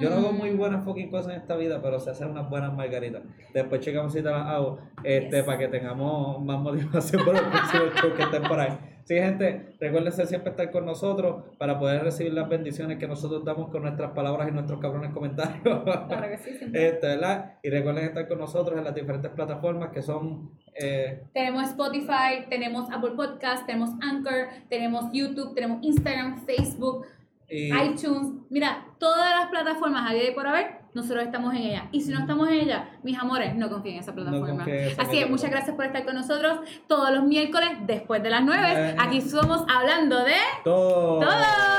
Yo 0.00 0.08
no 0.10 0.16
hago 0.16 0.32
muy 0.32 0.50
Mm. 0.50 0.56
buenas 0.58 0.84
fucking 0.84 1.10
cosas 1.10 1.34
en 1.34 1.40
esta 1.42 1.56
vida, 1.56 1.80
pero 1.82 2.00
sé 2.00 2.10
hacer 2.10 2.26
unas 2.26 2.48
buenas 2.48 2.72
margaritas. 2.74 3.22
Después 3.52 3.82
checamos 3.82 4.12
si 4.14 4.22
te 4.22 4.30
las 4.30 4.46
hago, 4.46 4.78
este, 5.04 5.36
Yes. 5.36 5.44
para 5.44 5.58
que 5.58 5.68
tengamos 5.68 6.42
más 6.42 6.58
motivación 6.58 7.22
para 7.26 7.38
el 7.40 7.44
próximo 7.46 7.82
show 8.00 8.14
que 8.16 8.22
estén 8.22 8.42
por 8.44 8.58
ahí. 8.58 8.70
Sí, 9.04 9.16
gente, 9.16 9.76
recuérdense 9.78 10.26
siempre 10.26 10.50
estar 10.50 10.70
con 10.70 10.86
nosotros 10.86 11.44
para 11.58 11.78
poder 11.78 12.02
recibir 12.04 12.32
las 12.32 12.48
bendiciones 12.48 12.98
que 12.98 13.06
nosotros 13.06 13.44
damos 13.44 13.68
con 13.70 13.82
nuestras 13.82 14.12
palabras 14.12 14.48
y 14.48 14.52
nuestros 14.52 14.80
cabrones 14.80 15.12
comentarios. 15.12 15.82
Claro 15.82 16.28
que 16.28 16.38
sí, 16.38 16.52
siempre. 16.58 16.88
Este, 16.88 17.06
¿verdad? 17.06 17.54
Y 17.62 17.68
recuerden 17.68 18.06
estar 18.06 18.26
con 18.26 18.38
nosotros 18.38 18.78
en 18.78 18.84
las 18.84 18.94
diferentes 18.94 19.30
plataformas 19.30 19.90
que 19.90 20.00
son 20.00 20.50
eh, 20.74 21.22
Tenemos 21.34 21.68
Spotify, 21.68 22.46
tenemos 22.48 22.90
Apple 22.90 23.12
Podcast, 23.14 23.66
tenemos 23.66 23.90
Anchor, 24.00 24.48
tenemos 24.70 25.12
YouTube, 25.12 25.54
tenemos 25.54 25.82
Instagram, 25.82 26.44
Facebook, 26.46 27.06
y, 27.48 27.68
iTunes. 27.74 28.32
Mira, 28.48 28.86
todas 28.98 29.38
las 29.38 29.50
plataformas 29.50 30.10
había 30.10 30.34
por 30.34 30.46
haber, 30.46 30.83
nosotros 30.94 31.24
estamos 31.24 31.54
en 31.54 31.62
ella. 31.62 31.88
Y 31.92 32.00
si 32.00 32.12
no 32.12 32.20
estamos 32.20 32.48
en 32.48 32.54
ella, 32.54 32.88
mis 33.02 33.18
amores, 33.18 33.54
no 33.56 33.68
confíen 33.68 33.96
en 33.96 34.00
esa 34.00 34.14
plataforma. 34.14 34.64
esa 34.64 35.02
Así 35.02 35.18
que 35.18 35.26
muchas 35.26 35.50
gracias 35.50 35.74
por 35.76 35.84
estar 35.84 36.04
con 36.04 36.14
nosotros 36.14 36.60
todos 36.86 37.10
los 37.12 37.24
miércoles 37.24 37.70
después 37.86 38.22
de 38.22 38.30
las 38.30 38.42
9. 38.44 38.90
Eh. 38.90 38.96
Aquí 38.98 39.20
somos 39.20 39.64
hablando 39.68 40.24
de 40.24 40.36
todo. 40.62 41.20
todo. 41.20 41.73